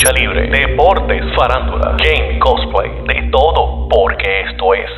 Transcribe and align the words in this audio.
lucha 0.00 0.12
libre, 0.12 0.48
deportes, 0.48 1.22
farándula, 1.36 1.96
game, 1.98 2.38
cosplay, 2.38 2.90
de 3.06 3.28
todo, 3.30 3.88
porque 3.88 4.40
esto 4.48 4.74
es 4.74 4.90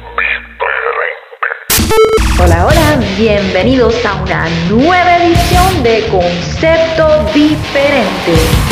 Hola, 2.40 2.66
hola, 2.66 3.00
bienvenidos 3.18 4.04
a 4.06 4.22
una 4.22 4.48
nueva 4.68 5.16
edición 5.18 5.82
de 5.82 6.06
Concepto 6.10 7.24
Diferente. 7.34 8.71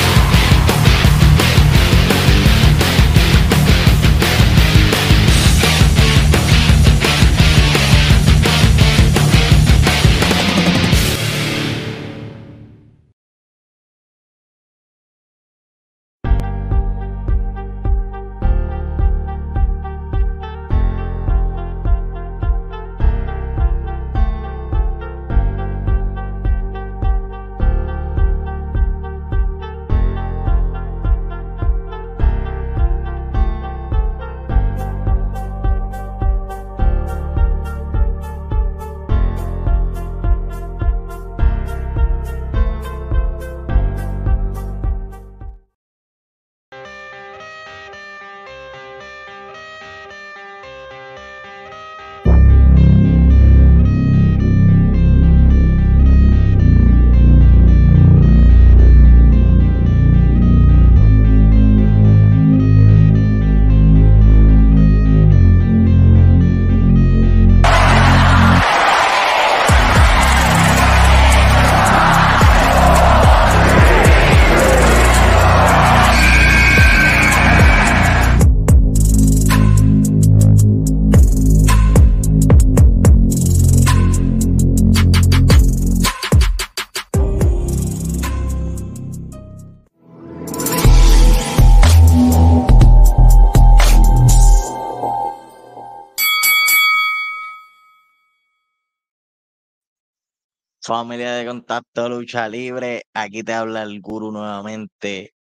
Familia 100.90 101.34
de 101.34 101.46
Contacto 101.46 102.08
Lucha 102.08 102.48
Libre, 102.48 103.04
aquí 103.14 103.44
te 103.44 103.52
habla 103.52 103.84
el 103.84 104.00
guru 104.00 104.32
nuevamente 104.32 105.34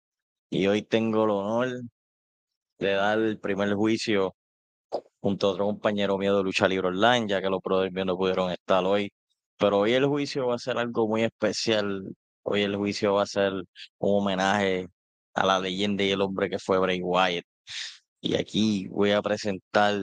y 0.50 0.68
hoy 0.68 0.82
tengo 0.82 1.24
el 1.24 1.30
honor 1.30 1.70
de 2.80 2.92
dar 2.92 3.20
el 3.20 3.40
primer 3.40 3.74
juicio 3.74 4.36
junto 5.22 5.48
a 5.48 5.52
otro 5.52 5.66
compañero 5.68 6.18
mío 6.18 6.36
de 6.38 6.44
Lucha 6.44 6.68
Libre 6.68 6.90
Online, 6.90 7.28
ya 7.30 7.42
que 7.42 7.50
los 7.50 7.62
brothers 7.64 7.94
no 8.06 8.18
pudieron 8.18 8.52
estar 8.52 8.84
hoy. 8.86 9.10
Pero 9.58 9.80
hoy 9.80 9.94
el 9.94 10.06
juicio 10.08 10.48
va 10.48 10.56
a 10.56 10.60
ser 10.60 10.78
algo 10.78 11.08
muy 11.08 11.24
especial. 11.24 12.04
Hoy 12.44 12.64
el 12.64 12.76
juicio 12.76 13.14
va 13.14 13.24
a 13.24 13.28
ser 13.28 13.54
un 13.54 13.66
homenaje 14.00 14.88
a 15.34 15.46
la 15.46 15.60
leyenda 15.62 16.04
y 16.04 16.12
el 16.12 16.22
hombre 16.22 16.50
que 16.50 16.60
fue 16.60 16.78
Bray 16.80 17.02
Wyatt. 17.02 17.46
Y 18.22 18.36
aquí 18.36 18.88
voy 18.90 19.12
a 19.12 19.22
presentar 19.22 19.96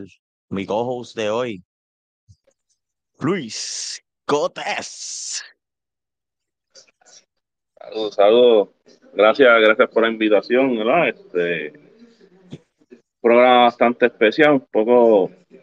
mi 0.49 0.67
co-host 0.67 1.17
de 1.17 1.31
hoy, 1.31 1.65
Luis 3.21 4.04
Cotes. 4.27 5.43
Saludos, 7.79 8.15
saludos. 8.15 8.69
Gracias, 9.13 9.49
gracias 9.61 9.91
por 9.91 10.03
la 10.03 10.09
invitación, 10.09 10.77
¿verdad? 10.79 11.09
Este 11.09 11.73
programa 13.21 13.65
bastante 13.65 14.07
especial, 14.07 14.53
un 14.53 14.67
poco 14.71 15.31
de 15.49 15.63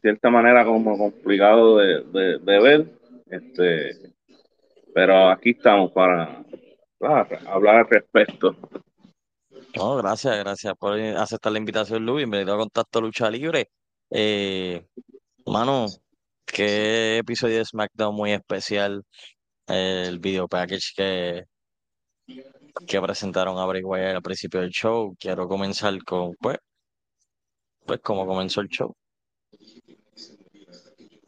cierta 0.00 0.30
manera 0.30 0.64
como 0.64 0.96
complicado 0.96 1.78
de, 1.78 2.38
de, 2.38 2.60
ver. 2.60 2.86
Este, 3.26 4.12
pero 4.94 5.30
aquí 5.30 5.50
estamos 5.50 5.92
para, 5.92 6.44
hablar 7.46 7.76
al 7.76 7.88
respecto. 7.88 8.54
No, 9.76 9.96
gracias, 9.96 10.38
gracias 10.38 10.74
por 10.76 10.98
aceptar 10.98 11.52
la 11.52 11.58
invitación, 11.58 12.04
Luis. 12.04 12.18
Bienvenido 12.18 12.54
a 12.54 12.58
Contacto 12.58 13.00
Lucha 13.00 13.30
Libre. 13.30 13.70
Eh, 14.10 14.84
mano, 15.46 15.86
qué 16.52 17.18
episodio 17.18 17.58
de 17.58 17.64
SmackDown 17.64 18.14
muy 18.14 18.32
especial. 18.32 19.04
El 19.66 20.18
video 20.18 20.48
package 20.48 20.92
que, 20.96 21.44
que 22.86 23.00
presentaron 23.00 23.58
a 23.58 23.66
Bray 23.66 23.82
Wyatt 23.82 24.16
al 24.16 24.22
principio 24.22 24.60
del 24.60 24.70
show. 24.70 25.14
Quiero 25.18 25.48
comenzar 25.48 26.02
con, 26.04 26.34
pues, 26.40 26.58
pues 27.86 28.00
como 28.00 28.26
comenzó 28.26 28.60
el 28.60 28.68
show. 28.68 28.94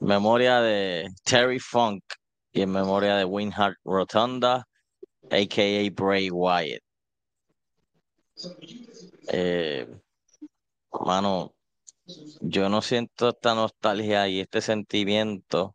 Memoria 0.01 0.61
de 0.61 1.09
Terry 1.25 1.61
Funk 1.61 2.03
y 2.53 2.63
en 2.63 2.73
memoria 2.73 3.17
de 3.17 3.25
Winhart 3.25 3.77
Rotunda, 3.85 4.67
a.k.a. 5.31 5.91
Bray 5.91 6.31
Wyatt. 6.31 6.83
Eh, 9.29 9.87
mano, 11.07 11.55
yo 12.53 12.69
no 12.69 12.83
siento 12.83 13.31
esta 13.31 13.55
nostalgia 13.55 14.29
y 14.29 14.41
este 14.41 14.61
sentimiento 14.61 15.75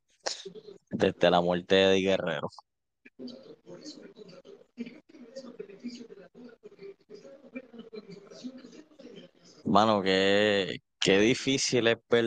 desde 0.92 1.32
la 1.32 1.42
muerte 1.42 1.74
de 1.74 1.94
Eddie 1.94 2.10
Guerrero. 2.10 2.50
Mano, 9.66 10.04
qué, 10.04 10.78
qué 11.00 11.20
difícil 11.20 11.88
es 11.88 11.98
ver 12.10 12.26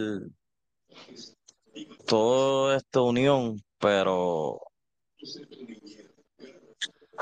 toda 2.06 2.77
esta 2.78 3.03
unión, 3.03 3.62
pero 3.78 4.61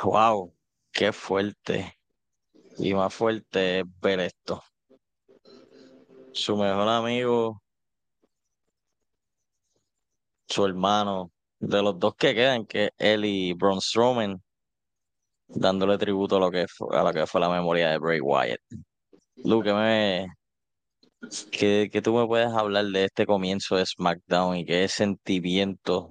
wow, 0.02 0.54
qué 0.92 1.12
fuerte. 1.12 1.94
Y 2.78 2.94
más 2.94 3.12
fuerte 3.12 3.80
es 3.80 3.84
ver 4.00 4.20
esto 4.20 4.62
su 6.38 6.56
mejor 6.56 6.88
amigo, 6.88 7.60
su 10.46 10.64
hermano, 10.64 11.30
de 11.58 11.82
los 11.82 11.98
dos 11.98 12.14
que 12.14 12.34
quedan, 12.34 12.64
que 12.64 12.86
es 12.86 12.90
él 12.98 13.24
y 13.24 13.52
Braun 13.54 13.80
Strowman, 13.80 14.40
dándole 15.48 15.98
tributo 15.98 16.36
a 16.36 16.40
lo 16.40 16.50
que 16.50 16.66
fue, 16.68 16.96
a 16.96 17.02
lo 17.02 17.12
que 17.12 17.26
fue 17.26 17.40
la 17.40 17.50
memoria 17.50 17.90
de 17.90 17.98
Bray 17.98 18.20
Wyatt. 18.20 18.60
Luke, 19.44 19.72
me, 19.72 20.28
que, 21.50 21.90
que 21.92 22.02
tú 22.02 22.14
me 22.14 22.26
puedes 22.26 22.52
hablar 22.52 22.84
de 22.86 23.04
este 23.04 23.26
comienzo 23.26 23.76
de 23.76 23.84
SmackDown 23.84 24.58
y 24.58 24.64
qué 24.64 24.86
sentimiento 24.86 26.08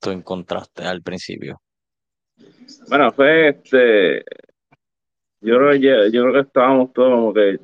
tú 0.00 0.10
encontraste 0.10 0.82
al 0.82 1.02
principio. 1.02 1.62
Bueno, 2.88 3.12
fue 3.12 3.50
este. 3.50 4.24
Yo 5.40 5.56
creo, 5.56 5.74
yo 5.74 6.22
creo 6.22 6.32
que 6.32 6.40
estábamos 6.40 6.92
todos 6.92 7.10
como 7.10 7.34
que 7.34 7.60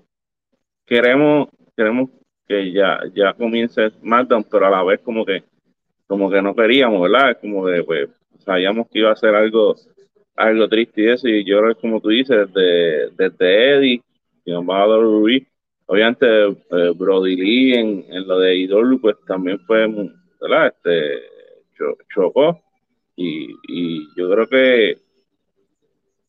queremos 0.84 1.48
queremos 1.78 2.10
que 2.48 2.72
ya, 2.72 3.00
ya 3.14 3.32
comience 3.34 3.90
SmackDown, 3.90 4.44
pero 4.50 4.66
a 4.66 4.70
la 4.70 4.82
vez 4.82 5.00
como 5.00 5.24
que, 5.24 5.44
como 6.08 6.28
que 6.28 6.42
no 6.42 6.54
queríamos, 6.54 7.00
¿verdad? 7.02 7.38
Como 7.40 7.64
que 7.66 7.84
pues, 7.84 8.08
sabíamos 8.40 8.88
que 8.88 8.98
iba 8.98 9.12
a 9.12 9.16
ser 9.16 9.36
algo, 9.36 9.76
algo 10.34 10.68
triste 10.68 11.02
y 11.02 11.08
eso, 11.08 11.28
y 11.28 11.44
yo 11.44 11.60
creo 11.60 11.74
que 11.76 11.80
como 11.80 12.00
tú 12.00 12.08
dices, 12.08 12.52
desde, 12.52 13.10
desde 13.10 13.74
Eddie, 13.74 14.02
y 14.44 14.52
Amado 14.52 15.00
Ruiz, 15.02 15.46
obviamente 15.86 16.26
eh, 16.26 16.92
Brody 16.96 17.36
Lee 17.36 17.74
en, 17.74 18.04
en, 18.08 18.26
lo 18.26 18.40
de 18.40 18.56
Idol, 18.56 18.98
pues 19.00 19.16
también 19.26 19.60
fue, 19.60 19.86
¿verdad? 20.40 20.74
Este, 20.74 21.22
chocó, 22.12 22.60
y, 23.14 23.54
y 23.68 24.08
yo 24.16 24.28
creo 24.30 24.48
que 24.48 24.98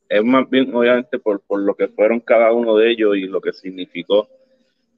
es 0.10 0.24
más 0.24 0.48
bien, 0.50 0.76
obviamente, 0.76 1.18
por, 1.18 1.40
por 1.42 1.60
lo 1.62 1.74
que 1.74 1.88
fueron 1.88 2.20
cada 2.20 2.52
uno 2.52 2.76
de 2.76 2.92
ellos 2.92 3.16
y 3.16 3.22
lo 3.22 3.42
que 3.42 3.54
significó 3.54 4.28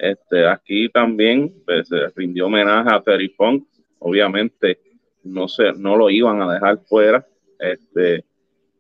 este, 0.02 0.48
aquí 0.48 0.90
también 0.90 1.54
pues, 1.64 1.88
se 1.88 2.08
rindió 2.16 2.48
homenaje 2.48 2.90
a 2.92 3.02
Terry 3.02 3.30
Funk. 3.30 3.68
Obviamente 4.00 4.80
no, 5.24 5.48
se, 5.48 5.74
no 5.74 5.96
lo 5.96 6.10
iban 6.10 6.42
a 6.42 6.52
dejar 6.52 6.80
fuera. 6.80 7.24
Este, 7.60 8.26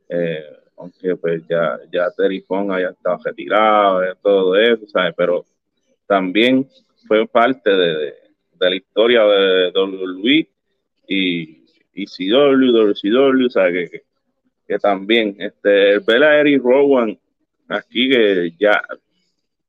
eh, 0.09 0.45
aunque 0.77 1.15
pues 1.15 1.43
ya, 1.47 1.79
ya 1.91 2.09
Terry 2.17 2.41
Funk 2.41 2.71
haya 2.71 2.89
estado 2.89 3.19
retirado, 3.23 4.01
todo 4.23 4.55
eso, 4.55 4.87
¿sabes? 4.87 5.13
Pero 5.15 5.45
también 6.07 6.67
fue 7.07 7.27
parte 7.27 7.69
de, 7.69 8.15
la 8.59 8.75
historia 8.75 9.23
de 9.23 9.71
WWE 9.75 10.49
y, 11.07 11.65
y 11.93 12.05
CW, 12.05 12.71
WCW, 12.71 13.47
¿sabes? 13.49 13.91
Que, 13.91 14.01
que, 14.67 14.79
también, 14.79 15.35
este, 15.37 15.99
ver 15.99 16.23
Eric 16.23 16.63
Rowan 16.63 17.15
aquí, 17.67 18.09
que 18.09 18.51
ya, 18.59 18.81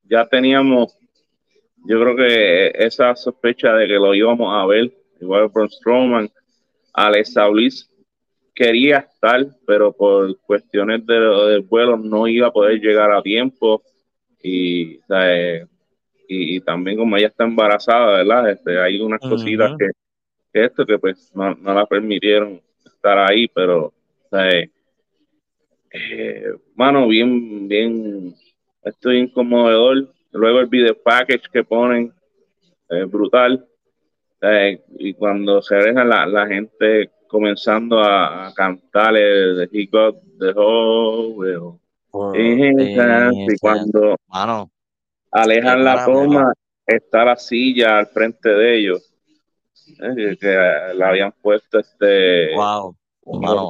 ya 0.05 0.27
teníamos, 0.27 0.97
yo 1.85 2.01
creo 2.01 2.17
que 2.17 2.73
esa 2.75 3.15
sospecha 3.17 3.73
de 3.75 3.87
que 3.87 3.95
lo 3.95 4.15
íbamos 4.15 4.55
a 4.55 4.67
ver, 4.67 4.93
igual 5.21 5.49
Braun 5.49 5.71
Strowman, 5.71 6.31
Alex 6.93 7.33
Saulis 7.33 7.89
quería 8.55 8.99
estar, 8.99 9.47
pero 9.67 9.93
por 9.93 10.39
cuestiones 10.41 11.07
de, 11.07 11.15
del 11.15 11.63
vuelo 11.63 11.97
no 11.97 12.27
iba 12.27 12.49
a 12.49 12.53
poder 12.53 12.81
llegar 12.81 13.11
a 13.13 13.23
tiempo. 13.23 13.83
Y, 14.43 14.99
y, 16.29 16.61
también 16.61 16.99
como 16.99 17.17
ella 17.17 17.29
está 17.29 17.45
embarazada, 17.45 18.19
¿verdad? 18.19 18.51
Este, 18.51 18.79
hay 18.79 19.01
unas 19.01 19.21
cositas 19.21 19.77
que, 19.79 19.91
esto 20.65 20.85
que 20.85 20.99
pues 20.99 21.31
no, 21.35 21.55
la 21.55 21.87
permitieron 21.87 22.61
estar 22.85 23.19
ahí, 23.19 23.49
pero 23.49 23.93
eh, 24.33 24.69
mano, 26.75 27.07
bien, 27.07 27.69
bien, 27.69 28.35
estoy 28.83 29.19
inconmodador. 29.19 30.13
Luego 30.33 30.61
el 30.61 30.67
video 30.67 30.95
package 31.03 31.49
que 31.53 31.65
ponen, 31.65 32.13
es 32.89 33.11
brutal. 33.11 33.67
y 34.99 35.15
cuando 35.15 35.63
se 35.63 35.77
deja 35.77 36.05
la, 36.05 36.27
la 36.27 36.47
gente 36.47 37.11
comenzando 37.29 38.01
a, 38.01 38.53
cantar 38.55 39.17
el 39.17 39.69
He 39.73 39.87
Got 39.87 40.17
the 40.39 40.53
Whole 40.55 41.79
y 42.35 43.59
cuando 43.59 44.17
alejan 45.31 45.85
la 45.85 46.05
toma, 46.05 46.53
está 46.87 47.25
la 47.25 47.37
silla 47.37 47.99
al 47.99 48.07
frente 48.09 48.51
de 48.51 48.79
ellos. 48.79 49.09
Eh, 49.99 50.37
que 50.39 50.95
la 50.95 51.09
habían 51.09 51.33
puesto 51.41 51.79
este. 51.79 52.55
Wow. 52.55 52.97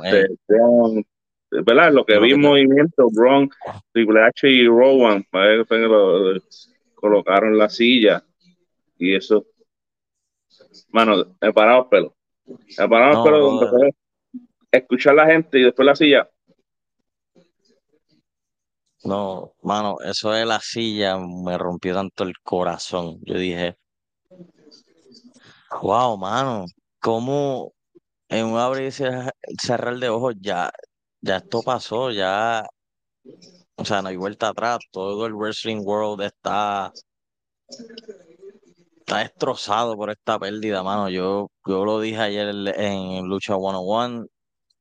Este, 0.04 0.24
eh. 0.24 1.04
¿Verdad? 1.64 1.92
Lo 1.92 2.04
que 2.04 2.18
vi 2.18 2.32
en 2.32 2.40
movimiento, 2.40 3.08
Bron, 3.12 3.50
Triple 3.92 4.22
H 4.22 4.48
y 4.48 4.66
Rowan, 4.66 5.24
colocaron 6.94 7.58
la 7.58 7.68
silla 7.68 8.24
y 8.98 9.14
eso. 9.14 9.46
Mano, 10.90 11.36
he 11.40 11.52
parado 11.52 11.88
pelo 11.88 12.14
pero 12.76 13.60
escuchar 14.70 15.14
la 15.14 15.26
gente 15.26 15.58
y 15.58 15.64
después 15.64 15.86
la 15.86 15.96
silla. 15.96 16.28
No, 19.04 19.54
mano, 19.62 19.96
eso 20.04 20.30
de 20.30 20.46
la 20.46 20.60
silla 20.60 21.18
me 21.18 21.58
rompió 21.58 21.94
tanto 21.94 22.22
el 22.22 22.34
corazón. 22.42 23.18
Yo 23.22 23.34
dije, 23.34 23.76
wow, 25.82 26.16
mano, 26.16 26.66
¿cómo 27.00 27.72
en 28.28 28.46
un 28.46 28.58
abrir 28.58 28.88
y 28.88 28.92
cerrar 28.92 29.96
de 29.98 30.08
ojos 30.08 30.34
ya, 30.40 30.70
ya 31.22 31.38
esto 31.38 31.62
pasó, 31.62 32.10
ya, 32.10 32.66
o 33.76 33.84
sea, 33.84 34.02
no 34.02 34.08
hay 34.08 34.16
vuelta 34.16 34.48
atrás, 34.48 34.80
todo 34.90 35.26
el 35.26 35.34
wrestling 35.34 35.80
world 35.84 36.22
está 36.22 36.92
está 39.00 39.18
destrozado 39.18 39.96
por 39.96 40.10
esta 40.10 40.38
pérdida, 40.38 40.82
mano. 40.82 41.08
Yo, 41.10 41.50
yo 41.66 41.84
lo 41.84 42.00
dije 42.00 42.18
ayer 42.20 42.48
en 42.76 43.26
Lucha 43.28 43.54
101 43.56 44.26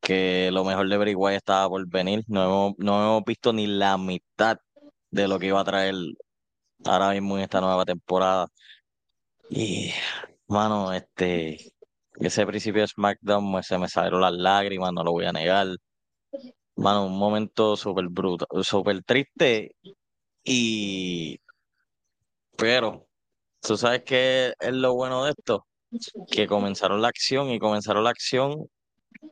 que 0.01 0.49
lo 0.51 0.65
mejor 0.65 0.89
de 0.89 0.97
Bray 0.97 1.15
estaba 1.35 1.69
por 1.69 1.87
venir. 1.87 2.23
No 2.27 2.43
hemos, 2.43 2.73
no 2.77 3.01
hemos 3.03 3.23
visto 3.25 3.53
ni 3.53 3.67
la 3.67 3.97
mitad 3.97 4.57
de 5.11 5.27
lo 5.27 5.39
que 5.39 5.47
iba 5.47 5.61
a 5.61 5.63
traer 5.63 5.95
ahora 6.85 7.11
mismo 7.11 7.37
en 7.37 7.43
esta 7.43 7.61
nueva 7.61 7.85
temporada. 7.85 8.47
Y, 9.49 9.91
mano, 10.47 10.93
este, 10.93 11.73
ese 12.15 12.45
principio 12.45 12.81
de 12.81 12.87
SmackDown 12.87 13.51
pues, 13.51 13.67
se 13.67 13.77
me 13.77 13.87
salieron 13.89 14.21
las 14.21 14.33
lágrimas, 14.33 14.93
no 14.93 15.03
lo 15.03 15.11
voy 15.11 15.25
a 15.25 15.31
negar. 15.33 15.67
Mano, 16.81 17.05
un 17.05 17.17
momento 17.17 17.75
súper 17.77 18.07
bruto, 18.09 18.47
súper 18.63 19.03
triste 19.03 19.75
y... 20.43 21.39
Pero 22.57 23.07
¿Tú 23.61 23.77
sabes 23.77 24.03
qué 24.03 24.53
es 24.59 24.73
lo 24.73 24.95
bueno 24.95 25.25
de 25.25 25.31
esto? 25.31 25.67
Que 26.31 26.47
comenzaron 26.47 27.01
la 27.01 27.09
acción 27.09 27.49
y 27.51 27.59
comenzaron 27.59 28.03
la 28.03 28.09
acción 28.09 28.67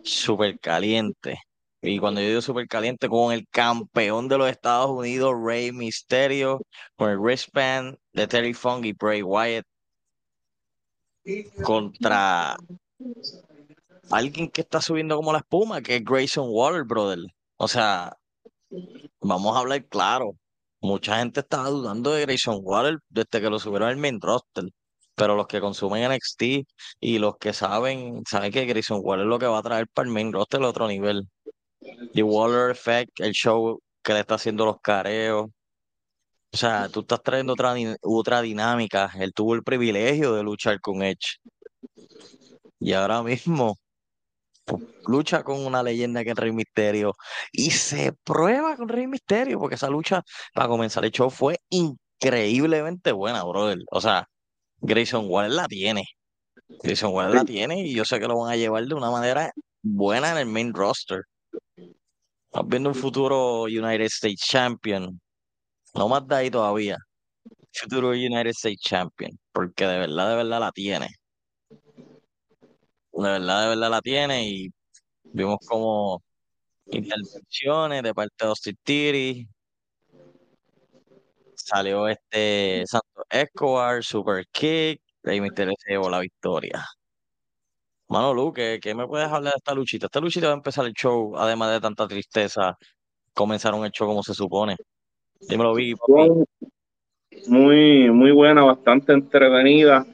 súper 0.03 0.59
caliente. 0.59 1.39
Y 1.81 1.97
cuando 1.99 2.21
yo 2.21 2.27
digo 2.27 2.41
súper 2.41 2.67
caliente, 2.67 3.09
con 3.09 3.33
el 3.33 3.47
campeón 3.49 4.27
de 4.27 4.37
los 4.37 4.49
Estados 4.49 4.91
Unidos, 4.91 5.33
Rey 5.43 5.71
Mysterio, 5.71 6.61
con 6.95 7.09
el 7.09 7.17
wristband 7.17 7.97
de 8.13 8.27
Terry 8.27 8.53
Funk 8.53 8.85
y 8.85 8.93
Bray 8.93 9.23
Wyatt, 9.23 9.65
contra 11.63 12.55
alguien 14.11 14.49
que 14.49 14.61
está 14.61 14.81
subiendo 14.81 15.15
como 15.15 15.31
la 15.31 15.39
espuma, 15.39 15.81
que 15.81 15.95
es 15.95 16.03
Grayson 16.03 16.47
Waller, 16.49 16.83
brother. 16.83 17.19
O 17.61 17.67
sea, 17.67 18.17
vamos 19.21 19.55
a 19.55 19.59
hablar 19.59 19.85
claro. 19.87 20.37
Mucha 20.81 21.19
gente 21.19 21.41
estaba 21.41 21.69
dudando 21.69 22.11
de 22.13 22.21
Grayson 22.21 22.59
Waller 22.63 22.99
desde 23.09 23.41
que 23.41 23.49
lo 23.49 23.59
subieron 23.59 23.89
al 23.89 23.97
main 23.97 24.21
roster. 24.21 24.65
Pero 25.15 25.35
los 25.35 25.47
que 25.47 25.59
consumen 25.59 26.09
NXT 26.09 26.43
y 27.01 27.19
los 27.19 27.37
que 27.37 27.53
saben, 27.53 28.23
saben 28.29 28.51
que 28.53 28.65
Grayson 28.65 29.01
Waller 29.03 29.25
es 29.25 29.29
lo 29.29 29.39
que 29.39 29.47
va 29.47 29.59
a 29.59 29.63
traer 29.63 29.87
para 29.89 30.07
el 30.07 30.13
main 30.13 30.31
roster 30.33 30.61
el 30.61 30.67
otro 30.67 30.87
nivel. 30.87 31.27
The 32.13 32.23
Waller 32.23 32.71
Effect, 32.71 33.19
el 33.19 33.33
show 33.33 33.81
que 34.03 34.13
le 34.13 34.21
está 34.21 34.35
haciendo 34.35 34.65
los 34.65 34.79
careos. 34.81 35.47
O 36.53 36.57
sea, 36.57 36.89
tú 36.89 37.01
estás 37.01 37.21
trayendo 37.23 37.53
otra, 37.53 37.75
otra 38.03 38.41
dinámica. 38.41 39.11
Él 39.19 39.33
tuvo 39.33 39.55
el 39.55 39.63
privilegio 39.63 40.33
de 40.33 40.43
luchar 40.43 40.79
con 40.81 41.03
Edge. 41.03 41.39
Y 42.79 42.93
ahora 42.93 43.21
mismo 43.23 43.77
lucha 45.07 45.43
con 45.43 45.65
una 45.65 45.83
leyenda 45.83 46.23
que 46.23 46.31
es 46.31 46.35
Rey 46.35 46.51
Misterio 46.51 47.15
y 47.51 47.71
se 47.71 48.13
prueba 48.23 48.75
con 48.77 48.89
Rey 48.89 49.07
Misterio 49.07 49.59
porque 49.59 49.75
esa 49.75 49.89
lucha 49.89 50.23
para 50.53 50.67
comenzar 50.67 51.05
el 51.05 51.11
show 51.11 51.29
fue 51.29 51.59
increíblemente 51.69 53.11
buena, 53.11 53.43
brother. 53.43 53.79
O 53.91 54.01
sea, 54.01 54.27
Grayson 54.81 55.25
Waller 55.27 55.51
la 55.51 55.67
tiene. 55.67 56.03
Grayson 56.83 57.13
Waller 57.13 57.35
la 57.35 57.45
tiene 57.45 57.81
y 57.81 57.93
yo 57.93 58.05
sé 58.05 58.19
que 58.19 58.27
lo 58.27 58.39
van 58.39 58.53
a 58.53 58.55
llevar 58.57 58.85
de 58.85 58.95
una 58.95 59.11
manera 59.11 59.51
buena 59.81 60.31
en 60.31 60.37
el 60.37 60.45
main 60.45 60.73
roster. 60.73 61.23
Estamos 62.45 62.69
viendo 62.69 62.89
un 62.89 62.95
futuro 62.95 63.63
United 63.63 64.05
States 64.05 64.41
Champion. 64.41 65.19
No 65.95 66.07
más 66.09 66.27
de 66.27 66.35
ahí 66.35 66.51
todavía. 66.51 66.97
Futuro 67.73 68.09
United 68.09 68.51
States 68.51 68.81
Champion. 68.81 69.31
Porque 69.51 69.85
de 69.85 69.99
verdad, 69.99 70.29
de 70.29 70.35
verdad 70.35 70.59
la 70.59 70.71
tiene 70.71 71.18
de 73.23 73.31
verdad, 73.31 73.63
de 73.63 73.69
verdad 73.69 73.89
la 73.89 74.01
tiene 74.01 74.47
y 74.47 74.69
vimos 75.23 75.59
como 75.67 76.21
intervenciones 76.87 78.03
de 78.03 78.13
parte 78.13 78.35
de 78.39 78.47
Austin. 78.47 79.49
Salió 81.55 82.07
este 82.07 82.83
Santos 82.87 83.25
Escobar, 83.29 84.03
Super 84.03 84.45
Kick, 84.51 85.01
Rey 85.23 85.41
Mysterio 85.41 85.73
se 85.77 85.91
llevó 85.91 86.09
la 86.09 86.19
victoria. 86.19 86.83
Mano 88.07 88.33
Luque, 88.33 88.79
¿qué 88.81 88.95
me 88.95 89.05
puedes 89.07 89.27
hablar 89.27 89.53
de 89.53 89.57
esta 89.57 89.75
luchita? 89.75 90.07
Esta 90.07 90.19
luchita 90.19 90.47
va 90.47 90.53
a 90.53 90.57
empezar 90.57 90.85
el 90.85 90.93
show, 90.93 91.37
además 91.37 91.71
de 91.71 91.79
tanta 91.79 92.07
tristeza, 92.07 92.75
comenzaron 93.33 93.85
el 93.85 93.91
show 93.91 94.07
como 94.07 94.23
se 94.23 94.33
supone. 94.33 94.75
Dímelo, 95.41 95.75
vi. 95.75 95.93
Muy, 97.47 98.09
muy 98.09 98.31
buena, 98.31 98.63
bastante 98.63 99.13
entretenida. 99.13 100.07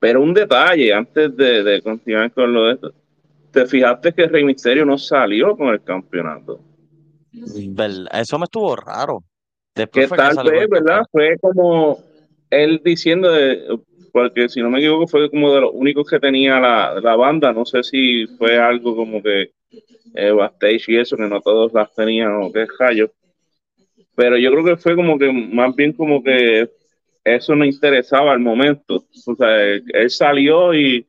Pero 0.00 0.22
un 0.22 0.32
detalle, 0.32 0.92
antes 0.92 1.36
de, 1.36 1.80
continuar 1.82 2.30
con 2.32 2.52
lo 2.52 2.66
de 2.66 2.74
esto, 2.74 2.92
¿te 3.50 3.66
fijaste 3.66 4.12
que 4.12 4.26
Rey 4.26 4.44
Misterio 4.44 4.84
no 4.84 4.96
salió 4.96 5.56
con 5.56 5.68
el 5.68 5.82
campeonato? 5.82 6.60
Eso 7.32 8.38
me 8.38 8.44
estuvo 8.44 8.76
raro. 8.76 9.24
Después 9.74 10.10
que 10.10 10.16
tal 10.16 10.50
vez, 10.50 10.68
¿verdad? 10.68 11.02
Fue 11.10 11.36
como 11.40 11.98
él 12.50 12.80
diciendo, 12.84 13.30
de, 13.32 13.78
porque 14.12 14.48
si 14.48 14.60
no 14.60 14.70
me 14.70 14.78
equivoco 14.78 15.06
fue 15.06 15.30
como 15.30 15.52
de 15.52 15.60
los 15.60 15.70
únicos 15.72 16.08
que 16.08 16.18
tenía 16.18 16.58
la, 16.58 17.16
banda, 17.16 17.52
no 17.52 17.64
sé 17.64 17.82
si 17.82 18.26
fue 18.26 18.58
algo 18.58 18.96
como 18.96 19.22
que 19.22 19.52
eh, 20.14 20.30
backstage 20.30 20.88
y 20.88 20.96
eso, 20.96 21.16
que 21.16 21.28
no 21.28 21.40
todos 21.40 21.72
las 21.72 21.92
tenían 21.94 22.42
o 22.42 22.52
qué 22.52 22.66
rayo. 22.78 23.10
Pero 24.14 24.36
yo 24.36 24.50
creo 24.50 24.64
que 24.64 24.76
fue 24.76 24.96
como 24.96 25.18
que 25.18 25.30
más 25.30 25.74
bien 25.76 25.92
como 25.92 26.22
que 26.22 26.68
eso 27.36 27.54
no 27.54 27.64
interesaba 27.64 28.32
al 28.32 28.40
momento. 28.40 29.04
O 29.26 29.34
sea, 29.34 29.64
él 29.64 30.10
salió 30.10 30.74
y 30.74 31.06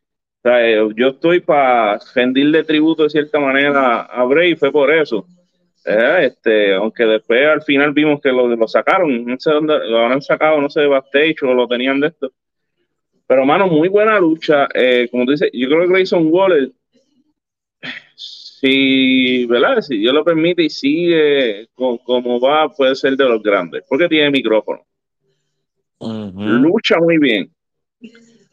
yo 0.96 1.08
estoy 1.10 1.42
para 1.42 2.00
rendirle 2.16 2.64
tributo 2.64 3.04
de 3.04 3.10
cierta 3.10 3.40
manera 3.40 4.02
a 4.02 4.24
Bray 4.24 4.56
fue 4.56 4.72
por 4.72 4.92
eso. 4.92 5.26
Eh, 5.86 6.26
este, 6.26 6.74
aunque 6.74 7.06
después 7.06 7.46
al 7.48 7.62
final 7.62 7.94
vimos 7.94 8.22
que 8.22 8.30
lo, 8.30 8.48
lo 8.48 8.68
sacaron, 8.68 9.26
no 9.26 9.40
sé 9.40 9.52
dónde 9.52 9.80
lo 9.88 10.00
habrán 10.00 10.22
sacado, 10.22 10.62
no 10.62 10.70
sé, 10.70 10.82
de 10.82 10.88
backstage 10.88 11.44
o 11.44 11.54
lo 11.54 11.68
tenían 11.68 12.00
de 12.00 12.08
esto. 12.08 12.32
Pero, 13.28 13.46
mano, 13.46 13.68
muy 13.68 13.88
buena 13.90 14.20
lucha. 14.20 14.68
Eh, 14.74 15.08
como 15.12 15.26
tú 15.26 15.34
yo 15.54 15.68
creo 15.68 15.82
que 15.82 15.88
Grayson 15.88 16.28
Waller 16.32 16.72
si, 18.60 19.46
¿verdad? 19.46 19.82
Si 19.82 19.98
Dios 19.98 20.14
lo 20.14 20.24
permite 20.24 20.64
y 20.64 20.70
sigue 20.70 21.70
como 21.74 22.40
va, 22.40 22.70
puede 22.70 22.96
ser 22.96 23.16
de 23.16 23.26
los 23.26 23.42
grandes, 23.42 23.84
porque 23.88 24.10
tiene 24.10 24.32
micrófono. 24.32 24.86
Lucha 26.00 26.98
muy 27.00 27.18
bien. 27.18 27.52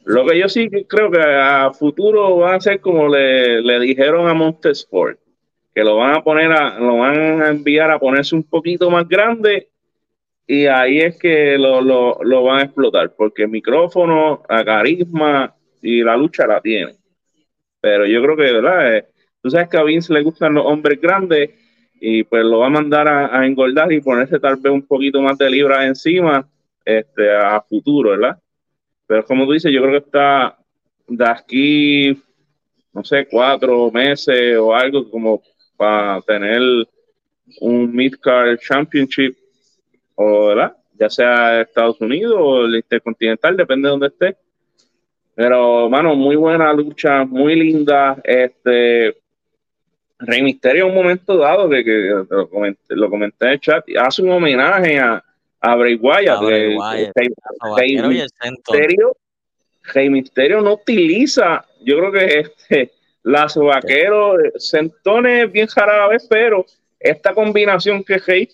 Lo 0.04 0.24
que 0.26 0.38
yo 0.38 0.48
sí 0.48 0.68
creo 0.88 1.10
que 1.10 1.20
a 1.20 1.72
futuro 1.72 2.36
va 2.38 2.54
a 2.54 2.60
ser 2.60 2.80
como 2.80 3.08
le, 3.08 3.60
le 3.60 3.80
dijeron 3.80 4.28
a 4.28 4.34
Montesport, 4.34 5.18
que 5.74 5.82
lo 5.82 5.96
van 5.96 6.14
a 6.14 6.22
poner 6.22 6.52
a, 6.52 6.78
lo 6.78 6.98
van 6.98 7.42
a 7.42 7.48
enviar 7.48 7.90
a 7.90 7.98
ponerse 7.98 8.34
un 8.34 8.44
poquito 8.44 8.88
más 8.90 9.08
grande 9.08 9.68
y 10.46 10.66
ahí 10.66 11.00
es 11.00 11.18
que 11.18 11.58
lo, 11.58 11.80
lo, 11.80 12.18
lo 12.22 12.44
van 12.44 12.58
a 12.58 12.62
explotar, 12.62 13.14
porque 13.16 13.48
micrófono, 13.48 14.42
carisma 14.46 15.52
y 15.82 16.02
la 16.02 16.16
lucha 16.16 16.46
la 16.46 16.60
tiene. 16.60 16.94
Pero 17.80 18.06
yo 18.06 18.22
creo 18.22 18.36
que, 18.36 18.52
¿verdad? 18.52 18.96
Eh, 18.96 19.06
tú 19.42 19.50
sabes 19.50 19.68
que 19.68 19.76
a 19.76 19.82
Vince 19.82 20.12
le 20.12 20.22
gustan 20.22 20.54
los 20.54 20.66
hombres 20.66 21.00
grandes 21.00 21.50
y 22.00 22.22
pues 22.22 22.44
lo 22.44 22.60
va 22.60 22.66
a 22.66 22.70
mandar 22.70 23.08
a, 23.08 23.40
a 23.40 23.44
engordar 23.44 23.92
y 23.92 24.00
ponerse 24.00 24.38
tal 24.38 24.56
vez 24.56 24.72
un 24.72 24.86
poquito 24.86 25.20
más 25.20 25.36
de 25.36 25.50
libras 25.50 25.84
encima 25.84 26.48
este, 26.86 27.36
a 27.36 27.60
futuro, 27.60 28.10
¿verdad? 28.10 28.38
Pero 29.08 29.24
como 29.24 29.44
tú 29.44 29.52
dices, 29.52 29.72
yo 29.72 29.82
creo 29.82 29.92
que 29.92 30.06
está 30.06 30.56
de 31.08 31.28
aquí, 31.28 32.22
no 32.92 33.04
sé, 33.04 33.26
cuatro 33.28 33.90
meses 33.90 34.56
o 34.56 34.74
algo 34.74 35.10
como 35.10 35.42
para 35.76 36.20
tener 36.22 36.60
un 37.60 37.94
Midcard 37.94 38.58
Championship, 38.58 39.36
o, 40.14 40.46
¿verdad? 40.46 40.76
Ya 40.98 41.10
sea 41.10 41.60
Estados 41.60 42.00
Unidos 42.00 42.36
o 42.38 42.64
el 42.64 42.76
Intercontinental, 42.76 43.56
depende 43.56 43.86
de 43.86 43.90
donde 43.90 44.06
esté. 44.06 44.36
Pero, 45.34 45.90
mano, 45.90 46.14
muy 46.14 46.36
buena 46.36 46.72
lucha, 46.72 47.24
muy 47.24 47.54
linda. 47.56 48.16
Este, 48.24 49.18
Rey 50.18 50.42
Misterio, 50.42 50.84
en 50.84 50.90
un 50.90 50.96
momento 50.96 51.36
dado, 51.36 51.68
que, 51.68 51.84
que 51.84 52.24
lo, 52.30 52.48
comenté, 52.48 52.96
lo, 52.96 53.10
comenté, 53.10 53.44
en 53.44 53.52
el 53.52 53.60
chat, 53.60 53.84
hace 53.98 54.22
un 54.22 54.30
homenaje 54.30 54.98
a, 54.98 55.22
a 55.66 55.74
Bray 55.74 55.96
Wyatt. 55.96 56.40
Rey, 56.42 57.96
Misterio, 58.50 59.16
Rey 59.82 60.08
Misterio 60.08 60.60
no 60.60 60.74
utiliza, 60.74 61.64
yo 61.80 61.98
creo 61.98 62.12
que 62.12 62.38
este 62.40 62.92
Lazo 63.24 63.64
Vaquero, 63.64 64.36
Centones 64.58 65.50
bien 65.50 65.68
vez 66.08 66.26
pero 66.30 66.64
esta 67.00 67.34
combinación 67.34 68.04
que 68.04 68.18
Rey 68.18 68.48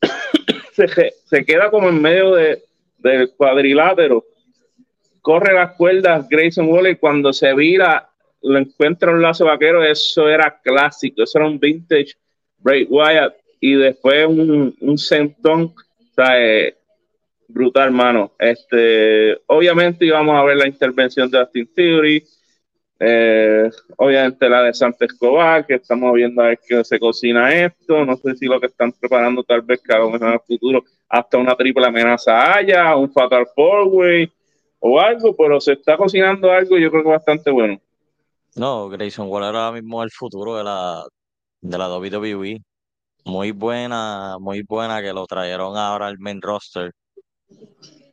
se, 0.72 1.12
se, 1.24 1.44
queda 1.44 1.70
como 1.70 1.88
en 1.88 2.00
medio 2.00 2.32
de, 2.34 2.62
del 2.98 3.32
cuadrilátero, 3.34 4.24
corre 5.20 5.54
las 5.54 5.76
cuerdas 5.76 6.28
Grayson 6.28 6.68
Waller 6.68 6.98
cuando 6.98 7.32
se 7.32 7.52
vira 7.54 8.08
lo 8.42 8.58
encuentra 8.58 9.12
un 9.12 9.22
lazo 9.22 9.44
vaquero, 9.44 9.84
eso 9.84 10.28
era 10.28 10.60
clásico, 10.62 11.22
eso 11.22 11.38
era 11.38 11.48
un 11.48 11.60
vintage 11.60 12.14
Bray 12.58 12.86
Wyatt 12.88 13.34
y 13.60 13.74
después 13.74 14.26
un, 14.26 14.74
un 14.80 14.98
centón 14.98 15.72
eh, 16.16 16.76
brutal, 17.48 17.90
mano. 17.90 18.32
Este, 18.38 19.40
obviamente 19.46 20.06
íbamos 20.06 20.36
a 20.36 20.44
ver 20.44 20.56
la 20.56 20.68
intervención 20.68 21.30
de 21.30 21.38
Austin 21.38 21.68
Theory, 21.74 22.24
eh, 23.00 23.70
obviamente 23.96 24.48
la 24.48 24.62
de 24.62 24.74
Santa 24.74 25.04
Escobar, 25.04 25.66
que 25.66 25.74
estamos 25.74 26.12
viendo 26.14 26.42
a 26.42 26.48
ver 26.48 26.60
que 26.66 26.84
se 26.84 26.98
cocina 26.98 27.52
esto. 27.52 28.04
No 28.04 28.16
sé 28.16 28.36
si 28.36 28.46
lo 28.46 28.60
que 28.60 28.66
están 28.66 28.92
preparando 28.92 29.42
tal 29.42 29.62
vez 29.62 29.80
que 29.82 29.92
en 29.92 30.22
el 30.22 30.40
futuro 30.40 30.84
hasta 31.08 31.36
una 31.36 31.54
triple 31.56 31.86
amenaza 31.86 32.56
haya, 32.56 32.96
un 32.96 33.12
fatal 33.12 33.46
four 33.54 33.88
way 33.88 34.30
o 34.80 35.00
algo, 35.00 35.34
pero 35.36 35.60
se 35.60 35.72
está 35.72 35.96
cocinando 35.96 36.50
algo 36.50 36.78
yo 36.78 36.90
creo 36.90 37.02
que 37.02 37.08
bastante 37.08 37.50
bueno. 37.50 37.80
No, 38.54 38.88
Grayson 38.88 39.28
Waller 39.28 39.54
ahora 39.54 39.72
mismo 39.72 40.02
es 40.02 40.06
el 40.06 40.10
futuro 40.10 40.56
de 40.56 40.64
la, 40.64 41.04
de 41.60 41.78
la 41.78 41.88
WWE. 41.88 42.62
Muy 43.24 43.52
buena, 43.52 44.36
muy 44.40 44.62
buena 44.62 45.00
que 45.00 45.12
lo 45.12 45.26
trajeron 45.26 45.76
ahora 45.76 46.08
al 46.08 46.18
main 46.18 46.42
roster. 46.42 46.92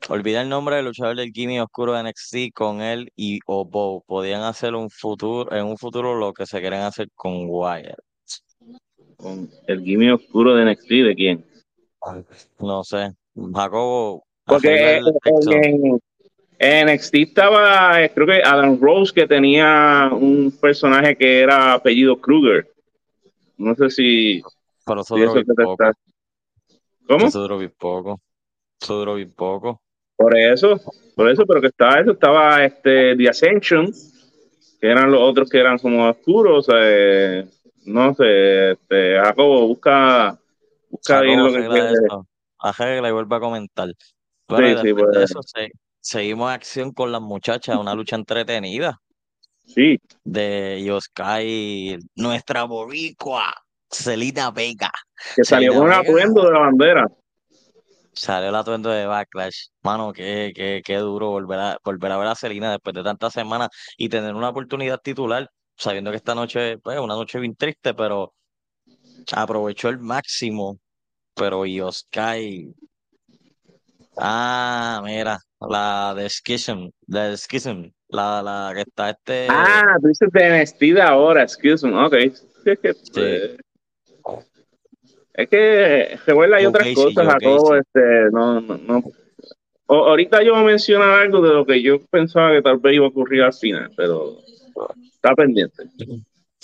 Olvida 0.07 0.41
el 0.41 0.49
nombre 0.49 0.75
del 0.77 0.85
luchador 0.85 1.15
del 1.15 1.31
Gimme 1.31 1.61
Oscuro 1.61 1.93
de 1.93 2.03
NXT 2.03 2.53
con 2.53 2.81
él 2.81 3.11
y 3.15 3.39
Obo. 3.45 4.03
Podían 4.07 4.41
hacer 4.41 4.75
un 4.75 4.89
futuro, 4.89 5.51
en 5.51 5.65
un 5.65 5.77
futuro 5.77 6.15
lo 6.15 6.33
que 6.33 6.45
se 6.45 6.59
quieren 6.61 6.81
hacer 6.81 7.09
con 7.15 7.45
Wyatt. 7.47 7.99
¿Con 9.17 9.49
el 9.67 9.83
Gimme 9.83 10.13
Oscuro 10.13 10.55
de 10.55 10.71
NXT 10.71 10.89
de 10.89 11.15
quién? 11.15 11.45
No 12.59 12.83
sé. 12.83 13.11
Jacobo. 13.53 14.23
Porque 14.45 14.97
en, 14.97 15.99
en, 16.59 16.95
NXT 16.95 17.15
estaba, 17.15 18.07
creo 18.09 18.27
que 18.27 18.41
Adam 18.43 18.79
Rose, 18.79 19.13
que 19.13 19.27
tenía 19.27 20.09
un 20.11 20.51
personaje 20.59 21.15
que 21.15 21.41
era 21.41 21.73
apellido 21.73 22.19
Kruger. 22.19 22.67
No 23.57 23.75
sé 23.75 23.89
si. 23.89 24.41
Pero 24.89 25.01
eso 25.01 25.15
duró 25.15 25.33
poco. 25.55 25.91
¿Cómo? 27.07 27.27
Eso 27.27 27.41
duró 27.41 27.71
poco. 27.77 28.21
Eso 28.81 28.95
duró 28.97 29.15
poco. 29.35 29.81
Por 30.15 30.35
eso, 30.35 30.81
por 31.15 31.29
eso, 31.29 31.45
pero 31.45 31.61
que 31.61 31.67
estaba 31.67 31.99
eso, 31.99 32.11
estaba 32.11 32.65
este 32.65 33.15
The 33.15 33.29
Ascension, 33.29 33.91
que 34.81 34.87
eran 34.87 35.11
los 35.11 35.21
otros 35.21 35.47
que 35.47 35.59
eran 35.59 35.77
como 35.77 36.09
oscuros, 36.09 36.67
eh, 36.73 37.47
no 37.85 38.13
sé, 38.15 38.71
este, 38.71 39.19
Jacobo, 39.21 39.67
busca, 39.67 40.37
busca 40.89 41.21
bien 41.21 41.43
lo 41.43 41.51
que 41.51 41.67
Arregla 42.57 43.09
y 43.09 43.11
vuelve 43.11 43.35
a 43.35 43.39
comentar. 43.39 43.89
Bueno, 44.47 44.81
sí, 44.81 44.93
pues. 44.93 45.11
de 45.11 45.23
eso 45.23 45.39
seguimos 46.01 46.51
acción 46.51 46.91
con 46.91 47.11
las 47.11 47.21
muchachas, 47.21 47.77
una 47.77 47.93
lucha 47.93 48.15
entretenida. 48.15 48.99
Sí. 49.67 49.99
De 50.23 50.83
Yoskai, 50.83 51.99
nuestra 52.15 52.63
boricua. 52.63 53.53
Celina 53.89 54.51
Vega. 54.51 54.91
Que 55.35 55.43
salió 55.43 55.73
con 55.73 55.83
un 55.83 55.93
atuendo 55.93 56.45
de 56.45 56.51
la 56.51 56.59
bandera. 56.59 57.07
Salió 58.13 58.49
el 58.49 58.55
atuendo 58.55 58.89
de 58.89 59.05
Backlash. 59.05 59.67
Mano, 59.83 60.11
qué, 60.11 60.51
qué, 60.55 60.81
qué 60.83 60.97
duro 60.97 61.29
volver 61.29 61.59
a, 61.59 61.77
volver 61.83 62.11
a 62.11 62.17
ver 62.17 62.27
a 62.27 62.35
Celina 62.35 62.71
después 62.71 62.93
de 62.93 63.03
tantas 63.03 63.33
semanas 63.33 63.69
y 63.97 64.09
tener 64.09 64.35
una 64.35 64.49
oportunidad 64.49 64.99
titular, 64.99 65.49
sabiendo 65.77 66.11
que 66.11 66.17
esta 66.17 66.35
noche 66.35 66.73
es 66.73 66.79
pues, 66.83 66.99
una 66.99 67.15
noche 67.15 67.39
bien 67.39 67.55
triste, 67.55 67.93
pero 67.93 68.33
aprovechó 69.31 69.89
el 69.89 69.99
máximo. 69.99 70.79
Pero 71.33 71.65
Yoskai. 71.65 72.73
Ah, 74.17 75.01
mira, 75.05 75.39
la 75.61 76.13
de 76.13 76.29
Schism, 76.29 76.89
la 77.07 77.29
de 77.29 77.37
Schism, 77.37 77.89
la, 78.09 78.41
la 78.41 78.71
que 78.75 78.81
está 78.81 79.11
este. 79.11 79.47
Ah, 79.49 79.95
tú 80.01 80.09
dices 80.09 80.29
de 80.33 80.61
NXT 80.61 80.99
ahora, 80.99 81.47
Schism, 81.47 81.93
ok. 81.93 82.15
Sí. 83.13 83.57
Es 85.33 85.49
que 85.49 86.17
recuerda 86.25 86.57
hay 86.57 86.65
otras 86.65 86.87
cosas, 86.93 87.27
a 87.27 87.37
todo 87.37 87.75
este, 87.75 88.29
no, 88.31 88.59
no, 88.61 88.77
no. 88.77 89.03
ahorita 89.87 90.43
yo 90.43 90.53
voy 90.53 90.63
a 90.63 90.65
mencionar 90.65 91.21
algo 91.21 91.41
de 91.41 91.53
lo 91.53 91.65
que 91.65 91.81
yo 91.81 91.99
pensaba 92.09 92.53
que 92.53 92.61
tal 92.61 92.77
vez 92.77 92.95
iba 92.95 93.05
a 93.05 93.09
ocurrir 93.09 93.43
al 93.43 93.53
final, 93.53 93.91
pero 93.95 94.37
está 95.13 95.33
pendiente. 95.35 95.83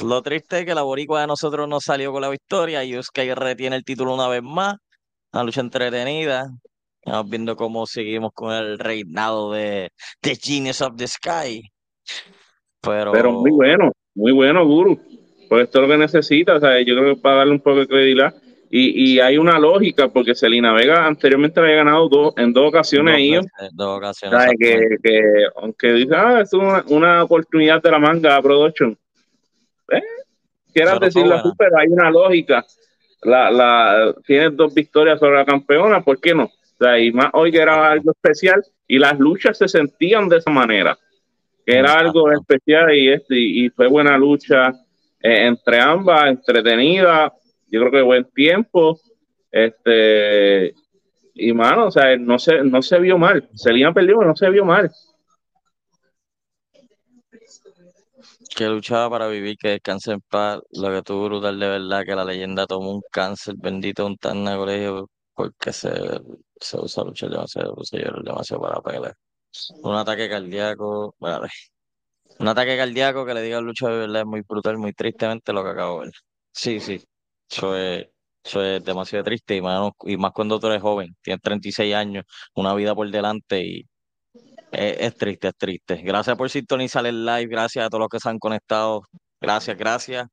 Lo 0.03 0.21
triste 0.21 0.59
es 0.59 0.65
que 0.65 0.75
la 0.75 0.81
boricua 0.81 1.21
de 1.21 1.27
nosotros 1.27 1.69
no 1.69 1.79
salió 1.79 2.11
con 2.11 2.21
la 2.21 2.29
victoria 2.29 2.83
y 2.83 2.95
Oscar 2.95 3.39
retiene 3.39 3.77
el 3.77 3.85
título 3.85 4.13
una 4.13 4.27
vez 4.27 4.43
más. 4.43 4.75
Una 5.31 5.43
lucha 5.43 5.61
entretenida. 5.61 6.49
Estamos 7.01 7.29
viendo 7.29 7.55
cómo 7.55 7.85
seguimos 7.85 8.31
con 8.33 8.53
el 8.53 8.77
reinado 8.77 9.53
de 9.53 9.91
The 10.21 10.35
Genius 10.35 10.81
of 10.81 10.95
the 10.97 11.07
Sky. 11.07 11.61
Pero, 12.81 13.11
pero 13.11 13.31
muy 13.31 13.51
bueno, 13.51 13.91
muy 14.15 14.31
bueno, 14.31 14.65
Guru. 14.65 14.99
Pues 15.47 15.65
esto 15.65 15.79
es 15.79 15.87
lo 15.87 15.93
que 15.93 15.97
necesita. 15.97 16.55
O 16.55 16.59
sea, 16.59 16.81
yo 16.81 16.95
creo 16.95 17.15
que 17.15 17.21
para 17.21 17.37
darle 17.37 17.53
un 17.53 17.61
poco 17.61 17.79
de 17.79 17.87
credibilidad 17.87 18.33
y, 18.77 19.13
y, 19.13 19.19
hay 19.21 19.37
una 19.37 19.57
lógica 19.57 20.09
porque 20.09 20.35
Selina 20.35 20.73
Vega 20.73 21.05
anteriormente 21.05 21.61
había 21.61 21.75
ganado 21.75 22.09
dos, 22.09 22.33
en 22.35 22.51
dos 22.51 22.67
ocasiones 22.67 23.15
ahí. 23.15 23.39
Dos 23.71 23.97
ocasiones. 23.97 24.51
Que, 24.59 24.97
que, 25.01 25.21
aunque 25.55 25.93
diga, 25.93 26.39
ah, 26.39 26.41
es 26.41 26.51
una, 26.51 26.83
una, 26.89 27.23
oportunidad 27.23 27.81
de 27.81 27.89
la 27.89 27.99
manga 27.99 28.41
production. 28.41 28.97
Eh, 29.93 30.01
quieras 30.73 30.99
decirlo 30.99 31.35
así, 31.35 31.47
pero 31.57 31.77
hay 31.77 31.87
una 31.87 32.11
lógica. 32.11 32.65
La, 33.21 33.49
la, 33.49 34.13
tienes 34.25 34.57
dos 34.57 34.73
victorias 34.73 35.21
sobre 35.21 35.37
la 35.37 35.45
campeona, 35.45 36.01
¿por 36.01 36.19
qué 36.19 36.35
no? 36.35 36.43
O 36.43 36.77
sea, 36.77 36.99
y 36.99 37.13
más 37.13 37.29
hoy 37.31 37.53
que 37.53 37.59
era 37.59 37.91
algo 37.91 38.11
especial 38.11 38.61
y 38.89 38.99
las 38.99 39.17
luchas 39.17 39.57
se 39.57 39.69
sentían 39.69 40.27
de 40.27 40.39
esa 40.39 40.51
manera, 40.51 40.97
que 41.65 41.77
era 41.77 41.97
algo 41.97 42.29
especial 42.29 42.93
y, 42.93 43.07
este, 43.07 43.39
y 43.39 43.69
fue 43.69 43.87
buena 43.87 44.17
lucha 44.17 44.67
eh, 45.21 45.47
entre 45.47 45.79
ambas, 45.79 46.25
entretenida 46.25 47.31
yo 47.75 47.81
creo 47.81 47.91
que 47.91 48.01
buen 48.01 48.25
tiempo. 48.31 48.99
Este, 49.51 50.73
y 51.33 51.53
mano, 51.53 51.87
o 51.87 51.91
sea, 51.91 52.15
no 52.17 52.39
se, 52.39 52.63
no 52.63 52.81
se 52.81 52.99
vio 52.99 53.17
mal. 53.17 53.49
Selina 53.53 53.93
perdió, 53.93 54.21
no 54.21 54.35
se 54.35 54.49
vio 54.49 54.63
mal. 54.63 54.89
Que 58.55 58.67
luchaba 58.67 59.09
para 59.09 59.27
vivir, 59.27 59.57
que 59.57 59.69
descanse 59.69 60.13
en 60.13 60.21
paz. 60.21 60.61
Lo 60.71 60.89
que 60.89 61.01
tuvo 61.01 61.25
brutal 61.25 61.59
de 61.59 61.67
verdad, 61.67 62.05
que 62.05 62.15
la 62.15 62.23
leyenda 62.23 62.65
tomó 62.65 62.93
un 62.93 63.01
cáncer 63.11 63.55
bendito, 63.57 64.05
un 64.05 64.17
tan 64.17 64.45
colegio, 64.45 65.09
porque 65.33 65.73
se, 65.73 65.91
se 66.57 66.77
usa 66.77 67.03
luchar 67.03 67.29
demasiado, 67.29 67.75
se 67.83 67.97
demasiado 68.23 68.61
para 68.61 68.81
pelear. 68.81 69.15
Un 69.83 69.95
ataque 69.95 70.29
cardíaco, 70.29 71.15
vale. 71.19 71.49
Un 72.39 72.47
ataque 72.47 72.77
cardíaco 72.77 73.25
que 73.25 73.33
le 73.33 73.41
diga 73.41 73.57
al 73.57 73.65
lucha 73.65 73.89
de 73.89 73.97
verdad 73.97 74.21
es 74.21 74.27
muy 74.27 74.41
brutal, 74.41 74.77
muy 74.77 74.93
tristemente 74.93 75.51
lo 75.51 75.63
que 75.63 75.69
acabo 75.71 76.03
de. 76.03 76.11
Sí, 76.53 76.79
sí. 76.79 77.01
Eso 77.49 77.75
es, 77.77 78.07
eso 78.43 78.63
es 78.63 78.83
demasiado 78.83 79.23
triste 79.23 79.55
y 79.55 79.61
más, 79.61 79.91
y 80.03 80.17
más 80.17 80.31
cuando 80.31 80.59
tú 80.59 80.67
eres 80.67 80.81
joven, 80.81 81.15
tienes 81.21 81.41
36 81.41 81.93
años, 81.95 82.25
una 82.55 82.73
vida 82.73 82.93
por 82.95 83.09
delante 83.09 83.63
y 83.63 83.85
es, 84.71 84.97
es 84.99 85.17
triste, 85.17 85.47
es 85.47 85.55
triste. 85.55 85.95
Gracias 86.03 86.37
por 86.37 86.49
sintonizar 86.49 87.05
el 87.05 87.25
live, 87.25 87.47
gracias 87.47 87.85
a 87.85 87.89
todos 87.89 88.01
los 88.01 88.09
que 88.09 88.19
se 88.19 88.29
han 88.29 88.39
conectado. 88.39 89.03
Gracias, 89.39 89.77
gracias. 89.77 90.27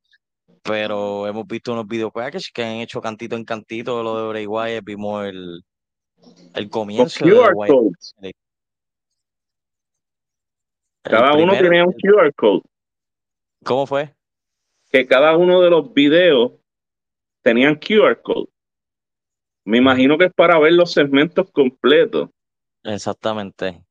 Pero 0.62 1.26
hemos 1.26 1.46
visto 1.46 1.72
unos 1.72 1.86
video 1.86 2.10
packages 2.10 2.50
que 2.52 2.64
han 2.64 2.76
hecho 2.76 3.00
cantito 3.00 3.36
en 3.36 3.44
cantito 3.44 3.98
de 3.98 4.04
lo 4.04 4.22
de 4.22 4.28
Bray 4.28 4.46
Wyatt. 4.46 4.84
Vimos 4.84 5.26
el, 5.26 5.62
el 6.54 6.70
comienzo 6.70 7.24
de 7.24 7.30
QR 7.30 7.52
Wyatt. 7.54 7.74
codes. 7.74 8.14
El 8.20 8.32
Cada 11.02 11.34
uno 11.34 11.52
tenía 11.52 11.84
un 11.84 11.92
QR 11.92 12.32
code. 12.34 12.62
¿cómo 13.64 13.86
fue? 13.86 14.14
Que 14.90 15.06
cada 15.06 15.36
uno 15.36 15.60
de 15.60 15.70
los 15.70 15.92
videos 15.92 16.52
tenían 17.42 17.76
QR 17.76 18.20
code. 18.22 18.48
Me 19.64 19.78
imagino 19.78 20.18
que 20.18 20.24
es 20.26 20.32
para 20.32 20.58
ver 20.58 20.72
los 20.72 20.92
segmentos 20.92 21.50
completos. 21.52 22.30
Exactamente. 22.82 23.84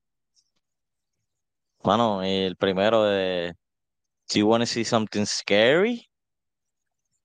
Mano, 1.83 2.21
el 2.23 2.55
primero 2.57 3.03
de 3.03 3.53
Do 4.33 4.39
you 4.39 4.47
want 4.47 4.61
to 4.61 4.65
see 4.65 4.83
something 4.83 5.25
scary? 5.25 6.07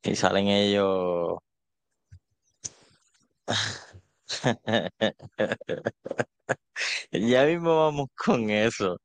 Y 0.03 0.17
salen 0.17 0.49
ellos. 0.49 1.39
Ya 7.11 7.45
mismo 7.47 7.85
vamos 7.85 8.09
con 8.15 8.51
eso. 8.51 8.99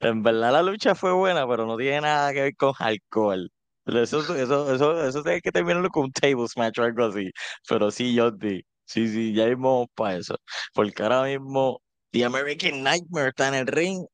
En 0.00 0.22
verdad 0.22 0.52
la 0.52 0.62
lucha 0.62 0.94
fue 0.94 1.12
buena, 1.12 1.46
pero 1.48 1.66
no 1.66 1.76
tiene 1.76 2.02
nada 2.02 2.32
que 2.32 2.42
ver 2.42 2.56
con 2.56 2.74
alcohol. 2.78 3.50
Eso, 3.86 4.20
eso, 4.20 4.72
eso, 4.72 5.06
eso 5.06 5.22
tiene 5.22 5.40
que 5.40 5.52
terminarlo 5.52 5.88
con 5.90 6.04
un 6.06 6.12
table 6.12 6.48
smash 6.48 6.78
o 6.80 6.82
algo 6.82 7.04
así. 7.04 7.30
Pero 7.68 7.90
sí, 7.90 8.16
Jordi. 8.18 8.62
Sí, 8.84 9.08
sí, 9.08 9.32
ya 9.34 9.46
vamos 9.50 9.88
para 9.94 10.16
eso. 10.16 10.36
Porque 10.74 11.02
ahora 11.02 11.24
mismo 11.24 11.80
The 12.12 12.24
American 12.24 12.82
Nightmare 12.82 13.28
está 13.28 13.48
en 13.48 13.54
el 13.54 13.66
ring 13.66 14.04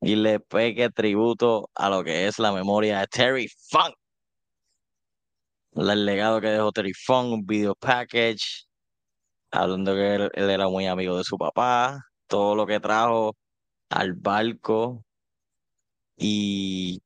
y 0.00 0.16
le 0.16 0.40
pegue 0.40 0.90
tributo 0.90 1.70
a 1.74 1.90
lo 1.90 2.04
que 2.04 2.26
es 2.28 2.38
la 2.38 2.52
memoria 2.52 3.00
de 3.00 3.06
Terry 3.08 3.48
Funk. 3.70 3.94
El 5.74 6.04
legado 6.06 6.40
que 6.40 6.48
dejó 6.48 6.72
Terry 6.72 6.92
Funk, 6.94 7.32
un 7.32 7.46
video 7.46 7.74
package, 7.74 8.66
hablando 9.50 9.94
que 9.94 10.14
él, 10.16 10.30
él 10.34 10.50
era 10.50 10.68
muy 10.68 10.86
amigo 10.86 11.18
de 11.18 11.24
su 11.24 11.38
papá, 11.38 12.04
todo 12.26 12.54
lo 12.56 12.66
que 12.66 12.80
trajo 12.80 13.36
al 13.90 14.14
barco 14.14 15.04
y 16.16 17.02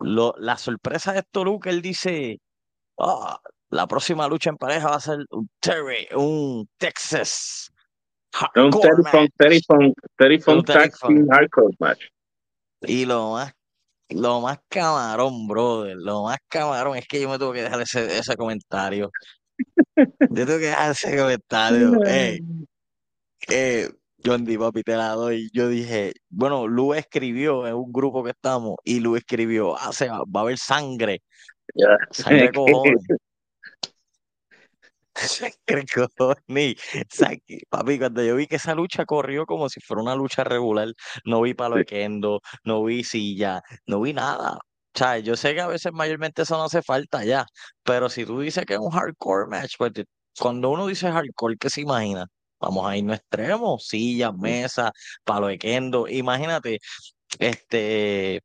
lo, 0.00 0.34
la 0.38 0.56
sorpresa 0.56 1.12
de 1.12 1.20
esto, 1.20 1.44
Luke, 1.44 1.68
él 1.68 1.82
dice, 1.82 2.40
"Ah, 2.98 3.40
la 3.70 3.86
próxima 3.86 4.26
lucha 4.28 4.50
en 4.50 4.56
pareja 4.56 4.88
va 4.88 4.96
a 4.96 5.00
ser 5.00 5.18
un 5.30 5.48
Terry, 5.60 6.08
un 6.14 6.68
Texas 6.78 7.70
Un 8.54 8.70
Terry 8.70 9.02
match". 9.02 9.12
Funk, 9.12 9.30
Terry 9.36 9.60
Funk, 9.66 9.94
Terry 10.16 10.36
Un 10.36 10.42
Funk 10.42 10.66
Terry 10.66 10.90
Tag 10.90 10.98
Team 10.98 11.18
Funk. 11.18 11.32
Hardcore 11.32 11.76
Match. 11.78 12.04
Y 12.82 13.04
lo 13.04 13.32
más, 13.32 13.52
lo 14.08 14.40
más 14.40 14.58
camarón, 14.68 15.46
brother, 15.46 15.96
lo 15.96 16.24
más 16.24 16.38
camarón 16.48 16.96
es 16.96 17.06
que 17.06 17.20
yo 17.20 17.28
me 17.28 17.38
tuve 17.38 17.56
que 17.56 17.62
dejar 17.62 17.80
ese, 17.82 18.18
ese 18.18 18.36
comentario. 18.36 19.10
Yo 19.96 20.46
tuve 20.46 20.60
que 20.60 20.66
dejar 20.66 20.92
ese 20.92 21.16
comentario. 21.16 22.02
Ey, 22.04 22.40
eh, 23.48 23.90
John 24.24 24.44
D. 24.44 24.58
Papi, 24.58 24.82
te 24.82 24.96
la 24.96 25.10
doy. 25.10 25.48
Yo 25.52 25.68
dije, 25.68 26.12
bueno, 26.28 26.66
Lu 26.66 26.94
escribió 26.94 27.66
en 27.66 27.74
un 27.74 27.90
grupo 27.92 28.22
que 28.22 28.30
estamos 28.30 28.76
y 28.84 29.00
Lu 29.00 29.16
escribió, 29.16 29.76
ah, 29.78 29.92
se 29.92 30.08
va, 30.08 30.18
va 30.24 30.40
a 30.40 30.42
haber 30.42 30.58
sangre, 30.58 31.22
Ya. 31.74 31.96
sangre 32.10 32.50
cojones. 32.54 33.06
Sangre 35.14 35.86
cojones. 35.94 36.76
Papi, 37.68 37.98
cuando 37.98 38.22
yo 38.22 38.36
vi 38.36 38.46
que 38.46 38.56
esa 38.56 38.74
lucha 38.74 39.06
corrió 39.06 39.46
como 39.46 39.68
si 39.68 39.80
fuera 39.80 40.02
una 40.02 40.14
lucha 40.14 40.44
regular, 40.44 40.92
no 41.24 41.40
vi 41.42 41.54
palo 41.54 41.76
de 41.76 41.84
kendo, 41.84 42.40
no 42.64 42.84
vi 42.84 43.04
silla, 43.04 43.62
no 43.86 44.00
vi 44.02 44.12
nada. 44.12 44.58
O 44.92 44.98
sea, 44.98 45.18
yo 45.18 45.36
sé 45.36 45.54
que 45.54 45.60
a 45.60 45.66
veces 45.68 45.92
mayormente 45.92 46.42
eso 46.42 46.56
no 46.56 46.64
hace 46.64 46.82
falta 46.82 47.24
ya, 47.24 47.46
pero 47.84 48.08
si 48.10 48.26
tú 48.26 48.40
dices 48.40 48.64
que 48.66 48.74
es 48.74 48.80
un 48.80 48.90
hardcore 48.90 49.46
match, 49.46 49.76
pues 49.78 49.92
cuando 50.38 50.70
uno 50.70 50.86
dice 50.86 51.10
hardcore, 51.10 51.56
¿qué 51.56 51.70
se 51.70 51.82
imagina? 51.82 52.26
Vamos 52.60 52.86
a 52.88 52.96
irnos 52.96 53.16
extremos, 53.18 53.86
sillas, 53.86 54.34
mesas, 54.36 54.90
palo 55.24 55.48
de 55.48 55.58
kendo. 55.58 56.06
Imagínate, 56.08 56.78
este, 57.38 58.40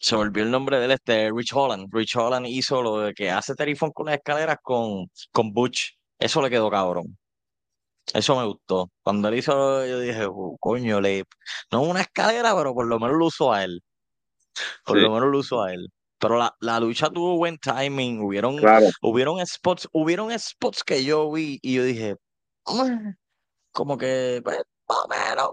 se 0.00 0.16
volvió 0.16 0.42
el 0.44 0.50
nombre 0.50 0.78
del 0.80 0.92
este, 0.92 1.30
Rich 1.32 1.52
Holland. 1.54 1.88
Rich 1.92 2.16
Holland 2.16 2.46
hizo 2.48 2.82
lo 2.82 3.00
de 3.00 3.14
que 3.14 3.30
hace 3.30 3.54
Terry 3.54 3.74
Funk 3.76 3.92
con 3.94 4.06
las 4.06 4.16
escaleras 4.16 4.58
con, 4.62 5.08
con 5.32 5.52
Butch. 5.52 5.92
Eso 6.18 6.42
le 6.42 6.50
quedó 6.50 6.70
cabrón. 6.70 7.16
Eso 8.14 8.36
me 8.36 8.46
gustó. 8.46 8.90
Cuando 9.02 9.28
él 9.28 9.36
hizo, 9.36 9.86
yo 9.86 10.00
dije, 10.00 10.26
"Uh, 10.26 10.56
coño, 10.60 11.00
le, 11.00 11.24
no 11.72 11.82
una 11.82 12.00
escalera, 12.02 12.54
pero 12.56 12.74
por 12.74 12.86
lo 12.86 12.98
menos 13.00 13.16
lo 13.18 13.26
usó 13.26 13.52
a 13.52 13.64
él. 13.64 13.82
Por 14.84 14.96
Sí. 14.98 15.02
lo 15.04 15.12
menos 15.12 15.30
lo 15.30 15.38
usó 15.38 15.62
a 15.62 15.72
él. 15.72 15.88
Pero 16.18 16.36
la, 16.38 16.54
la 16.60 16.80
lucha 16.80 17.08
tuvo 17.10 17.36
buen 17.36 17.56
timing. 17.58 18.20
Hubieron, 18.22 18.56
Claro. 18.56 18.86
hubieron 19.02 19.44
spots, 19.46 19.88
hubieron 19.92 20.36
spots 20.38 20.84
que 20.84 21.04
yo 21.04 21.30
vi 21.32 21.58
y 21.62 21.74
yo 21.74 21.84
dije, 21.84 22.16
"Mm", 22.66 23.10
como 23.72 23.96
que, 23.98 24.40
pues, 24.44 24.58
más 24.88 24.98
o 25.04 25.08
menos, 25.08 25.50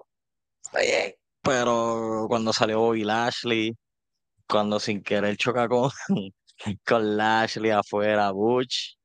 está. 0.73 1.15
Pero 1.41 2.25
cuando 2.29 2.53
salió 2.53 2.79
Bobby 2.79 3.03
Lashley, 3.03 3.73
cuando 4.49 4.79
sin 4.79 5.03
querer 5.03 5.37
choca 5.37 5.67
con, 5.69 5.91
con 6.85 7.17
Lashley 7.17 7.71
afuera, 7.71 8.31
Butch, 8.31 8.97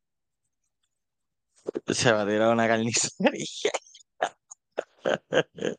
se 1.88 2.12
va 2.12 2.22
a 2.22 2.26
tirar 2.26 2.52
una 2.52 2.66
carnicería. 2.68 3.46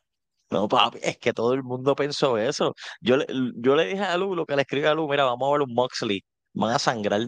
No, 0.50 0.68
papi, 0.68 0.98
es 1.02 1.18
que 1.18 1.32
todo 1.32 1.54
el 1.54 1.62
mundo 1.64 1.96
pensó 1.96 2.38
eso. 2.38 2.74
Yo 3.00 3.16
le, 3.16 3.26
yo 3.56 3.74
le 3.74 3.86
dije 3.86 4.04
a 4.04 4.16
Lu, 4.16 4.36
lo 4.36 4.46
que 4.46 4.54
le 4.54 4.62
escribí 4.62 4.86
a 4.86 4.94
Lu, 4.94 5.08
mira, 5.08 5.24
vamos 5.24 5.48
a 5.48 5.52
ver 5.52 5.62
un 5.62 5.74
Moxley, 5.74 6.22
van 6.54 6.74
a 6.74 6.78
sangrar. 6.78 7.22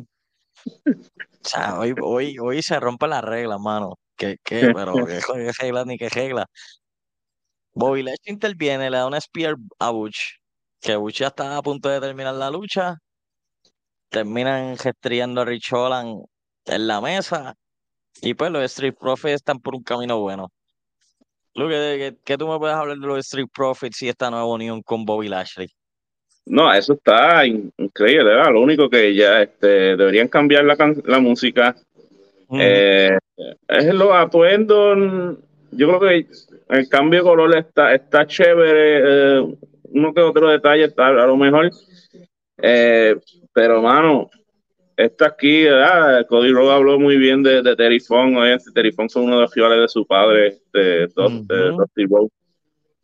O 1.45 1.49
sea, 1.49 1.79
hoy, 1.79 1.95
hoy, 2.03 2.39
hoy 2.41 2.63
se 2.63 2.81
rompe 2.81 3.07
la 3.07 3.21
regla, 3.21 3.59
mano. 3.59 3.99
¿Qué, 4.17 4.39
qué? 4.43 4.73
Pero 4.75 5.07
qué, 5.07 5.21
regla 5.61 5.85
ni 5.85 5.99
qué 5.99 6.09
regla. 6.09 6.47
Bobby 7.75 8.03
Lashley 8.03 8.33
interviene, 8.33 8.91
le 8.91 8.97
da 8.97 9.07
una 9.07 9.21
spear 9.21 9.57
a 9.79 9.91
Butch, 9.91 10.39
que 10.81 10.97
Butch 10.97 11.19
ya 11.19 11.27
está 11.27 11.57
a 11.57 11.63
punto 11.63 11.89
de 11.89 12.01
terminar 12.01 12.35
la 12.35 12.51
lucha. 12.51 12.97
Terminan 14.09 14.79
gestriando 14.79 15.43
a 15.43 15.45
Rich 15.45 15.73
Holland 15.73 16.25
en 16.65 16.87
la 16.87 17.01
mesa. 17.01 17.55
Y 18.23 18.33
pues 18.33 18.51
los 18.51 18.63
Street 18.65 18.95
Profits 18.99 19.35
están 19.35 19.59
por 19.59 19.75
un 19.75 19.83
camino 19.83 20.19
bueno. 20.21 20.49
Lu, 21.55 21.69
¿qué, 21.69 22.39
tú 22.39 22.49
me 22.49 22.59
puedes 22.59 22.77
hablar 22.77 22.97
de 22.97 23.07
los 23.07 23.19
Street 23.19 23.49
Profits 23.53 24.03
y 24.03 24.09
esta 24.09 24.31
nueva 24.31 24.47
unión 24.47 24.83
con 24.83 25.05
Bobby 25.05 25.29
Lashley? 25.29 25.69
No, 26.47 26.73
eso 26.73 26.95
está 26.95 27.45
in- 27.45 27.73
increíble, 27.77 28.25
¿verdad? 28.25 28.53
Lo 28.53 28.61
único 28.61 28.89
que 28.89 29.15
ya 29.15 29.43
este, 29.43 29.97
deberían 29.97 30.29
cambiar 30.29 30.65
la, 30.65 30.77
la 31.05 31.19
música. 31.19 31.77
Eh, 32.53 33.19
es 33.69 33.95
los 33.95 34.13
atuendos. 34.13 35.39
Yo 35.73 35.89
creo 35.89 36.01
que 36.01 36.27
el 36.69 36.89
cambio 36.89 37.21
de 37.21 37.25
color 37.25 37.57
está, 37.57 37.95
está 37.95 38.27
chévere. 38.27 39.01
eh, 39.03 39.57
uno 39.93 40.13
que 40.13 40.21
otro 40.21 40.49
detalle 40.49 40.85
está 40.85 41.09
a 41.09 41.27
lo 41.27 41.37
mejor. 41.37 41.71
Eh, 42.59 43.17
pero, 43.53 43.83
mano, 43.83 44.31
está 44.97 45.27
aquí, 45.27 45.65
¿verdad? 45.65 46.27
Cody 46.27 46.51
Rhodes 46.51 46.73
habló 46.73 46.99
muy 46.99 47.17
bien 47.17 47.43
de, 47.43 47.63
de 47.63 47.77
Terry 47.77 48.01
Funk. 48.01 48.37
Obviamente, 48.37 48.71
Terry 48.75 48.93
Funk 48.93 49.11
son 49.11 49.25
uno 49.25 49.37
de 49.37 49.43
los 49.43 49.55
rivales 49.55 49.81
de 49.81 49.89
su 49.89 50.07
padre, 50.07 50.49
este. 50.49 51.07
Dusty 51.09 52.05
Rhodes. 52.07 52.33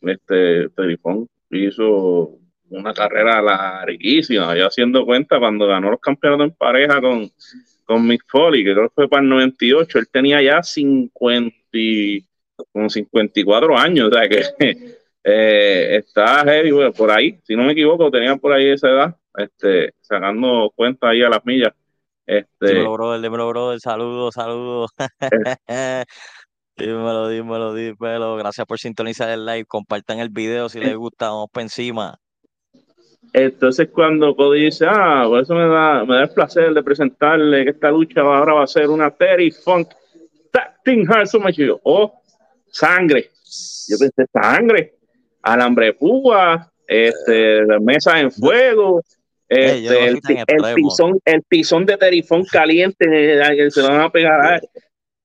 Este, 0.00 0.68
Terry 0.70 0.96
Funk 0.96 1.28
hizo 1.50 2.38
una 2.70 2.92
carrera 2.92 3.40
larguísima. 3.42 4.56
Yo 4.56 4.66
haciendo 4.66 5.04
cuenta 5.04 5.38
cuando 5.38 5.66
ganó 5.66 5.90
los 5.90 6.00
campeonatos 6.00 6.48
en 6.48 6.56
pareja 6.56 7.00
con, 7.00 7.30
con 7.92 8.06
Mick 8.06 8.22
Foley, 8.28 8.64
que 8.64 8.72
creo 8.72 8.88
que 8.88 8.94
fue 8.94 9.08
para 9.08 9.22
el 9.22 9.28
98, 9.28 9.98
él 9.98 10.08
tenía 10.10 10.42
ya 10.42 10.62
50, 10.62 11.54
y- 11.72 12.24
como 12.72 12.88
54 12.88 13.76
años, 13.76 14.08
o 14.08 14.14
sea 14.14 14.28
que 14.28 14.42
eh, 15.24 15.96
está 15.96 16.44
heavy, 16.44 16.70
bueno, 16.70 16.92
por 16.92 17.10
ahí, 17.10 17.38
si 17.44 17.56
no 17.56 17.64
me 17.64 17.72
equivoco, 17.72 18.10
tenía 18.10 18.36
por 18.36 18.52
ahí 18.52 18.68
esa 18.70 18.88
edad, 18.88 19.16
este, 19.36 19.94
sacando 20.00 20.70
cuenta 20.74 21.08
ahí 21.08 21.22
a 21.22 21.28
las 21.28 21.44
millas. 21.44 21.72
Este, 22.24 22.66
Dímelo, 22.68 22.92
brother, 22.92 23.20
dímelo, 23.20 23.48
brother. 23.48 23.80
Saludos, 23.80 24.34
saludos. 24.34 24.90
Dímelo, 26.76 27.28
dímelo, 27.28 27.74
dímelo. 27.74 28.36
Gracias 28.36 28.66
por 28.66 28.78
sintonizar 28.78 29.28
el 29.28 29.44
live. 29.44 29.66
Compartan 29.66 30.20
el 30.20 30.30
video 30.30 30.68
si 30.68 30.80
les 30.80 30.96
gusta. 30.96 31.28
Vamos 31.28 31.48
para 31.52 31.64
encima. 31.64 32.18
Entonces 33.32 33.88
cuando 33.92 34.34
Cody 34.36 34.66
dice, 34.66 34.84
ah, 34.88 35.24
por 35.26 35.40
eso 35.42 35.54
me 35.54 35.66
da, 35.66 36.04
me 36.04 36.16
da 36.16 36.22
el 36.24 36.30
placer 36.30 36.72
de 36.74 36.82
presentarle 36.82 37.64
que 37.64 37.70
esta 37.70 37.90
lucha 37.90 38.20
ahora 38.20 38.54
va 38.54 38.64
a 38.64 38.66
ser 38.66 38.88
una 38.90 39.10
Terry 39.10 39.50
Funk 39.50 39.88
Tag 40.50 40.82
Team 40.84 41.04
Match. 41.06 41.58
Y 41.58 41.66
yo, 41.66 41.80
oh, 41.84 42.20
sangre. 42.68 43.30
Yo 43.88 43.96
pensé, 43.98 44.24
sangre, 44.32 44.94
alambre 45.42 45.94
púa, 45.94 46.70
este, 46.86 47.62
mesas 47.80 48.16
en 48.20 48.30
fuego, 48.30 49.02
Este, 49.48 50.04
el, 50.04 50.08
el 50.08 50.16
extremo. 50.38 50.74
pisón, 50.74 51.18
el 51.24 51.42
pisón 51.42 51.86
de 51.86 51.96
terifón 51.96 52.44
caliente 52.44 53.06
que 53.06 53.70
se 53.70 53.82
van 53.82 54.00
a 54.00 54.10
pegar. 54.10 54.40
a- 54.54 54.60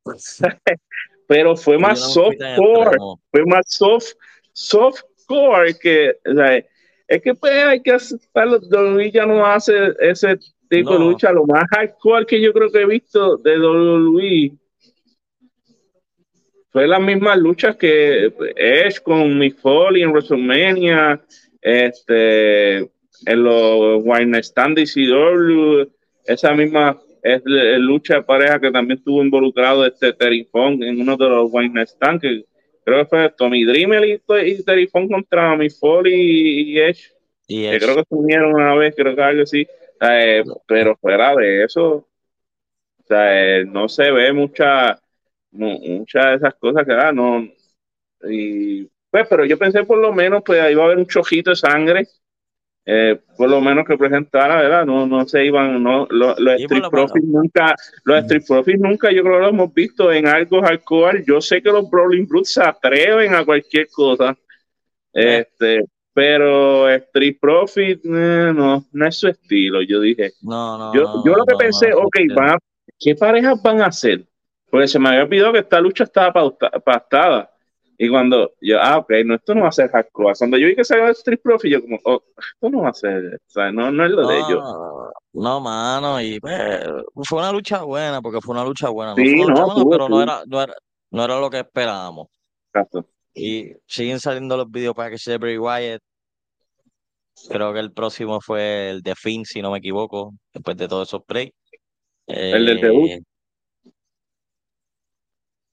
Pero 1.27 1.57
fue 1.57 1.77
más 1.77 1.99
softcore, 2.13 2.81
extremo. 2.83 3.19
fue 3.31 3.45
más 3.45 3.65
soft, 3.67 4.13
softcore 4.53 5.77
que, 5.77 6.13
o 6.25 6.33
sea, 6.33 6.63
es 7.07 7.21
que 7.21 7.33
pues 7.33 7.53
hay 7.63 7.81
que 7.81 7.91
aceptar, 7.91 8.47
WWE 8.47 9.11
ya 9.11 9.25
no 9.25 9.45
hace 9.45 9.93
ese 9.99 10.37
tipo 10.69 10.93
de 10.93 10.99
lucha, 10.99 11.31
lo 11.31 11.45
más 11.45 11.63
hardcore 11.71 12.25
que 12.25 12.41
yo 12.41 12.51
creo 12.53 12.69
que 12.69 12.81
he 12.81 12.85
visto 12.85 13.37
de 13.37 13.57
WWE 13.59 14.51
fue 16.69 16.87
las 16.87 17.01
mismas 17.01 17.37
luchas 17.37 17.75
que 17.75 18.31
Edge 18.55 19.01
con 19.01 19.39
Mick 19.39 19.57
Foley 19.57 20.03
en 20.03 20.11
WrestleMania, 20.11 21.19
este, 21.61 22.77
en 22.77 23.43
los 23.43 24.01
Wine 24.03 24.37
Stand 24.39 24.77
CW, 24.77 25.89
esa 26.25 26.53
misma 26.53 26.99
es 27.23 27.41
la 27.45 27.77
lucha 27.79 28.15
de 28.15 28.23
pareja 28.23 28.59
que 28.59 28.71
también 28.71 28.99
estuvo 28.99 29.23
involucrado 29.23 29.85
este 29.85 30.13
Terry 30.13 30.47
Funk 30.51 30.83
en 30.83 31.01
uno 31.01 31.17
de 31.17 31.27
los 31.27 31.49
Wine 31.51 31.81
Stand, 31.81 32.21
que 32.21 32.45
creo 32.87 32.99
que 33.03 33.09
fue 33.09 33.29
Tommy 33.37 33.65
Dreamer 33.65 34.05
y, 34.05 34.21
y 34.51 34.63
Terry 34.63 34.87
Funk 34.87 35.11
contra 35.11 35.55
Mick 35.57 35.73
Foley 35.79 36.13
y, 36.15 36.71
y 36.73 36.79
Edge, 36.79 37.13
Y 37.47 37.65
que 37.69 37.75
Edge, 37.75 37.79
creo 37.79 37.95
que 37.95 38.03
se 38.09 38.15
unieron 38.15 38.53
una 38.55 38.75
vez, 38.75 38.95
creo 38.95 39.15
que 39.15 39.21
algo 39.23 39.43
así, 39.43 39.67
Eh, 40.01 40.43
pero 40.67 40.95
fuera 40.97 41.35
de 41.35 41.65
eso, 41.65 41.85
o 41.95 42.07
sea, 43.07 43.59
eh, 43.61 43.65
no 43.65 43.87
se 43.89 44.11
ve 44.11 44.33
mucha, 44.33 44.99
mu- 45.51 45.79
muchas 45.79 46.25
de 46.25 46.35
esas 46.35 46.55
cosas 46.55 46.85
que 46.85 46.93
da, 46.93 47.11
no. 47.11 47.47
Y, 48.29 48.85
pues, 49.11 49.27
pero 49.29 49.45
yo 49.45 49.57
pensé 49.57 49.83
por 49.85 49.99
lo 49.99 50.13
menos, 50.13 50.43
pues 50.45 50.61
ahí 50.61 50.75
va 50.75 50.83
a 50.83 50.85
haber 50.87 50.99
un 50.99 51.07
chojito 51.07 51.51
de 51.51 51.55
sangre, 51.57 52.07
eh, 52.89 53.19
por 53.37 53.49
lo 53.49 53.59
menos 53.59 53.85
que 53.85 53.97
presentara, 53.97 54.61
¿verdad? 54.61 54.85
No, 54.85 55.05
no 55.05 55.25
se 55.27 55.43
iban, 55.45 55.83
no, 55.83 56.07
lo- 56.09 56.35
los 56.39 56.55
por 56.63 56.77
Street 56.77 56.83
Profits 56.89 57.25
nunca, 57.27 57.75
los 58.05 58.17
Street 58.23 58.43
Profits 58.47 58.79
nunca, 58.79 59.11
yo 59.11 59.23
creo 59.23 59.35
que 59.35 59.41
lo 59.41 59.49
hemos 59.49 59.73
visto 59.73 60.09
en 60.11 60.25
algo 60.25 60.61
hardcore. 60.61 61.23
Yo 61.27 61.41
sé 61.41 61.61
que 61.61 61.69
los 61.69 61.89
Brawling 61.89 62.25
Brutes 62.27 62.53
se 62.53 62.63
atreven 62.63 63.35
a 63.35 63.43
cualquier 63.43 63.87
cosa, 63.89 64.37
Eh. 65.13 65.39
este, 65.39 65.81
pero 66.13 66.89
Street 66.89 67.37
Profit, 67.41 67.99
eh, 68.05 68.51
no, 68.55 68.85
no 68.91 69.05
es 69.07 69.17
su 69.19 69.27
estilo. 69.27 69.81
Yo 69.81 69.99
dije, 69.99 70.31
no, 70.41 70.77
no, 70.77 70.93
yo, 70.95 71.23
yo 71.25 71.35
lo 71.35 71.45
que 71.45 71.55
pensé, 71.57 71.93
ok, 71.93 72.17
van 72.33 72.49
a- 72.51 72.57
¿qué 72.97 73.15
parejas 73.15 73.61
van 73.61 73.81
a 73.81 73.87
hacer? 73.87 74.23
Porque 74.71 74.87
se 74.87 74.97
me 74.97 75.09
había 75.09 75.23
olvidado 75.23 75.51
que 75.53 75.59
esta 75.59 75.79
lucha 75.81 76.05
estaba 76.05 76.31
pauta- 76.31 76.71
pactada. 76.83 77.49
Y 77.99 78.09
cuando 78.09 78.53
yo, 78.61 78.79
ah, 78.79 78.97
ok, 78.97 79.11
no, 79.25 79.35
esto 79.35 79.55
no 79.55 79.63
va 79.63 79.69
a 79.69 79.71
ser 79.71 79.89
hardcore. 79.89 80.35
Cuando 80.37 80.57
yo 80.57 80.67
vi 80.67 80.75
que 80.75 80.83
salió 80.83 81.07
Street 81.09 81.39
Profit, 81.41 81.71
yo 81.71 81.81
como, 81.81 81.99
oh, 82.03 82.23
esto 82.37 82.69
no 82.69 82.81
va 82.83 82.89
a 82.89 82.93
ser, 82.93 83.35
o 83.35 83.49
sea, 83.49 83.71
no, 83.71 83.91
no 83.91 84.05
es 84.05 84.11
lo 84.11 84.27
de 84.27 84.37
ellos. 84.37 84.63
No, 84.63 85.11
no, 85.33 85.59
mano, 85.59 86.21
y 86.21 86.39
pues, 86.39 86.83
fue 87.23 87.39
una 87.39 87.51
lucha 87.51 87.81
buena, 87.81 88.21
porque 88.21 88.39
fue 88.39 88.53
una 88.53 88.63
lucha 88.63 88.89
buena. 88.89 89.11
No 89.11 89.17
Sí, 89.17 89.35
fue 89.35 89.45
una 89.45 89.61
lucha 89.61 89.61
no, 89.61 89.85
buena, 89.85 89.89
pero 89.89 90.09
no 90.09 90.21
era, 90.21 90.43
no 90.45 90.61
era, 90.61 90.73
no 91.09 91.23
era 91.23 91.39
lo 91.39 91.49
que 91.49 91.59
esperábamos. 91.59 92.27
Exacto. 92.71 93.07
Y 93.33 93.73
siguen 93.87 94.19
saliendo 94.19 94.57
los 94.57 94.69
video 94.69 94.93
packages 94.93 95.25
de 95.25 95.37
Bray 95.37 95.57
Wyatt. 95.57 96.01
Creo 97.49 97.73
que 97.73 97.79
el 97.79 97.91
próximo 97.93 98.41
fue 98.41 98.91
el 98.91 99.01
de 99.01 99.15
Finn, 99.15 99.45
si 99.45 99.61
no 99.61 99.71
me 99.71 99.79
equivoco, 99.79 100.33
después 100.53 100.77
de 100.77 100.87
todos 100.87 101.07
esos 101.07 101.21
breaks. 101.27 101.55
El 102.27 102.65
del 102.65 102.81
debut. 102.81 103.23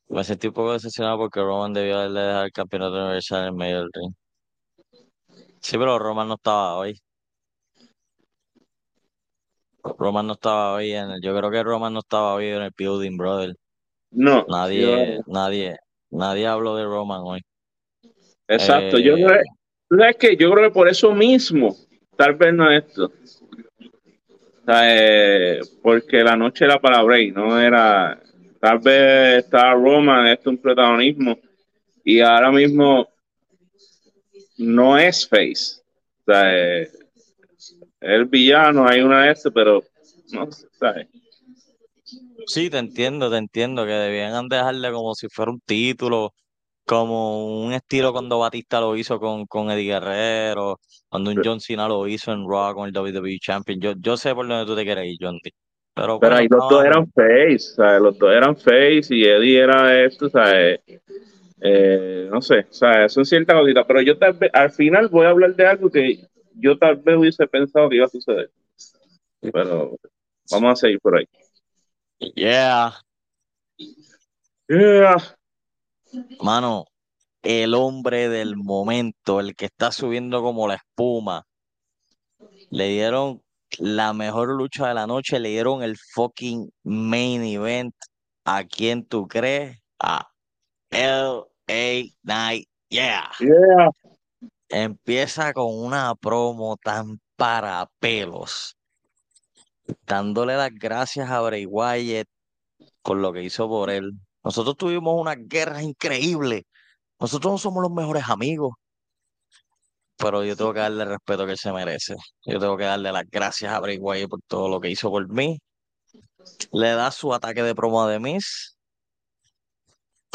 Eh, 0.08 0.14
Me 0.14 0.24
sentí 0.24 0.46
un 0.48 0.54
poco 0.54 0.72
decepcionado 0.72 1.18
porque 1.18 1.40
Roman 1.40 1.72
debió 1.72 1.98
haberle 1.98 2.20
dejado 2.20 2.44
el 2.44 2.52
campeonato 2.52 2.94
universal 2.94 3.48
en 3.48 3.56
medio 3.56 3.78
del 3.80 3.90
ring. 3.92 4.12
Sí, 5.60 5.78
pero 5.78 5.98
Roman 5.98 6.28
no 6.28 6.34
estaba 6.34 6.76
hoy. 6.76 6.98
Roman 9.98 10.26
no 10.26 10.32
estaba 10.34 10.74
hoy 10.74 10.92
en 10.92 11.10
el, 11.10 11.20
yo 11.20 11.36
creo 11.36 11.50
que 11.50 11.62
Roman 11.62 11.92
no 11.92 12.00
estaba 12.00 12.34
hoy 12.34 12.46
en 12.46 12.62
el 12.62 12.72
building, 12.76 13.16
brother. 13.16 13.54
No, 14.10 14.46
Nadie, 14.48 15.16
yo- 15.16 15.22
nadie, 15.26 15.76
nadie 16.10 16.46
habló 16.46 16.76
de 16.76 16.84
Roman 16.84 17.20
hoy. 17.24 17.40
exacto. 18.48 18.96
Eh, 18.98 19.02
Yo 19.02 19.14
creo, 19.14 19.40
¿tú 19.88 19.96
sabes 19.98 20.16
qué? 20.18 20.36
Yo 20.36 20.50
creo 20.52 20.68
que 20.68 20.74
por 20.74 20.88
eso 20.88 21.12
mismo, 21.14 21.74
tal 22.16 22.34
vez 22.34 22.54
no 22.54 22.70
es 22.70 22.84
esto. 22.84 23.06
O 23.06 24.64
sea, 24.66 24.84
eh, 24.86 25.60
porque 25.82 26.22
la 26.24 26.36
noche 26.36 26.64
era 26.64 26.78
para 26.80 27.02
Bray, 27.02 27.30
no 27.30 27.58
era. 27.60 28.20
Tal 28.64 28.78
vez 28.78 29.44
estaba 29.44 29.74
Roman, 29.74 30.26
es 30.26 30.46
un 30.46 30.56
protagonismo. 30.56 31.38
Y 32.02 32.20
ahora 32.20 32.50
mismo 32.50 33.06
no 34.56 34.96
es 34.96 35.28
face. 35.28 35.82
O 36.22 36.32
sea, 36.32 36.56
eh, 36.56 36.82
es 36.84 36.98
el 38.00 38.24
villano, 38.24 38.88
hay 38.88 39.02
una 39.02 39.30
S, 39.30 39.50
pero 39.50 39.84
no 40.32 40.50
sé, 40.50 40.66
¿sabes? 40.80 41.08
Sí, 42.46 42.70
te 42.70 42.78
entiendo, 42.78 43.30
te 43.30 43.36
entiendo, 43.36 43.84
que 43.84 43.92
debían 43.92 44.48
dejarle 44.48 44.90
como 44.92 45.14
si 45.14 45.28
fuera 45.28 45.52
un 45.52 45.60
título, 45.60 46.32
como 46.86 47.66
un 47.66 47.74
estilo 47.74 48.12
cuando 48.12 48.38
Batista 48.38 48.80
lo 48.80 48.96
hizo 48.96 49.20
con, 49.20 49.44
con 49.44 49.70
Eddie 49.70 49.92
Guerrero, 49.92 50.80
cuando 51.10 51.32
un. 51.32 51.42
John 51.44 51.60
Cena 51.60 51.86
lo 51.86 52.08
hizo 52.08 52.32
en 52.32 52.48
Raw 52.48 52.74
con 52.74 52.88
el 52.88 52.96
WWE 52.96 53.38
Champion. 53.40 53.78
Yo, 53.78 53.92
yo 53.98 54.16
sé 54.16 54.34
por 54.34 54.48
dónde 54.48 54.64
tú 54.64 54.74
te 54.74 54.84
quieres 54.84 55.04
ir, 55.06 55.18
John. 55.20 55.38
Pero, 55.94 56.18
ahí 56.32 56.48
los 56.48 56.68
dos 56.68 56.84
eran 56.84 57.06
face, 57.12 57.58
¿sabes? 57.76 58.02
Los 58.02 58.18
dos 58.18 58.32
eran 58.32 58.56
face 58.56 59.06
y 59.10 59.24
Eddie 59.24 59.60
era 59.60 60.04
esto, 60.04 60.28
¿sabes? 60.28 60.80
Eh, 61.60 62.28
no 62.30 62.42
sé, 62.42 62.66
o 62.68 62.72
sea, 62.72 63.08
son 63.08 63.24
ciertas 63.24 63.56
cositas, 63.56 63.84
pero 63.86 64.02
yo 64.02 64.18
tal 64.18 64.34
vez, 64.34 64.50
al 64.52 64.70
final 64.72 65.08
voy 65.08 65.26
a 65.26 65.30
hablar 65.30 65.54
de 65.54 65.66
algo 65.66 65.90
que 65.90 66.18
yo 66.56 66.76
tal 66.76 66.96
vez 66.96 67.16
hubiese 67.16 67.46
pensado 67.46 67.88
que 67.88 67.96
iba 67.96 68.06
a 68.06 68.10
suceder. 68.10 68.50
Pero 69.40 69.96
vamos 70.50 70.72
a 70.72 70.76
seguir 70.76 71.00
por 71.00 71.16
ahí. 71.16 71.26
Yeah, 72.34 72.92
Yeah. 74.68 75.16
mano, 76.40 76.86
el 77.42 77.74
hombre 77.74 78.30
del 78.30 78.56
momento, 78.56 79.40
el 79.40 79.54
que 79.54 79.66
está 79.66 79.92
subiendo 79.92 80.42
como 80.42 80.66
la 80.66 80.76
espuma, 80.76 81.46
le 82.70 82.88
dieron 82.88 83.43
la 83.78 84.12
mejor 84.12 84.48
lucha 84.48 84.88
de 84.88 84.94
la 84.94 85.06
noche, 85.06 85.38
le 85.40 85.50
dieron 85.50 85.82
el 85.82 85.96
fucking 85.96 86.70
main 86.82 87.42
event. 87.42 87.94
¿A 88.44 88.64
quién 88.64 89.06
tú 89.06 89.26
crees? 89.26 89.78
A 89.98 90.28
LA 90.90 92.12
Knight. 92.22 92.68
Yeah. 92.88 93.30
Yeah. 93.40 93.90
Empieza 94.68 95.52
con 95.52 95.66
una 95.72 96.14
promo 96.14 96.76
tan 96.76 97.20
para 97.36 97.90
pelos, 97.98 98.76
dándole 100.06 100.56
las 100.56 100.70
gracias 100.72 101.30
a 101.30 101.40
Bray 101.40 101.66
Wyatt 101.66 102.28
por 103.02 103.18
lo 103.18 103.32
que 103.32 103.42
hizo 103.42 103.68
por 103.68 103.90
él. 103.90 104.12
Nosotros 104.42 104.76
tuvimos 104.76 105.20
una 105.20 105.34
guerra 105.34 105.82
increíble. 105.82 106.66
Nosotros 107.20 107.52
no 107.52 107.58
somos 107.58 107.82
los 107.82 107.92
mejores 107.92 108.24
amigos, 108.28 108.74
pero 110.16 110.44
yo 110.44 110.56
tengo 110.56 110.72
que 110.72 110.80
darle 110.80 111.02
el 111.02 111.08
respeto 111.10 111.44
que 111.46 111.52
él 111.52 111.58
se 111.58 111.72
merece. 111.72 112.16
Yo 112.44 112.58
tengo 112.58 112.76
que 112.76 112.84
darle 112.84 113.12
las 113.12 113.24
gracias 113.30 113.72
a 113.72 113.80
Wyatt 113.80 114.28
por 114.28 114.40
todo 114.46 114.68
lo 114.68 114.80
que 114.80 114.90
hizo 114.90 115.10
por 115.10 115.28
mí. 115.28 115.58
Le 116.72 116.90
da 116.90 117.10
su 117.10 117.32
ataque 117.32 117.62
de 117.62 117.74
promo 117.74 118.02
a 118.02 118.10
The 118.10 118.20
Miz 118.20 118.74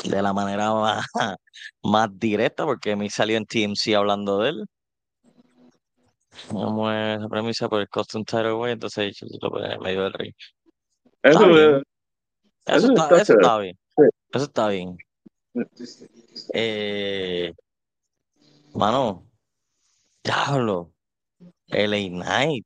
de 0.04 0.22
la 0.22 0.34
manera 0.34 0.74
más, 0.74 1.06
más 1.84 2.10
directa, 2.18 2.66
porque 2.66 2.96
Miz 2.96 3.14
salió 3.14 3.38
en 3.38 3.46
TMC 3.46 3.96
hablando 3.96 4.40
de 4.40 4.50
él. 4.50 4.66
Como 6.50 6.90
esa 6.92 7.28
premisa 7.28 7.68
por 7.68 7.82
el 7.82 7.90
costume 7.90 8.24
title 8.24 8.54
way, 8.54 8.74
entonces 8.74 9.18
yo 9.18 9.28
lo 9.42 9.50
pone 9.50 9.74
en 9.74 9.82
medio 9.82 10.04
del 10.04 10.14
ring. 10.14 10.34
Eso, 11.24 11.40
Está 11.40 11.48
bien. 11.48 11.84
Eso 12.66 12.78
Eso 12.78 12.94
está, 12.94 13.22
eso 13.22 13.34
está 13.34 13.58
bien. 13.58 13.80
Eso 14.32 14.44
está 14.46 14.68
bien. 14.70 14.98
Eh, 16.54 17.52
mano, 18.74 19.29
diablo. 20.30 20.94
LA 21.68 22.10
Knight. 22.10 22.66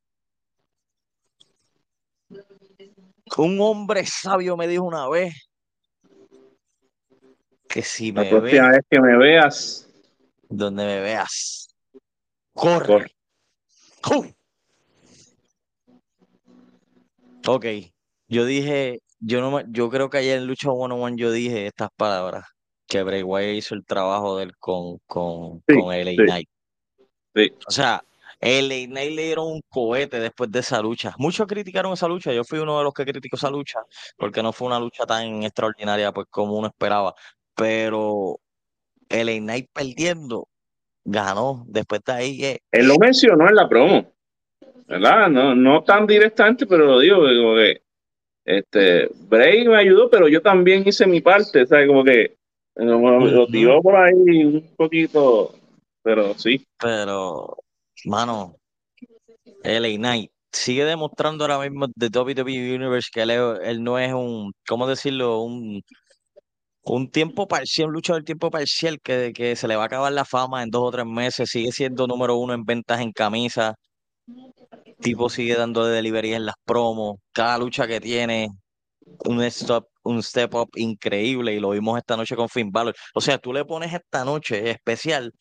Un 3.38 3.60
hombre 3.62 4.06
sabio 4.06 4.58
me 4.58 4.68
dijo 4.68 4.84
una 4.84 5.10
vez 5.10 5.34
que 7.68 7.82
si 7.82 8.12
la 8.12 8.22
me 8.22 8.30
próxima 8.30 8.68
ves 8.68 8.78
vez 8.78 8.86
que 8.90 9.00
me 9.00 9.18
veas, 9.18 9.90
donde 10.50 10.86
me 10.86 11.00
veas, 11.02 11.68
corre. 12.54 13.12
Corre. 14.02 14.36
Ok, 17.48 17.66
yo 18.28 18.46
dije, 18.46 19.00
yo 19.20 19.42
no 19.42 19.62
yo 19.72 19.90
creo 19.90 20.10
que 20.10 20.18
ayer 20.18 20.38
en 20.38 20.48
Lucha 20.48 20.70
One 20.70 20.94
on 20.94 21.02
One 21.02 21.18
yo 21.18 21.32
dije 21.32 21.66
estas 21.66 21.90
palabras, 21.96 22.46
que 22.88 23.02
Bray 23.04 23.24
Wyatt 23.24 23.56
hizo 23.56 23.76
el 23.76 23.86
trabajo 23.86 24.38
de 24.38 24.44
él 24.46 24.58
con, 24.58 25.00
con, 25.08 25.64
Sí, 25.68 25.74
con 25.74 25.94
LA 25.94 26.12
sí. 26.12 26.18
Knight. 26.18 26.50
Sí, 27.36 27.52
O 27.68 27.72
sea, 27.72 28.04
LA 28.40 28.88
Knight 28.88 29.16
le 29.16 29.24
dieron 29.24 29.48
un 29.48 29.62
cohete 29.70 30.20
después 30.20 30.52
de 30.52 30.60
esa 30.60 30.82
lucha. 30.82 31.14
Muchos 31.18 31.48
criticaron 31.48 31.94
esa 31.94 32.08
lucha, 32.08 32.34
yo 32.34 32.44
fui 32.44 32.60
uno 32.60 32.78
de 32.78 32.84
los 32.84 32.94
que 32.94 33.06
criticó 33.06 33.38
esa 33.38 33.50
lucha, 33.50 33.80
porque 34.18 34.44
no 34.44 34.52
fue 34.52 34.68
una 34.68 34.80
lucha 34.80 35.06
tan 35.06 35.44
extraordinaria 35.44 36.12
pues 36.12 36.28
como 36.30 36.58
uno 36.58 36.68
esperaba. 36.68 37.14
Pero 37.56 38.40
LA 39.10 39.40
Knight 39.40 39.70
perdiendo, 39.72 40.48
ganó. 41.06 41.64
Después 41.68 42.02
de 42.06 42.14
ahí, 42.14 42.44
eh, 42.44 42.60
él 42.72 42.88
lo 42.88 42.98
mencionó 42.98 43.48
en 43.48 43.56
la 43.56 43.70
promo. 43.70 44.14
¿verdad? 44.88 45.30
No, 45.30 45.56
no 45.56 45.84
tan 45.84 46.06
directamente, 46.06 46.66
pero 46.66 46.86
lo 46.86 47.00
digo, 47.00 47.18
como 47.18 47.56
que 47.56 47.82
este, 48.46 49.10
Bray 49.30 49.68
me 49.68 49.78
ayudó, 49.78 50.10
pero 50.10 50.28
yo 50.28 50.42
también 50.42 50.84
hice 50.86 51.08
mi 51.08 51.22
parte, 51.22 51.66
¿sabes? 51.66 51.88
Como 51.88 52.04
que 52.04 52.36
lo 52.76 53.48
tiró 53.48 53.82
por 53.82 53.96
ahí 53.96 54.44
un 54.44 54.70
poquito, 54.76 55.56
pero 56.04 56.38
sí. 56.38 56.66
Pero, 56.80 57.58
mano, 58.06 58.58
LA 59.64 59.98
Knight 59.98 60.32
sigue 60.52 60.86
demostrando 60.86 61.44
ahora 61.46 61.60
mismo 61.60 61.88
de 61.96 62.08
WWE 62.08 62.76
Universe 62.76 63.10
que 63.12 63.22
él, 63.22 63.84
no 63.84 64.00
es 64.00 64.14
un, 64.14 64.54
¿cómo 64.68 64.88
decirlo? 64.88 65.42
Un, 65.42 65.82
un 66.84 67.10
tiempo 67.12 67.48
parcial, 67.48 67.88
un 67.88 67.94
luchador 67.94 68.24
tiempo 68.24 68.52
parcial 68.52 69.00
que, 69.02 69.34
que 69.34 69.56
se 69.56 69.68
le 69.68 69.76
va 69.76 69.84
a 69.84 69.86
acabar 69.88 70.12
la 70.14 70.26
fama 70.26 70.64
en 70.64 70.70
dos 70.70 70.84
o 70.84 70.92
tres 70.92 71.06
meses, 71.06 71.50
sigue 71.50 71.72
siendo 71.72 72.08
número 72.08 72.36
uno 72.38 72.54
en 72.54 72.66
ventas 72.66 73.02
en 73.02 73.12
camisa, 73.12 73.76
tipo 75.02 75.30
sigue 75.30 75.56
dando 75.56 75.86
de 75.86 75.96
delivery 75.96 76.34
en 76.34 76.46
las 76.46 76.56
promos, 76.66 77.18
cada 77.32 77.58
lucha 77.58 77.88
que 77.88 78.00
tiene, 78.00 78.50
un 79.26 79.42
stop, 79.44 79.88
un 80.04 80.24
step 80.24 80.54
up 80.56 80.70
increíble 80.76 81.54
y 81.54 81.60
lo 81.60 81.72
vimos 81.72 81.98
esta 81.98 82.18
noche 82.18 82.36
con 82.36 82.50
Finn 82.50 82.72
Balor. 82.72 82.96
O 83.14 83.22
sea, 83.22 83.38
tú 83.38 83.54
le 83.54 83.66
pones 83.66 83.94
esta 83.94 84.26
noche 84.26 84.70
especial 84.72 85.34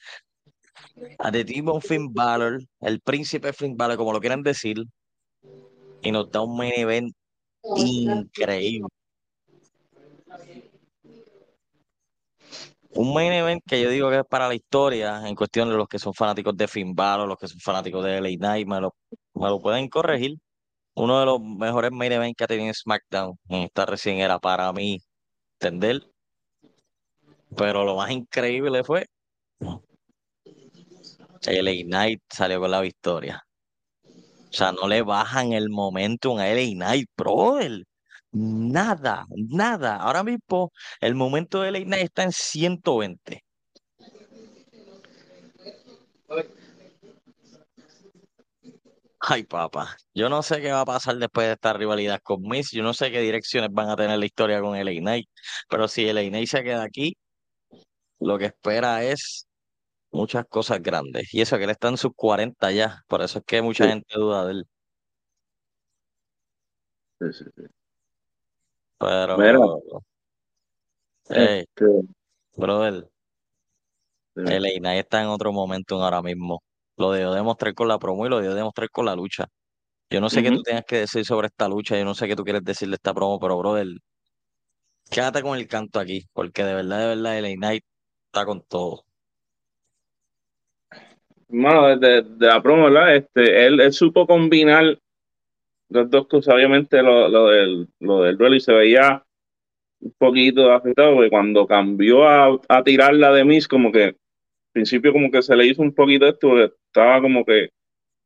a 1.19 1.31
The 1.31 1.45
Demon 1.45 1.81
Finn 1.81 2.13
Balor, 2.13 2.61
el 2.81 3.01
príncipe 3.01 3.53
Finn 3.53 3.77
Balor, 3.77 3.97
como 3.97 4.13
lo 4.13 4.21
quieran 4.21 4.43
decir, 4.43 4.85
y 6.03 6.11
nos 6.11 6.31
da 6.31 6.41
un 6.43 6.57
main 6.57 6.73
event 6.77 7.15
increíble. 7.77 8.89
Un 12.95 13.15
main 13.15 13.33
event 13.33 13.63
que 13.67 13.81
yo 13.81 13.89
digo 13.89 14.11
que 14.11 14.19
es 14.19 14.25
para 14.27 14.49
la 14.49 14.55
historia, 14.55 15.27
en 15.27 15.35
cuestión 15.35 15.69
de 15.71 15.77
los 15.77 15.89
que 15.89 15.99
son 15.99 16.13
fanáticos 16.13 16.57
de 16.57 16.69
Finn 16.69 16.95
Balor, 16.95 17.27
los 17.27 17.39
que 17.39 17.49
son 17.49 17.61
fanáticos 17.61 18.05
de 18.05 18.21
LA 18.21 18.37
Knight, 18.37 18.69
me 18.69 18.81
lo, 18.81 18.95
me 19.35 19.49
lo 19.49 19.61
pueden 19.61 19.89
corregir. 19.89 20.39
Uno 20.95 21.21
de 21.21 21.27
los 21.27 21.41
mejores 21.41 21.91
main 21.91 22.13
events 22.13 22.37
que 22.37 22.45
ha 22.45 22.47
tenido 22.47 22.75
SmackDown 22.75 23.39
en 23.49 23.63
esta 23.63 23.87
recién 23.87 24.19
era 24.19 24.39
para 24.39 24.71
mí, 24.73 24.99
entender. 25.59 26.03
Pero 27.57 27.85
lo 27.85 27.97
más 27.97 28.11
increíble 28.11 28.85
fue 28.85 29.07
LA 31.47 31.85
Knight 31.85 32.23
salió 32.31 32.61
con 32.61 32.71
la 32.71 32.81
victoria. 32.81 33.43
O 34.05 34.55
sea, 34.55 34.73
no 34.73 34.87
le 34.89 35.03
bajan 35.03 35.53
el 35.53 35.71
momento 35.71 36.39
a 36.39 36.47
LA 36.47 36.73
Knight, 36.75 37.09
brother. 37.17 37.85
Nada, 38.33 39.27
nada. 39.31 39.97
Ahora 39.97 40.23
mismo 40.25 40.73
el 41.01 41.15
momento 41.15 41.63
de 41.63 41.71
LA 41.73 41.81
Knight 41.85 42.05
está 42.05 42.23
en 42.25 42.33
120. 42.33 43.43
Ay, 49.25 49.45
papá, 49.45 49.97
yo 50.15 50.29
no 50.29 50.43
sé 50.43 50.61
qué 50.61 50.73
va 50.73 50.81
a 50.81 50.85
pasar 50.85 51.17
después 51.17 51.47
de 51.47 51.53
esta 51.53 51.73
rivalidad 51.73 52.21
con 52.23 52.43
Miss. 52.43 52.73
Yo 52.73 52.83
no 52.83 52.93
sé 52.93 53.11
qué 53.13 53.21
direcciones 53.21 53.71
van 53.73 53.89
a 53.89 53.97
tener 53.97 54.19
la 54.19 54.27
historia 54.27 54.61
con 54.61 54.77
LA 54.77 55.01
Knight. 55.01 55.29
Pero 55.69 55.87
si 55.89 56.05
LA 56.13 56.23
Knight 56.23 56.49
se 56.49 56.63
queda 56.65 56.83
aquí, 56.83 57.17
lo 58.21 58.39
que 58.39 58.47
espera 58.47 59.05
es 59.05 59.47
muchas 60.13 60.47
cosas 60.47 60.81
grandes. 60.83 61.33
Y 61.35 61.41
eso 61.41 61.57
que 61.59 61.65
él 61.65 61.71
está 61.71 61.89
en 61.89 61.97
sus 61.97 62.13
40 62.15 62.71
ya. 62.71 63.03
Por 63.09 63.23
eso 63.23 63.41
es 63.41 63.45
que 63.45 63.63
mucha 63.63 63.89
gente 63.89 64.15
duda 64.15 64.47
de 64.47 64.53
él. 64.53 64.65
Sí, 67.21 67.33
sí, 67.33 67.45
sí. 67.57 67.63
Pero, 68.99 69.37
Mira, 69.37 69.59
hey, 71.29 71.65
este, 71.67 71.85
brother, 72.57 73.09
Knight 74.35 75.05
está 75.05 75.23
en 75.23 75.29
otro 75.29 75.53
momento 75.53 76.01
ahora 76.03 76.23
mismo. 76.23 76.63
Lo 76.97 77.13
dio 77.13 77.33
demostrar 77.33 77.75
con 77.75 77.89
la 77.89 77.99
promo 77.99 78.27
y 78.27 78.29
lo 78.29 78.41
dio 78.41 78.55
demostrar 78.55 78.91
con 78.91 79.07
la 79.07 79.17
lucha. 79.17 79.47
Yo 80.11 80.21
no 80.21 80.29
sé 80.29 80.43
qué 80.43 80.51
tú 80.51 80.63
tengas 80.63 80.85
que 80.85 80.99
decir 80.99 81.25
sobre 81.25 81.47
esta 81.47 81.69
lucha, 81.69 81.97
yo 81.97 82.05
no 82.05 82.15
sé 82.15 82.29
qué 82.29 82.37
tú 82.37 82.45
quieres 82.45 82.63
decir 82.63 82.89
de 82.89 82.97
esta 82.97 83.15
promo, 83.15 83.41
pero 83.41 83.57
brother, 83.57 83.89
quédate 85.11 85.43
con 85.43 85.59
el 85.59 85.67
canto 85.67 85.99
aquí, 85.99 86.27
porque 86.33 86.65
de 86.65 86.75
verdad, 86.75 87.01
de 87.01 87.07
verdad, 87.07 87.57
Knight 87.57 87.85
está 88.27 88.45
con 88.45 88.63
todo. 88.63 89.05
Mano, 91.53 91.97
de, 91.99 92.23
de 92.23 92.47
la 92.47 92.63
promo, 92.63 92.85
¿verdad? 92.85 93.17
Este, 93.17 93.67
él, 93.67 93.81
él 93.81 93.93
supo 93.93 94.27
combinar 94.27 94.99
las 95.91 96.11
dos 96.11 96.29
cosas. 96.29 96.55
Obviamente 96.55 97.03
lo, 97.03 97.29
lo 97.29 97.49
del, 97.49 97.89
lo 98.01 98.23
del 98.23 98.39
duelo 98.39 98.57
y 98.57 98.61
se 98.61 98.73
veía 98.73 99.25
un 100.01 100.15
poquito 100.19 100.73
afectado, 100.73 101.15
porque 101.17 101.31
cuando 101.31 101.67
cambió 101.67 102.29
a, 102.29 102.61
a 102.69 102.85
tirarla 102.85 103.33
de 103.33 103.45
Miss, 103.45 103.69
como 103.69 103.93
que 103.93 104.05
al 104.05 104.17
principio 104.73 105.13
como 105.13 105.31
que 105.31 105.43
se 105.43 105.57
le 105.57 105.67
hizo 105.67 105.83
un 105.83 105.95
poquito 105.95 106.27
esto, 106.29 106.49
porque 106.51 106.75
estaba 106.89 107.21
como 107.23 107.45
que 107.45 107.71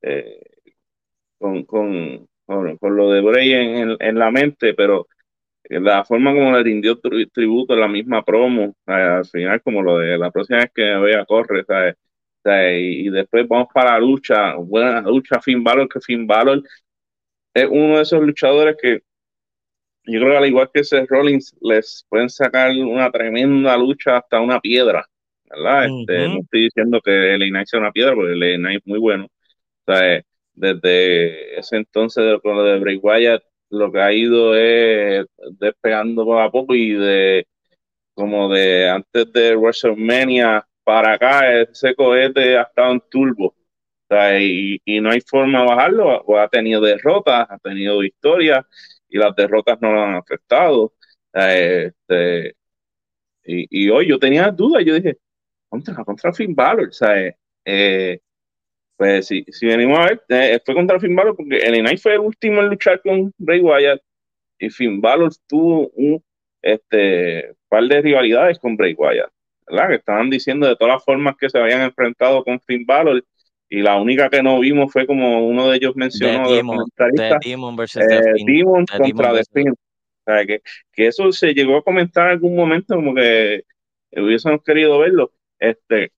eh, 0.03 0.41
con, 1.39 1.65
con, 1.65 2.27
con, 2.47 2.97
lo 2.97 3.11
de 3.11 3.21
Bray 3.21 3.53
en, 3.53 3.91
en, 3.93 3.97
en 4.01 4.19
la 4.19 4.31
mente, 4.31 4.75
pero 4.75 5.07
la 5.71 6.05
forma 6.05 6.33
como 6.35 6.53
le 6.53 6.63
rindió 6.65 7.01
tri- 7.01 7.31
tributo 7.33 7.75
en 7.75 7.81
la 7.81 7.89
misma 7.89 8.25
promo, 8.25 8.75
¿sabes? 8.87 9.07
al 9.09 9.27
final 9.27 9.63
como 9.63 9.83
lo 9.83 9.99
de 9.99 10.19
la 10.19 10.31
próxima 10.33 10.61
vez 10.61 10.71
que 10.75 10.83
vea 10.85 11.25
corre, 11.27 11.65
¿sabes? 11.65 11.97
Y, 12.51 13.07
y 13.09 13.11
después 13.11 13.47
vamos 13.49 13.69
para 13.75 13.93
la 13.93 14.01
lucha, 14.01 14.55
buena 14.57 15.01
lucha, 15.03 15.41
Finn 15.41 15.65
Balor, 15.65 15.89
que 15.89 16.01
Finn 16.01 16.27
Balor 16.27 16.63
es 17.55 17.67
uno 17.71 17.97
de 17.97 18.03
esos 18.03 18.23
luchadores 18.23 18.77
que 18.81 19.01
yo 20.05 20.21
creo 20.21 20.33
que 20.33 20.37
al 20.39 20.47
igual 20.47 20.71
que 20.73 20.85
Seth 20.85 21.09
Rollins, 21.09 21.55
les 21.61 22.05
pueden 22.09 22.31
sacar 22.31 22.71
una 22.73 23.11
tremenda 23.11 23.77
lucha 23.77 24.19
hasta 24.19 24.41
una 24.41 24.61
piedra, 24.61 25.05
¿verdad? 25.51 25.87
Este, 25.87 26.29
no 26.29 26.41
estoy 26.41 26.63
diciendo 26.65 27.01
que 27.05 27.35
el 27.35 27.49
Knight 27.51 27.67
sea 27.69 27.81
una 27.81 27.93
piedra, 27.93 28.15
porque 28.15 28.33
el 28.33 28.59
Knight 28.59 28.79
es 28.81 28.87
muy 28.87 28.99
bueno. 29.01 29.27
O 29.87 29.93
sea, 29.93 30.23
desde 30.55 31.59
ese 31.59 31.77
entonces, 31.79 32.25
de- 32.27 32.41
con 32.41 32.57
lo 32.57 32.65
de 32.65 32.79
Bray 32.81 32.97
Wyatt, 32.99 33.43
lo 33.71 33.93
que 33.93 34.01
ha 34.01 34.13
ido 34.13 34.57
es 34.57 35.27
despegando 35.61 36.25
poco 36.25 36.41
a 36.41 36.51
poco 36.53 36.75
y 36.75 36.93
de 36.95 37.47
como 38.15 38.49
de 38.53 38.89
antes 38.91 39.33
de 39.33 39.57
WrestleMania 39.57 40.67
para 40.87 41.15
acá, 41.15 41.53
ese 41.63 41.97
cohete 41.97 42.57
ha 42.57 42.63
estado 42.63 42.93
en 42.93 43.03
turbo. 43.11 43.47
O 43.49 44.09
sea, 44.09 44.41
y, 44.41 44.81
y 44.85 45.01
no 45.01 45.11
hay 45.11 45.21
forma 45.21 45.63
de 45.63 45.67
bajarlo, 45.67 46.39
ha 46.39 46.49
tenido 46.49 46.81
derrotas, 46.81 47.47
ha 47.51 47.59
tenido 47.59 47.99
victorias, 47.99 48.65
y 49.09 49.19
las 49.19 49.35
derrotas 49.35 49.79
no 49.81 49.93
lo 49.93 50.01
han 50.03 50.15
afectado. 50.15 50.95
Este, 51.33 52.55
y, 53.45 53.87
y 53.87 53.91
hoy 53.91 54.09
yo 54.09 54.19
tenía 54.21 54.51
dudas, 54.51 54.85
yo 54.85 54.95
dije, 54.95 55.19
contra, 55.69 56.05
contra 56.05 56.33
Finn 56.33 56.55
Balor, 56.55 56.89
o 56.89 56.93
sea, 56.93 57.35
eh, 57.65 58.21
pues 58.97 59.27
si, 59.27 59.45
si 59.49 59.67
venimos 59.67 59.99
a 59.99 60.07
ver, 60.07 60.23
eh, 60.29 60.61
fue 60.65 60.75
contra 60.75 61.01
Finn 61.01 61.17
Balor 61.17 61.37
porque 61.37 61.59
el 61.59 61.81
Knight 61.81 61.99
fue 62.01 62.15
el 62.15 62.21
último 62.21 62.61
en 62.63 62.69
luchar 62.69 63.03
con 63.03 63.33
Bray 63.39 63.61
Wyatt, 63.61 64.01
y 64.59 64.71
Finn 64.71 65.01
Balor 65.01 65.33
tuvo 65.49 65.89
un 65.95 66.23
este, 66.63 67.55
par 67.69 67.85
de 67.85 68.03
rivalidades 68.03 68.59
con 68.61 68.77
Bray 68.77 68.95
Wyatt, 68.95 69.33
¿verdad? 69.69 69.89
Que 69.89 69.95
estaban 69.97 70.31
diciendo 70.31 70.67
de 70.67 70.77
todas 70.77 70.95
las 70.95 71.05
formas 71.05 71.37
que 71.37 71.51
se 71.51 71.59
habían 71.59 71.83
enfrentado 71.83 72.45
con 72.45 72.61
Finn 72.61 72.85
Balor, 72.87 73.25
y 73.69 73.83
la 73.83 73.97
única 73.97 74.29
que 74.29 74.43
no 74.43 74.61
vimos 74.61 74.93
fue 74.93 75.07
como 75.07 75.47
uno 75.47 75.69
de 75.69 75.77
ellos 75.77 75.95
The 75.95 75.99
mencionó, 75.99 76.33
de 76.33 76.39
los 76.39 76.53
Demon, 76.53 76.85
The 76.97 77.37
Demon 77.43 77.77
versus 77.77 78.03
eh, 78.03 78.07
The. 78.09 78.45
Demon 78.47 78.85
The 78.87 78.99
contra 78.99 79.29
Demon 79.29 79.37
The 79.37 79.45
Fiend. 79.53 79.75
O 79.75 80.33
sea, 80.33 80.47
que, 80.47 80.61
que 80.93 81.07
eso 81.07 81.33
se 81.33 81.53
llegó 81.53 81.77
a 81.77 81.83
comentar 81.83 82.27
en 82.27 82.33
algún 82.33 82.57
momento, 82.57 82.95
como 82.95 83.15
que 83.15 83.65
hubiésemos 84.13 84.63
querido 84.63 84.99
verlo. 85.01 85.33
Este, 85.59 86.13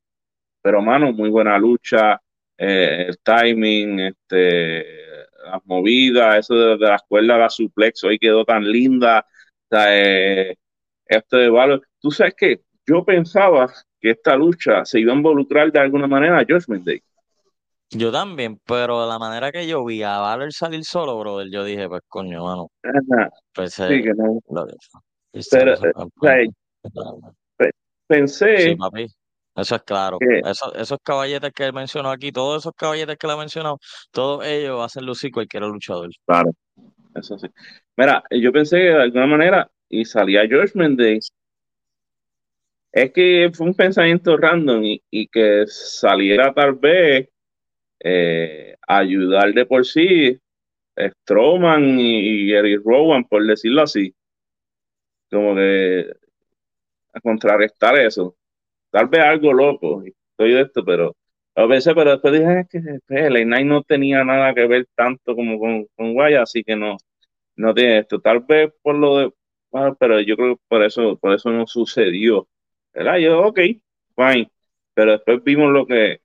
pero 0.63 0.83
mano, 0.83 1.13
muy 1.13 1.31
buena 1.31 1.59
lucha, 1.59 2.21
eh, 2.57 3.07
el 3.09 3.19
timing, 3.21 4.01
este, 4.01 4.85
las 5.51 5.65
movidas, 5.65 6.39
eso 6.39 6.55
de, 6.55 6.77
de 6.77 6.91
las 6.91 7.03
cuerdas 7.03 7.37
a 7.37 7.39
la 7.39 7.51
suplex, 7.51 8.05
hoy 8.05 8.19
quedó 8.19 8.45
tan 8.45 8.71
linda. 8.71 9.27
O 9.71 9.77
sea, 9.77 9.87
eh, 9.91 10.57
este 11.07 11.37
de 11.37 11.49
Balor, 11.49 11.87
tú 12.01 12.11
sabes 12.11 12.35
que 12.35 12.61
yo 12.89 13.05
pensaba 13.05 13.71
que 14.01 14.11
esta 14.11 14.37
lucha 14.37 14.85
se 14.85 15.01
iba 15.01 15.13
a 15.13 15.17
involucrar 15.17 15.71
de 15.71 15.81
alguna 15.81 16.07
manera 16.07 16.39
a 16.39 16.45
Judgment 16.45 16.85
Day. 16.85 17.01
Yo 17.91 18.13
también, 18.13 18.59
pero 18.67 19.07
la 19.09 19.19
manera 19.19 19.51
que 19.51 19.67
yo 19.67 19.85
vi 19.85 20.03
a 20.03 20.19
Valor 20.19 20.53
salir 20.53 20.85
solo, 20.85 21.19
brother, 21.19 21.49
yo 21.51 21.65
dije, 21.65 21.89
pues 21.89 22.03
coño, 22.07 22.45
mano, 22.45 22.69
Ajá, 22.83 23.31
pues 23.55 23.75
sí, 23.75 23.83
eh, 23.85 24.03
que 24.03 24.13
no. 24.15 24.41
lo 24.51 24.67
que 24.67 24.75
Pero, 25.51 25.73
eso, 25.73 25.87
eh, 25.87 25.93
o 25.95 26.03
sea, 26.21 26.35
pe- 27.57 27.71
Sí, 27.71 27.73
pensé 28.07 28.77
papi, 28.77 29.07
eso 29.57 29.75
es 29.77 29.83
claro. 29.83 30.19
que, 30.19 30.41
Eso, 30.41 30.75
esos 30.75 30.99
caballetes 31.03 31.53
que 31.53 31.65
él 31.65 31.73
mencionó 31.73 32.11
aquí, 32.11 32.31
todos 32.31 32.63
esos 32.63 32.73
caballetes 32.75 33.17
que 33.17 33.27
él 33.27 33.33
ha 33.33 33.37
mencionado, 33.37 33.79
todos 34.11 34.45
ellos 34.47 34.85
hacen 34.85 35.07
lucir 35.07 35.31
cualquier 35.31 35.63
luchador. 35.65 36.11
claro, 36.27 36.51
eso 37.15 37.39
sí. 37.39 37.49
Mira, 37.97 38.23
yo 38.31 38.53
pensé 38.53 38.77
que 38.79 38.85
de 38.85 39.03
alguna 39.03 39.27
manera, 39.27 39.71
y 39.89 40.05
salía 40.05 40.43
Judgment 40.43 40.99
Day, 40.99 41.19
es 42.93 43.13
que 43.13 43.51
fue 43.55 43.67
un 43.67 43.75
pensamiento 43.75 44.37
random 44.37 44.83
y, 44.85 45.29
que 45.29 45.65
saliera 45.67 46.53
tal 46.55 46.75
vez 46.75 47.29
eh, 48.01 48.77
ayudar 48.87 49.53
de 49.53 49.67
por 49.67 49.85
sí 49.85 50.39
Strowman 50.97 51.99
y, 52.01 52.49
y 52.51 52.53
Eric 52.53 52.83
Rowan, 52.85 53.25
por 53.25 53.47
decirlo 53.47 53.83
así, 53.83 54.15
como 55.31 55.55
que 55.55 56.11
a 57.13 57.21
contrarrestar 57.21 57.99
eso. 57.99 58.37
Tal 58.91 59.09
vez 59.09 59.21
algo 59.21 59.53
loco, 59.53 60.03
estoy 60.05 60.53
de 60.55 60.63
esto, 60.63 60.85
pero 60.85 61.17
Lo 61.57 61.69
pensé, 61.69 61.95
pero 61.95 62.13
después 62.13 62.33
dije 62.35 62.67
que 62.71 62.81
pues, 63.07 63.31
LA 63.31 63.43
Knight 63.45 63.67
no 63.67 63.83
tenía 63.83 64.25
nada 64.25 64.55
que 64.55 64.67
ver 64.67 64.87
tanto 64.95 65.35
como 65.37 65.59
con, 65.59 65.87
con 65.97 66.15
Guaya, 66.15 66.43
así 66.43 66.65
que 66.65 66.77
no, 66.77 66.97
no 67.57 67.75
tiene 67.75 67.99
esto. 68.01 68.21
Tal 68.21 68.41
vez 68.41 68.73
por 68.83 68.97
lo 68.97 69.19
de, 69.19 69.35
ah, 69.75 69.95
pero 69.99 70.21
yo 70.21 70.37
creo 70.37 70.57
que 70.57 70.63
por 70.69 70.85
eso, 70.85 71.19
por 71.19 71.35
eso 71.35 71.51
no 71.51 71.67
sucedió. 71.67 72.49
¿Verdad? 72.99 73.19
Yo, 73.19 73.47
ok, 73.47 73.61
fine. 74.17 74.51
Pero 74.93 75.13
después 75.13 75.45
vimos 75.45 75.71
lo 75.71 75.87
que 75.87 76.21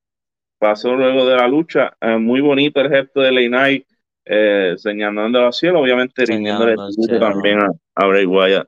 pasó 0.58 0.96
luego 0.96 1.24
de 1.24 1.36
la 1.36 1.48
lucha. 1.48 1.96
Eh, 2.02 2.18
muy 2.18 2.42
bonito 2.42 2.82
el 2.82 2.90
gesto 2.90 3.22
de 3.22 3.48
Knight 3.48 3.86
eh, 4.26 4.74
señalando 4.78 5.46
al 5.46 5.54
cielo, 5.54 5.82
obviamente 5.82 6.26
rindiéndole 6.26 6.72
el 6.72 6.78
tributo 6.78 7.20
también 7.20 7.60
a, 7.60 7.68
a 7.94 8.08
Bray 8.08 8.26
Wyatt. 8.26 8.68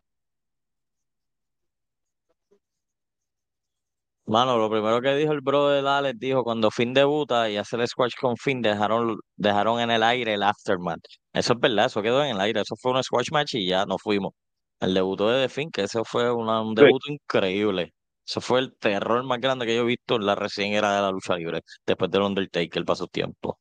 Mano, 4.27 4.57
lo 4.59 4.69
primero 4.69 5.01
que 5.01 5.15
dijo 5.15 5.33
el 5.33 5.41
bro 5.41 5.69
de 5.69 5.87
Alex, 5.87 6.19
dijo 6.19 6.43
cuando 6.43 6.69
Finn 6.69 6.93
debuta 6.93 7.49
y 7.49 7.57
hace 7.57 7.75
el 7.75 7.87
squash 7.87 8.13
con 8.19 8.37
Finn, 8.37 8.61
dejaron, 8.61 9.17
dejaron 9.35 9.79
en 9.79 9.89
el 9.89 10.03
aire 10.03 10.35
el 10.35 10.43
aftermatch. 10.43 11.17
Eso 11.33 11.53
es 11.53 11.59
verdad, 11.59 11.87
eso 11.87 12.03
quedó 12.03 12.23
en 12.23 12.35
el 12.35 12.41
aire, 12.41 12.61
eso 12.61 12.75
fue 12.75 12.91
un 12.91 13.03
squash 13.03 13.31
match 13.31 13.55
y 13.55 13.67
ya 13.67 13.85
nos 13.85 14.01
fuimos. 14.01 14.33
El 14.81 14.93
debut 14.93 15.19
de 15.19 15.47
The 15.47 15.67
que 15.71 15.83
ese 15.83 16.01
fue 16.05 16.31
una- 16.31 16.61
un 16.61 16.75
Sí. 16.75 16.83
debut 16.83 17.01
increíble. 17.07 17.93
Eso 18.27 18.41
fue 18.41 18.59
el 18.59 18.75
terror 18.77 19.23
más 19.23 19.39
grande 19.39 19.65
que 19.65 19.75
yo 19.75 19.83
he 19.83 19.85
visto 19.85 20.15
en 20.15 20.25
la 20.25 20.35
recién 20.35 20.73
era 20.73 20.95
de 20.95 21.01
la 21.01 21.11
lucha 21.11 21.35
libre, 21.37 21.61
después 21.85 22.09
del 22.11 22.23
Undertaker 22.23 22.83
pasó 22.85 23.07
tiempo. 23.07 23.59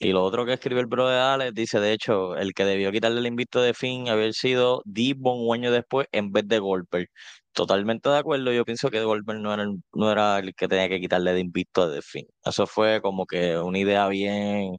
Y 0.00 0.12
lo 0.12 0.24
otro 0.24 0.46
que 0.46 0.54
escribe 0.54 0.80
el 0.80 0.86
bro 0.86 1.08
de 1.08 1.18
Alex 1.18 1.54
dice, 1.54 1.80
de 1.80 1.92
hecho, 1.92 2.36
el 2.36 2.54
que 2.54 2.64
debió 2.66 2.92
quitarle 2.92 3.20
el 3.20 3.26
invicto 3.26 3.62
de 3.62 3.74
Finn 3.74 4.08
haber 4.08 4.34
sido 4.34 4.82
D-Von 4.86 5.40
un 5.48 5.54
año 5.54 5.72
después 5.72 6.08
en 6.12 6.32
vez 6.32 6.48
de 6.48 6.58
Goldberg. 6.60 7.08
Totalmente 7.52 8.08
de 8.10 8.18
acuerdo, 8.18 8.52
yo 8.52 8.64
pienso 8.64 8.90
que 8.90 9.02
Goldberg 9.04 9.40
no 9.40 9.54
era 9.54 9.64
el, 9.64 9.76
no 9.94 10.12
era 10.12 10.38
el 10.40 10.54
que 10.54 10.68
tenía 10.68 10.88
que 10.88 11.00
quitarle 11.00 11.32
de 11.34 11.40
invicto 11.40 11.88
de 11.90 12.02
Finn. 12.02 12.26
Eso 12.44 12.66
fue 12.66 13.00
como 13.02 13.26
que 13.26 13.58
una 13.58 13.78
idea 13.78 14.08
bien, 14.08 14.76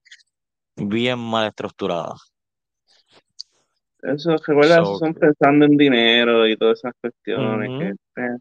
bien 0.77 1.19
mal 1.19 1.47
estructurada. 1.47 2.15
Eso, 4.03 4.35
recuerda, 4.45 4.77
So, 4.77 4.81
esos 4.83 4.99
son 4.99 5.13
pensando 5.13 5.65
en 5.65 5.77
dinero 5.77 6.47
y 6.47 6.57
todas 6.57 6.79
esas 6.79 6.93
cuestiones 6.99 7.69
que 8.15 8.21
eh, 8.21 8.37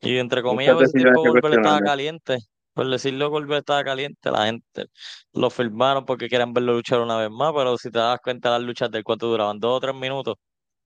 y 0.00 0.18
entre 0.18 0.42
comillas, 0.42 0.76
por 0.76 0.92
que 0.92 1.10
Goldberg 1.10 1.54
estaba 1.54 1.80
caliente. 1.80 2.38
Por 2.72 2.88
decirlo, 2.88 3.30
Goldberg 3.30 3.60
estaba 3.60 3.82
caliente, 3.82 4.30
la 4.30 4.46
gente 4.46 4.86
lo 5.32 5.50
firmaron 5.50 6.04
porque 6.04 6.28
querían 6.28 6.52
verlo 6.52 6.74
luchar 6.74 7.00
una 7.00 7.18
vez 7.18 7.30
más, 7.30 7.52
pero 7.52 7.76
si 7.76 7.90
te 7.90 7.98
das 7.98 8.20
cuenta, 8.22 8.50
las 8.50 8.62
luchas 8.62 8.90
del 8.90 9.02
cuánto 9.02 9.26
duraban, 9.26 9.58
dos 9.58 9.76
o 9.76 9.80
tres 9.80 9.94
minutos. 9.94 10.36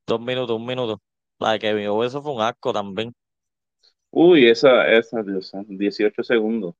Dos 0.06 0.20
minutos, 0.20 0.56
un 0.56 0.66
minuto. 0.66 1.00
La 1.38 1.52
de 1.52 1.58
Kevin 1.58 1.88
Owens, 1.88 2.12
eso 2.12 2.22
fue 2.22 2.32
un 2.32 2.40
asco 2.40 2.72
también. 2.72 3.12
Uy, 4.10 4.48
esa, 4.48 4.86
esa, 4.88 5.22
Dios, 5.22 5.48
santo, 5.48 5.72
18 5.74 6.22
segundos. 6.22 6.74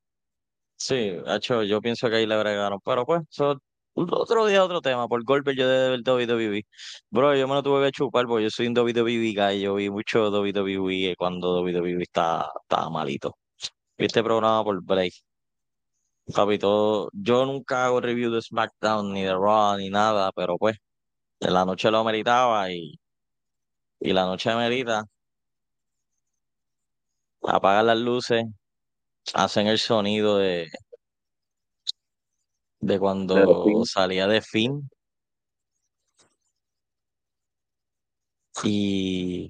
Sí, 0.76 1.16
hecho, 1.26 1.62
yo 1.62 1.80
pienso 1.80 2.08
que 2.08 2.16
ahí 2.16 2.26
le 2.26 2.38
bregaron. 2.38 2.80
Pero 2.84 3.04
pues, 3.04 3.22
eso, 3.30 3.60
otro 3.94 4.46
día, 4.46 4.64
otro 4.64 4.80
tema. 4.80 5.08
Por 5.08 5.24
Goldberg 5.24 5.56
yo 5.56 5.68
de 5.68 5.90
ver 5.90 6.00
WWE. 6.02 6.62
Bro, 7.10 7.36
yo 7.36 7.48
me 7.48 7.54
lo 7.54 7.62
tuve 7.62 7.84
que 7.86 7.92
chupar 7.92 8.26
porque 8.26 8.44
yo 8.44 8.50
soy 8.50 8.66
un 8.68 8.74
WWE 8.78 9.34
guy. 9.34 9.60
Yo 9.60 9.74
vi 9.74 9.90
mucho 9.90 10.30
WWE 10.30 11.14
cuando 11.16 11.60
WWE 11.62 12.02
estaba, 12.02 12.50
estaba 12.62 12.90
malito. 12.90 13.36
Vi 13.98 14.06
este 14.06 14.22
programa 14.24 14.64
por 14.64 14.82
Break. 14.84 15.12
Papi, 16.34 16.58
todo- 16.58 17.10
yo 17.12 17.44
nunca 17.46 17.84
hago 17.86 18.00
review 18.00 18.30
de 18.32 18.40
SmackDown, 18.42 19.12
ni 19.12 19.22
de 19.22 19.32
Raw, 19.34 19.76
ni 19.76 19.90
nada, 19.90 20.30
pero 20.34 20.56
pues, 20.58 20.76
en 21.40 21.54
la 21.54 21.64
noche 21.66 21.90
lo 21.90 21.98
ameritaba 21.98 22.70
y, 22.72 22.94
y 24.00 24.12
la 24.12 24.24
noche 24.26 24.50
amerita. 24.50 25.04
Apagan 27.42 27.86
las 27.86 27.98
luces, 27.98 28.44
hacen 29.34 29.66
el 29.68 29.78
sonido 29.78 30.38
de, 30.38 30.68
de 32.82 32.98
cuando 32.98 33.84
salía 33.86 34.26
de 34.26 34.42
Finn. 34.42 34.90
Y 38.64 39.48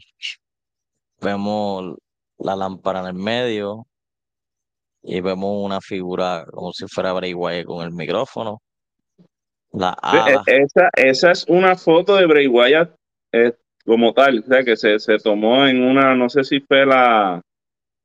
vemos 1.20 1.96
la 2.38 2.54
lámpara 2.54 3.00
en 3.00 3.06
el 3.06 3.14
medio 3.14 3.86
y 5.02 5.20
vemos 5.20 5.64
una 5.64 5.80
figura 5.80 6.44
como 6.50 6.72
si 6.72 6.86
fuera 6.86 7.12
Bray 7.12 7.34
Wyatt 7.34 7.66
con 7.66 7.84
el 7.84 7.92
micrófono, 7.92 8.62
la 9.72 9.96
e-. 10.46 10.62
Esa, 10.62 10.90
esa 10.94 11.30
es 11.32 11.44
una 11.48 11.76
foto 11.76 12.16
de 12.16 12.26
Bray 12.26 12.46
Wyatt 12.46 12.94
eh, 13.32 13.54
como 13.84 14.12
tal, 14.12 14.40
o 14.40 14.42
sea, 14.42 14.62
que 14.62 14.76
se, 14.76 15.00
se 15.00 15.18
tomó 15.18 15.66
en 15.66 15.82
una, 15.82 16.14
no 16.14 16.28
sé 16.28 16.44
si 16.44 16.60
fue 16.60 16.86
la 16.86 17.42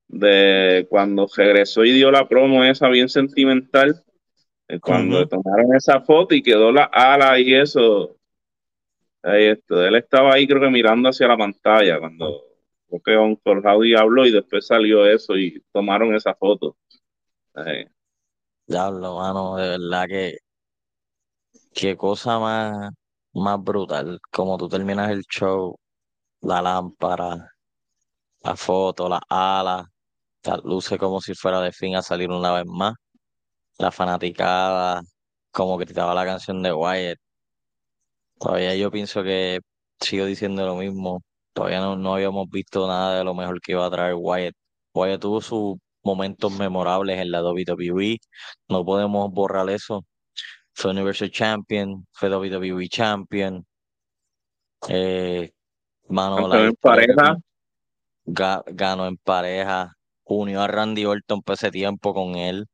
de 0.07 0.87
cuando 0.89 1.27
regresó 1.35 1.83
y 1.83 1.91
dio 1.91 2.09
la 2.11 2.27
promo 2.27 2.63
esa 2.63 2.87
bien 2.87 3.09
sentimental, 3.09 4.03
eh, 4.67 4.79
cuando 4.79 5.27
tomaron 5.27 5.75
esa 5.75 6.01
foto 6.01 6.35
y 6.35 6.43
quedó 6.43 6.71
la 6.71 6.85
ala 6.85 7.39
y 7.39 7.53
eso, 7.53 8.17
ahí 9.23 9.45
esto, 9.45 9.83
él 9.83 9.95
estaba 9.95 10.33
ahí 10.33 10.47
creo 10.47 10.61
que 10.61 10.69
mirando 10.69 11.09
hacia 11.09 11.27
la 11.27 11.37
pantalla 11.37 11.99
cuando 11.99 12.43
creo 12.87 13.01
que 13.01 13.17
Uncle 13.17 13.61
Howdy 13.63 13.95
habló 13.95 14.25
y 14.25 14.31
después 14.31 14.65
salió 14.65 15.05
eso 15.05 15.37
y 15.37 15.63
tomaron 15.71 16.15
esa 16.15 16.33
foto. 16.35 16.77
Eh, 17.55 17.87
Diablo, 18.65 19.17
mano, 19.17 19.55
de 19.55 19.69
verdad 19.69 20.07
que 20.07 20.37
qué 21.73 21.95
cosa 21.95 22.39
más, 22.39 22.91
más 23.33 23.63
brutal. 23.63 24.19
Como 24.31 24.57
tú 24.57 24.67
terminas 24.67 25.11
el 25.11 25.23
show, 25.23 25.77
la 26.41 26.61
lámpara, 26.61 27.51
la 28.41 28.55
foto, 28.55 29.09
la 29.09 29.21
ala, 29.29 29.89
las 30.43 30.63
luces 30.63 30.97
como 30.99 31.21
si 31.21 31.33
fuera 31.35 31.61
de 31.61 31.71
fin 31.71 31.95
a 31.95 32.01
salir 32.01 32.29
una 32.29 32.53
vez 32.53 32.65
más. 32.65 32.93
La 33.77 33.91
fanaticada, 33.91 35.01
como 35.51 35.77
gritaba 35.77 36.13
la 36.13 36.25
canción 36.25 36.61
de 36.63 36.73
Wyatt. 36.73 37.19
Todavía 38.39 38.75
yo 38.75 38.91
pienso 38.91 39.23
que 39.23 39.59
sigo 39.99 40.25
diciendo 40.25 40.65
lo 40.65 40.75
mismo. 40.75 41.23
Todavía 41.53 41.79
no, 41.79 41.95
no 41.95 42.15
habíamos 42.15 42.49
visto 42.49 42.87
nada 42.87 43.17
de 43.17 43.23
lo 43.23 43.33
mejor 43.33 43.59
que 43.61 43.73
iba 43.73 43.85
a 43.85 43.91
traer 43.91 44.15
Wyatt. 44.17 44.55
Wyatt 44.93 45.21
tuvo 45.21 45.41
sus 45.41 45.77
momentos 46.03 46.51
memorables 46.57 47.19
en 47.19 47.31
la 47.31 47.43
WWE. 47.43 48.19
No 48.69 48.85
podemos 48.85 49.31
borrar 49.31 49.69
eso. 49.69 50.05
Fue 50.73 50.91
Universal 50.91 51.31
Champion, 51.31 52.05
fue 52.11 52.29
WWE 52.29 52.87
Champion. 52.87 53.65
Eh, 54.89 55.51
mano, 56.07 56.47
la 56.47 56.65
en 56.65 56.75
pareja, 56.75 57.37
ganó 58.25 59.07
en 59.07 59.17
pareja. 59.17 59.93
Unió 60.23 60.61
a 60.61 60.67
Randy 60.67 61.05
Orton 61.05 61.41
por 61.41 61.55
ese 61.55 61.71
tiempo 61.71 62.13
con 62.13 62.35
él. 62.35 62.67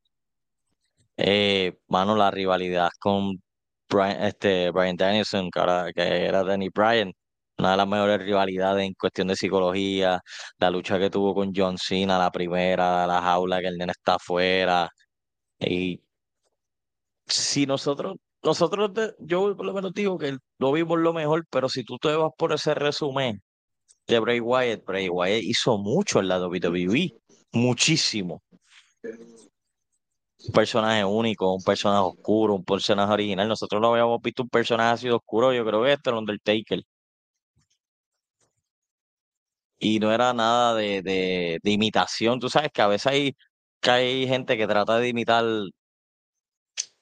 Eh, 1.17 1.77
mano, 1.87 2.15
la 2.15 2.31
rivalidad 2.31 2.89
con 2.99 3.41
Brian, 3.89 4.23
este, 4.23 4.71
Brian 4.71 4.95
Danielson, 4.95 5.49
que, 5.51 5.59
ahora- 5.59 5.91
que 5.93 6.25
era 6.25 6.43
Danny 6.43 6.69
Bryan, 6.69 7.13
una 7.57 7.71
de 7.71 7.77
las 7.77 7.87
mejores 7.87 8.19
rivalidades 8.25 8.85
en 8.87 8.93
cuestión 8.95 9.27
de 9.27 9.35
psicología, 9.35 10.21
la 10.57 10.69
lucha 10.71 10.97
que 10.99 11.09
tuvo 11.09 11.35
con 11.35 11.51
John 11.55 11.77
Cena, 11.77 12.17
la 12.17 12.31
primera, 12.31 13.05
la 13.07 13.21
jaula 13.21 13.61
que 13.61 13.67
el 13.67 13.77
nene 13.77 13.91
está 13.91 14.15
afuera. 14.15 14.89
Y 15.59 16.01
si 17.27 17.65
nosotros, 17.65 18.15
nosotros, 18.43 18.91
yo 19.19 19.55
por 19.55 19.65
lo 19.65 19.73
menos 19.73 19.93
digo 19.93 20.17
que 20.17 20.37
lo 20.59 20.71
vimos 20.71 20.99
lo 20.99 21.13
mejor, 21.13 21.45
pero 21.49 21.69
si 21.69 21.83
tú 21.83 21.97
te 21.97 22.15
vas 22.15 22.31
por 22.37 22.53
ese 22.53 22.73
resumen 22.73 23.41
de 24.07 24.19
Bray 24.19 24.39
Wyatt, 24.41 24.85
Bray 24.85 25.09
Wyatt 25.09 25.43
hizo 25.43 25.77
mucho 25.77 26.19
en 26.19 26.27
la 26.29 26.39
WWE, 26.39 27.13
muchísimo. 27.53 28.41
Un 30.47 30.51
personaje 30.53 31.03
único, 31.05 31.53
un 31.53 31.63
personaje 31.63 32.01
oscuro, 32.01 32.55
un 32.55 32.63
personaje 32.65 33.13
original. 33.13 33.47
Nosotros 33.47 33.81
no 33.81 33.91
habíamos 33.91 34.21
visto 34.21 34.43
un 34.43 34.49
personaje 34.49 34.93
así 34.93 35.07
de 35.07 35.13
oscuro, 35.13 35.53
yo 35.53 35.65
creo 35.65 35.83
que 35.83 35.93
este 35.93 36.09
era 36.09 36.19
Undertaker. 36.19 36.83
Y 39.79 39.99
no 39.99 40.11
era 40.13 40.33
nada 40.33 40.73
de, 40.75 41.01
de, 41.01 41.71
imitación. 41.71 42.39
Tú 42.39 42.49
sabes 42.49 42.71
que 42.71 42.81
a 42.81 42.87
veces 42.87 43.07
hay, 43.07 43.35
que 43.81 43.91
hay 43.91 44.27
gente 44.27 44.57
que 44.57 44.67
trata 44.67 44.97
de 44.97 45.09
imitar 45.09 45.43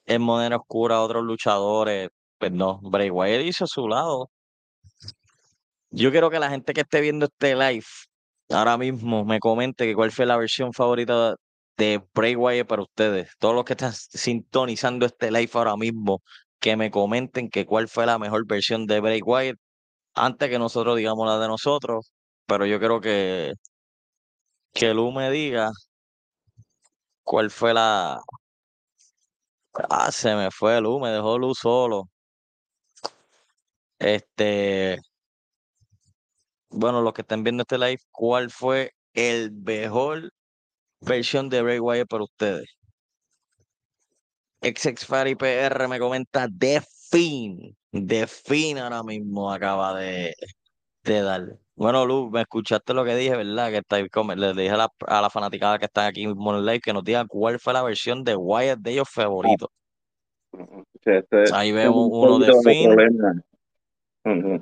en 0.05 0.21
moneda 0.21 0.57
oscura 0.57 0.95
a 0.97 1.01
otros 1.01 1.23
luchadores. 1.23 2.09
Pues 2.37 2.51
no, 2.51 2.79
Bray 2.83 3.09
Wyatt 3.09 3.45
hizo 3.45 3.67
su 3.67 3.87
lado. 3.87 4.29
Yo 5.91 6.11
quiero 6.11 6.29
que 6.29 6.39
la 6.39 6.49
gente 6.49 6.73
que 6.73 6.81
esté 6.81 7.01
viendo 7.01 7.25
este 7.25 7.55
live 7.55 7.85
ahora 8.49 8.77
mismo 8.77 9.25
me 9.25 9.39
comente 9.39 9.85
que 9.85 9.95
cuál 9.95 10.11
fue 10.11 10.25
la 10.25 10.37
versión 10.37 10.73
favorita 10.73 11.35
de 11.77 12.01
Bray 12.13 12.35
Wyatt 12.35 12.67
para 12.67 12.83
ustedes. 12.83 13.31
Todos 13.39 13.55
los 13.55 13.65
que 13.65 13.73
están 13.73 13.93
sintonizando 13.93 15.05
este 15.05 15.31
live 15.31 15.49
ahora 15.53 15.75
mismo, 15.77 16.21
que 16.59 16.75
me 16.77 16.91
comenten 16.91 17.49
que 17.49 17.65
cuál 17.65 17.87
fue 17.87 18.05
la 18.05 18.19
mejor 18.19 18.45
versión 18.47 18.85
de 18.87 18.99
Bray 19.01 19.21
Wyatt 19.21 19.57
antes 20.15 20.49
que 20.49 20.59
nosotros 20.59 20.97
digamos 20.97 21.27
la 21.27 21.39
de 21.39 21.47
nosotros. 21.47 22.11
Pero 22.45 22.65
yo 22.65 22.79
creo 22.79 23.01
que, 23.01 23.53
que 24.73 24.93
Lu 24.93 25.11
me 25.11 25.29
diga 25.31 25.71
cuál 27.23 27.49
fue 27.51 27.73
la... 27.73 28.21
Ah, 29.89 30.11
se 30.11 30.35
me 30.35 30.49
fue 30.51 30.79
Lu, 30.81 30.99
me 30.99 31.09
dejó 31.09 31.37
Lu 31.37 31.53
solo. 31.55 32.09
Este, 33.99 34.97
bueno, 36.69 37.01
los 37.01 37.13
que 37.13 37.21
están 37.21 37.43
viendo 37.43 37.61
este 37.63 37.77
live, 37.77 37.99
¿cuál 38.11 38.49
fue 38.51 38.93
el 39.13 39.51
mejor 39.51 40.31
versión 41.01 41.49
de 41.49 41.61
Bray 41.61 41.79
Wyatt 41.79 42.07
para 42.07 42.23
ustedes? 42.23 42.69
XX 44.61 45.05
Fatty 45.05 45.35
PR 45.35 45.87
me 45.87 45.99
comenta 45.99 46.47
The 46.47 46.81
Fin. 47.09 47.75
The 47.91 48.27
Fin 48.27 48.77
ahora 48.77 49.03
mismo 49.03 49.51
acaba 49.51 49.99
de, 49.99 50.33
de 51.03 51.21
dar. 51.21 51.57
Bueno, 51.75 52.05
Lu, 52.05 52.29
me 52.29 52.41
escuchaste 52.41 52.93
lo 52.93 53.03
que 53.03 53.15
dije, 53.15 53.35
¿verdad? 53.35 53.71
Que 53.71 53.77
está, 53.77 53.97
le 53.97 54.53
dije 54.53 54.69
a 54.69 54.77
la, 54.77 54.93
a 55.07 55.21
la 55.21 55.29
fanaticada 55.29 55.79
que 55.79 55.85
están 55.85 56.05
aquí 56.05 56.27
mismo 56.27 56.51
en 56.51 56.59
el 56.59 56.65
live 56.65 56.79
que 56.79 56.93
nos 56.93 57.03
digan 57.03 57.27
cuál 57.27 57.59
fue 57.59 57.73
la 57.73 57.81
versión 57.81 58.23
de 58.23 58.35
Wyatt 58.35 58.79
de 58.79 58.91
ellos 58.91 59.09
favorito. 59.09 59.71
Este, 61.03 61.43
Ahí 61.53 61.71
vemos 61.71 62.09
un 62.11 62.29
uno 62.29 62.39
de 62.39 62.53
Finn, 62.63 62.95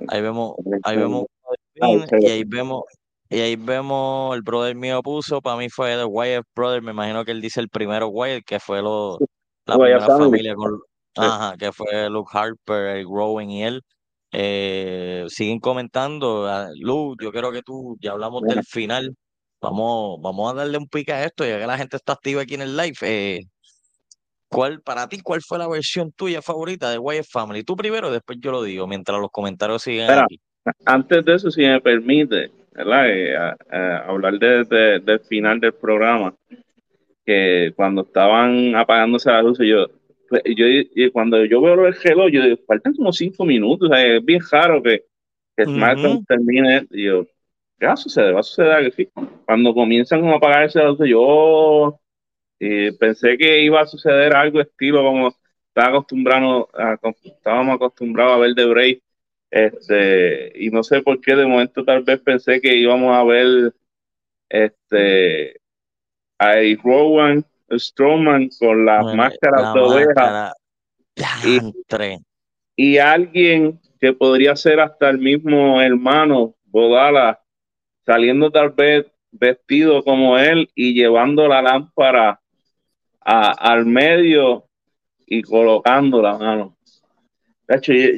ahí 0.07 0.21
vemos, 0.21 0.55
ahí 0.83 0.97
vemos 0.97 1.25
uno 1.77 1.99
de 1.99 2.07
Finn, 2.07 2.21
y 2.21 2.25
ahí 2.27 2.43
vemos, 2.45 2.83
y 3.29 3.39
ahí 3.39 3.55
vemos, 3.55 4.35
el 4.35 4.41
brother 4.41 4.75
mío 4.75 5.03
puso, 5.03 5.39
para 5.39 5.57
mí 5.57 5.69
fue 5.69 5.95
de 5.95 6.03
Wyatt 6.03 6.45
Brother, 6.55 6.81
me 6.81 6.91
imagino 6.91 7.23
que 7.23 7.31
él 7.31 7.41
dice 7.41 7.59
el 7.59 7.69
primero 7.69 8.07
Wyatt, 8.07 8.43
que 8.43 8.59
fue 8.59 8.81
lo, 8.81 9.19
la 9.65 9.77
Wyatt 9.77 9.99
primera 9.99 10.05
Family. 10.07 10.25
familia 10.25 10.55
con, 10.55 10.79
ajá, 11.15 11.55
que 11.57 11.71
fue 11.71 12.09
Luke 12.09 12.31
Harper, 12.33 12.97
el 12.97 13.05
Rowan 13.05 13.51
y 13.51 13.63
él. 13.63 13.83
Eh, 14.31 15.25
siguen 15.27 15.59
comentando, 15.59 16.47
ah, 16.47 16.69
Lu, 16.79 17.15
yo 17.21 17.31
creo 17.31 17.51
que 17.51 17.61
tú, 17.61 17.97
ya 18.01 18.11
hablamos 18.11 18.41
del 18.43 18.63
final, 18.63 19.15
vamos, 19.61 20.19
vamos 20.21 20.51
a 20.51 20.55
darle 20.55 20.79
un 20.79 20.87
pique 20.87 21.13
a 21.13 21.23
esto, 21.23 21.45
ya 21.45 21.59
que 21.59 21.67
la 21.67 21.77
gente 21.77 21.97
está 21.97 22.13
activa 22.13 22.41
aquí 22.41 22.55
en 22.55 22.61
el 22.61 22.75
live. 22.75 22.97
Eh, 23.01 23.41
¿Cuál, 24.47 24.81
para 24.81 25.07
ti, 25.07 25.21
cuál 25.21 25.41
fue 25.43 25.59
la 25.59 25.67
versión 25.67 26.11
tuya 26.11 26.41
favorita 26.41 26.89
de 26.89 26.97
Wyatt 26.97 27.27
Family? 27.29 27.63
Tú 27.63 27.75
primero, 27.75 28.09
después 28.09 28.39
yo 28.41 28.51
lo 28.51 28.63
digo, 28.63 28.87
mientras 28.87 29.19
los 29.19 29.29
comentarios 29.29 29.83
siguen 29.83 30.09
aquí. 30.09 30.41
antes 30.85 31.23
de 31.23 31.35
eso, 31.35 31.51
si 31.51 31.61
me 31.61 31.79
permite, 31.79 32.51
¿verdad? 32.79 33.09
Eh, 33.09 33.35
a- 33.37 33.57
a 33.69 33.97
hablar 34.09 34.39
de- 34.39 34.63
de- 34.63 34.99
del 34.99 35.19
final 35.21 35.59
del 35.59 35.73
programa, 35.73 36.33
que 37.25 37.73
cuando 37.75 38.01
estaban 38.03 38.75
apagándose 38.75 39.29
las 39.31 39.43
luces, 39.43 39.67
yo, 39.67 39.87
pues, 40.29 40.41
yo 40.45 41.11
cuando 41.11 41.43
yo 41.45 41.61
veo 41.61 41.85
el 41.87 41.93
reloj, 41.93 42.29
yo 42.31 42.43
digo, 42.43 42.57
faltan 42.67 42.93
como 42.95 43.11
cinco 43.11 43.45
minutos, 43.45 43.89
o 43.89 43.93
sea, 43.93 44.05
es 44.05 44.23
bien 44.25 44.41
raro 44.51 44.81
que, 44.81 45.03
que 45.57 45.65
SmackDown 45.65 46.25
termine, 46.25 46.87
y 46.91 47.05
yo, 47.05 47.25
¿qué 47.79 47.85
va 47.87 47.93
a 47.93 47.97
suceder? 47.97 48.35
Va 48.35 48.39
a 48.39 48.43
suceder 48.43 48.71
así. 48.87 49.09
Cuando 49.45 49.73
comienzan 49.73 50.25
a 50.25 50.35
apagarse 50.35 50.79
las 50.79 50.89
luces, 50.89 51.09
yo 51.09 51.99
eh, 52.59 52.91
pensé 52.99 53.37
que 53.37 53.61
iba 53.63 53.81
a 53.81 53.85
suceder 53.87 54.35
algo 54.35 54.61
estilo 54.61 55.03
como 55.03 55.29
estaba 55.69 55.89
acostumbrado, 55.97 56.69
a- 56.73 56.97
estábamos 57.23 57.75
acostumbrados 57.75 58.33
a 58.33 58.37
ver 58.39 58.53
de 58.53 58.65
Bray, 58.65 59.01
este, 59.51 60.51
y 60.55 60.69
no 60.69 60.83
sé 60.83 61.01
por 61.01 61.19
qué 61.21 61.35
de 61.35 61.45
momento 61.45 61.83
tal 61.83 62.03
vez 62.03 62.19
pensé 62.19 62.61
que 62.61 62.75
íbamos 62.75 63.15
a 63.15 63.23
ver 63.23 63.73
este 64.49 65.59
a 66.37 66.53
Rowan, 66.83 67.45
Strowman 67.71 68.49
con 68.59 68.85
las 68.85 69.03
Bueno, 69.03 69.17
máscaras 69.17 69.61
la 69.61 69.73
de 69.73 69.79
oveja 69.79 70.05
máscara, 70.05 70.53
y, 72.75 72.93
y 72.93 72.97
alguien 72.97 73.79
que 73.99 74.13
podría 74.13 74.55
ser 74.55 74.79
hasta 74.79 75.09
el 75.09 75.17
mismo 75.17 75.81
hermano 75.81 76.55
Bodala 76.63 77.41
saliendo 78.05 78.49
tal 78.51 78.69
vez 78.71 79.05
vestido 79.31 80.03
como 80.03 80.37
él 80.37 80.69
y 80.73 80.93
llevando 80.93 81.47
la 81.47 81.61
lámpara 81.61 82.39
a- 83.21 83.51
al 83.51 83.85
medio 83.85 84.65
y 85.27 85.41
colocándola, 85.41 86.37
mano. 86.37 86.77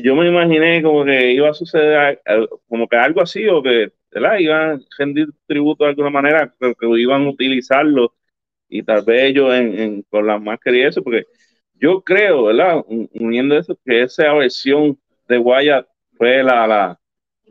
Yo, 0.04 0.16
me 0.16 0.30
imaginé 0.30 0.82
como 0.82 1.04
que 1.04 1.34
iba 1.34 1.50
a 1.50 1.54
suceder 1.54 2.22
como 2.70 2.88
que 2.88 2.96
algo 2.96 3.22
así 3.22 3.48
o 3.50 3.62
que 3.62 3.92
¿verdad? 4.12 4.38
iban 4.40 4.72
a 4.72 4.80
rendir 4.98 5.28
tributo 5.46 5.84
de 5.84 5.90
alguna 5.90 6.10
manera, 6.10 6.54
que, 6.60 6.74
que 6.76 6.88
iban 7.00 7.24
a 7.26 7.30
utilizarlo 7.30 8.14
y 8.70 8.84
tal 8.84 9.04
vez 9.06 9.24
ellos 9.32 9.54
en, 9.54 10.04
con 10.10 10.28
las 10.28 10.42
máscaras 10.42 10.78
y 10.80 10.84
eso, 10.84 11.04
porque 11.04 11.26
yo 11.76 12.02
creo, 12.04 12.46
¿verdad? 12.46 12.84
Un- 12.88 13.10
Uniendo 13.14 13.58
eso, 13.58 13.78
que 13.86 14.04
esa 14.04 14.34
versión 14.34 14.98
de 15.28 15.38
Wyatt 15.40 15.88
fue 16.18 16.44
la, 16.44 16.68
la, 16.68 17.00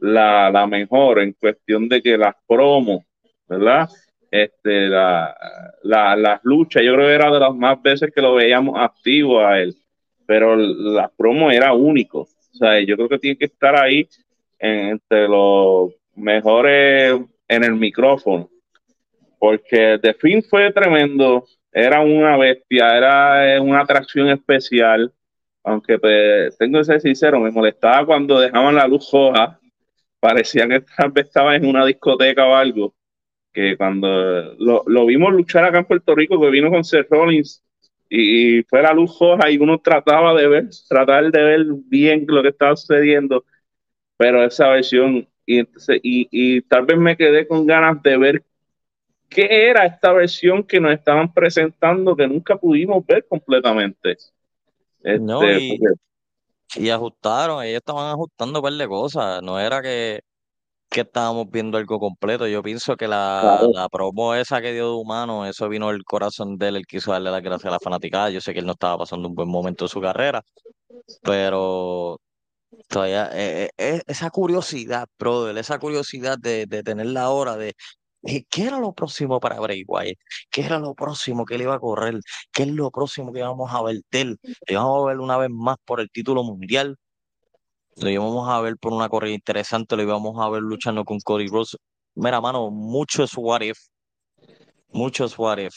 la, 0.01 0.51
la 0.51 0.67
mejor 0.67 1.21
en 1.21 1.33
cuestión 1.35 1.89
de 1.89 2.03
que 2.03 2.17
las 2.19 2.35
promos, 2.47 3.05
¿verdad? 3.49 3.89
Este, 4.31 4.89
la, 4.89 5.37
la- 5.83 6.17
las 6.17 6.41
luchas, 6.45 6.83
yo 6.85 6.95
creo 6.95 7.07
que 7.09 7.15
era 7.15 7.31
de 7.31 7.41
las 7.41 7.55
más 7.55 7.81
veces 7.83 8.11
que 8.15 8.23
lo 8.23 8.35
veíamos 8.35 8.77
activo 8.79 9.41
a 9.41 9.61
él, 9.61 9.75
pero 10.31 10.55
las 10.55 11.11
promos 11.17 11.53
era 11.53 11.73
único. 11.73 12.21
O 12.21 12.55
sea, 12.57 12.79
yo 12.81 12.95
creo 12.95 13.09
que 13.09 13.19
tiene 13.19 13.37
que 13.37 13.47
estar 13.47 13.75
ahí 13.75 14.07
en- 14.61 14.91
entre 14.91 15.27
los 15.27 15.93
mejores 16.15 17.21
en 17.49 17.65
el 17.65 17.75
micrófono 17.75 18.49
porque 19.39 19.99
The 20.03 20.15
Fin 20.15 20.43
fue 20.43 20.73
tremendo, 20.73 21.47
era 21.73 22.01
una 22.01 22.37
bestia, 22.37 22.97
era 22.97 23.57
eh, 23.57 23.61
una 23.61 23.81
atracción 23.81 24.29
especial, 24.29 25.13
aunque 25.65 25.99
pues, 25.99 26.57
tengo 26.59 26.79
que 26.79 26.85
ser 26.85 27.01
sincero, 27.01 27.41
me 27.41 27.51
molestaba 27.51 28.07
cuando 28.07 28.39
dejaban 28.41 28.75
la 28.77 28.87
luz 28.87 29.11
roja, 29.13 29.59
parecía 30.21 30.69
que 30.69 30.83
tal 30.97 31.13
estaba 31.17 31.57
en 31.57 31.67
una 31.67 31.87
discoteca 31.87 32.47
o 32.47 32.55
algo, 32.55 32.95
que 33.53 33.77
cuando 33.77 34.09
lo, 34.59 34.85
lo 34.87 35.07
vimos 35.07 35.33
luchar 35.33 35.65
acá 35.65 35.79
en 35.79 35.87
Puerto 35.87 36.15
Rico, 36.15 36.41
que 36.41 36.51
vino 36.51 36.71
con 36.71 36.85
Seth 36.85 37.09
Rollins, 37.11 37.65
y, 38.11 38.61
y 38.61 38.65
fue 38.65 38.83
la 38.83 38.95
luz 38.95 39.19
roja 39.21 39.51
y 39.51 39.59
uno 39.59 39.81
trataba 39.81 40.35
de 40.35 40.49
ver, 40.49 40.71
tratar 40.89 41.33
de 41.33 41.45
ver 41.45 41.67
bien 41.87 42.27
lo 42.29 42.43
que 42.43 42.51
estaba 42.51 42.77
sucediendo, 42.77 43.47
pero 44.19 44.45
esa 44.45 44.69
versión, 44.71 45.29
y, 45.47 45.61
entonces- 45.61 46.01
y, 46.03 46.29
y 46.33 46.63
tal 46.63 46.87
vez 46.87 46.99
me 46.99 47.17
quedé 47.17 47.49
con 47.49 47.67
ganas 47.67 48.03
de 48.03 48.19
ver 48.19 48.45
qué 49.29 49.69
era 49.71 49.87
esta 49.87 50.13
versión 50.13 50.65
que 50.65 50.81
nos 50.81 50.93
estaban 50.93 51.33
presentando 51.33 52.17
que 52.17 52.29
nunca 52.29 52.57
pudimos 52.57 53.05
ver 53.07 53.27
completamente. 53.29 54.13
Este, 55.03 55.19
No, 55.21 55.43
y, 55.51 55.79
porque- 55.79 56.01
y 56.77 56.91
ajustaron, 56.91 57.65
ellos 57.65 57.79
estaban 57.79 58.11
ajustando 58.13 58.61
un 58.61 58.63
par 58.65 58.73
de 58.75 58.89
cosas, 58.89 59.43
no 59.43 59.59
era 59.61 59.83
que, 59.83 60.21
que 60.91 61.03
estábamos 61.03 61.49
viendo 61.51 61.79
algo 61.79 61.99
completo, 62.01 62.47
yo 62.49 62.63
pienso 62.63 62.97
que 62.97 63.09
la, 63.09 63.59
Claro. 63.59 63.71
la 63.73 63.89
promo 63.89 64.35
esa 64.35 64.61
que 64.61 64.73
dio 64.73 64.87
de 64.89 64.95
humano, 64.97 65.47
eso 65.47 65.69
vino 65.69 65.89
del 65.89 66.05
corazón 66.05 66.59
de 66.59 66.69
él, 66.69 66.77
él 66.77 66.87
quiso 66.87 67.13
darle 67.13 67.31
las 67.31 67.43
gracias 67.43 67.67
a 67.67 67.71
la 67.73 67.81
fanaticada, 67.81 68.31
yo 68.31 68.41
sé 68.41 68.53
que 68.53 68.61
él 68.61 68.67
no 68.67 68.73
estaba 68.73 68.99
pasando 68.99 69.29
un 69.29 69.35
buen 69.35 69.49
momento 69.49 69.85
de 69.85 69.89
su 69.89 70.01
carrera, 70.01 70.43
pero 71.23 72.21
todavía 72.89 73.31
eh, 73.33 73.65
eh, 73.65 73.71
eh, 73.79 74.03
esa 74.07 74.31
curiosidad, 74.31 75.07
brother, 75.19 75.57
esa 75.59 75.79
curiosidad 75.79 76.39
de, 76.39 76.67
de 76.67 76.83
tener 76.83 77.07
la 77.07 77.31
hora 77.31 77.57
de 77.57 77.75
qué 78.51 78.65
era 78.65 78.79
lo 78.79 78.93
próximo 78.93 79.41
para 79.41 79.61
Bray 79.61 79.85
Wyatt, 79.87 80.19
qué 80.51 80.63
era 80.63 80.79
lo 80.79 80.95
próximo 80.95 81.45
que 81.45 81.55
él 81.55 81.63
iba 81.63 81.75
a 81.75 81.79
correr, 81.81 82.21
qué 82.53 82.65
es 82.65 82.69
lo 82.69 82.91
próximo 82.91 83.33
que 83.33 83.39
íbamos 83.41 83.73
a 83.73 83.83
ver 83.83 84.01
de 84.11 84.21
él, 84.21 84.39
lo 84.43 84.73
íbamos 84.75 85.05
a 85.05 85.09
ver 85.09 85.19
una 85.21 85.37
vez 85.39 85.51
más 85.51 85.77
por 85.85 86.01
el 86.01 86.11
título 86.11 86.43
mundial, 86.45 86.97
lo 87.97 88.09
íbamos 88.11 88.49
a 88.49 88.61
ver 88.61 88.77
por 88.79 88.93
una 88.93 89.09
corrida 89.09 89.35
interesante, 89.35 89.97
lo 89.97 90.03
íbamos 90.03 90.39
a 90.41 90.49
ver 90.49 90.63
luchando 90.63 91.05
con 91.05 91.19
Cody 91.21 91.47
Rhodes. 91.49 91.77
Mira, 92.15 92.41
mano, 92.41 92.71
muchos 92.71 93.33
what 93.37 93.61
if, 93.63 93.79
muchos 94.93 95.39
what 95.39 95.59
if. 95.59 95.75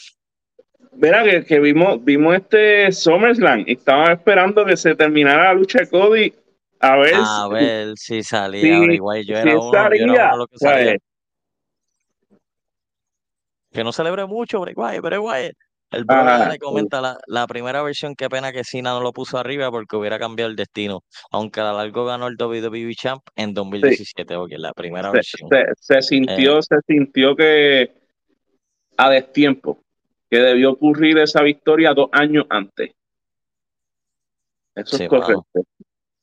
Verá 0.92 1.24
que, 1.24 1.44
que 1.44 1.58
vimos, 1.60 2.02
vimos 2.04 2.36
este 2.36 2.92
SummerSlam 2.92 3.64
y 3.66 3.72
estaba 3.72 4.12
esperando 4.12 4.64
que 4.64 4.76
se 4.76 4.94
terminara 4.94 5.44
la 5.44 5.54
lucha 5.54 5.80
de 5.80 5.88
Cody 5.90 6.32
a 6.80 6.96
ver 6.96 7.14
A 7.16 7.48
ver 7.48 7.92
si 7.96 8.22
salía 8.22 8.78
si- 8.78 9.00
Wyatt. 9.00 9.26
Yo 9.26 9.34
si 9.36 9.40
era 9.48 9.58
uno, 9.58 9.94
yo 9.94 10.04
era 10.14 10.34
uno 10.34 10.46
salía. 10.56 10.96
Que 13.72 13.82
no 13.82 13.92
celebre 13.92 14.24
mucho, 14.26 14.60
Bray 14.60 14.74
Wyatt, 14.76 15.02
Bray 15.02 15.18
Wyatt. 15.18 15.56
El 15.90 16.04
Ajá, 16.08 16.22
brother 16.24 16.46
le 16.48 16.52
sí. 16.54 16.58
comenta 16.58 17.00
la, 17.00 17.18
la 17.26 17.46
primera 17.46 17.82
versión, 17.82 18.14
qué 18.16 18.28
pena 18.28 18.52
que 18.52 18.64
Cena 18.64 18.90
no 18.90 19.00
lo 19.00 19.12
puso 19.12 19.38
arriba 19.38 19.70
porque 19.70 19.96
hubiera 19.96 20.18
cambiado 20.18 20.50
el 20.50 20.56
destino. 20.56 21.02
Aunque 21.30 21.60
a 21.60 21.64
la 21.64 21.72
largo 21.72 22.04
ganó 22.04 22.26
el 22.26 22.36
WWE 22.36 22.94
Champ 22.96 23.22
en 23.36 23.54
2017, 23.54 24.34
ok, 24.36 24.50
la 24.56 24.72
primera 24.72 25.10
Se, 25.10 25.16
versión. 25.16 25.48
se- 25.50 25.66
se 25.78 26.02
sintió, 26.02 26.60
se 26.62 26.76
sintió 26.86 27.36
que 27.36 27.92
a 28.96 29.10
destiempo, 29.10 29.82
que 30.30 30.38
debió 30.38 30.72
ocurrir 30.72 31.18
esa 31.18 31.42
victoria 31.42 31.94
dos 31.94 32.08
años 32.12 32.44
antes. 32.50 32.90
Eso 34.74 34.96
Sí, 34.96 35.04
es 35.04 35.10
mano. 35.12 35.22
correcto. 35.24 35.70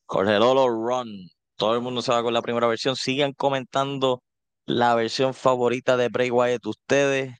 Jorge 0.05 0.39
Lolo 0.39 0.67
Run. 0.67 1.29
Todo 1.55 1.75
el 1.75 1.81
mundo 1.81 2.01
se 2.01 2.11
va 2.11 2.21
con 2.23 2.33
la 2.33 2.41
primera 2.41 2.67
versión. 2.67 2.95
Sigan 2.95 3.33
comentando 3.33 4.23
la 4.65 4.95
versión 4.95 5.33
favorita 5.33 5.95
de 5.95 6.09
Bray 6.09 6.31
Wyatt 6.31 6.65
ustedes. 6.65 7.37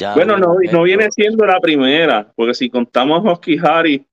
Ya 0.00 0.14
Bueno, 0.14 0.38
no, 0.38 0.54
no 0.72 0.82
viene 0.82 1.08
siendo 1.10 1.44
la 1.44 1.60
primera, 1.60 2.32
porque 2.34 2.54
si 2.54 2.70
contamos 2.70 3.24
a 3.24 3.32
Husky 3.32 3.58
Harry, 3.62 4.06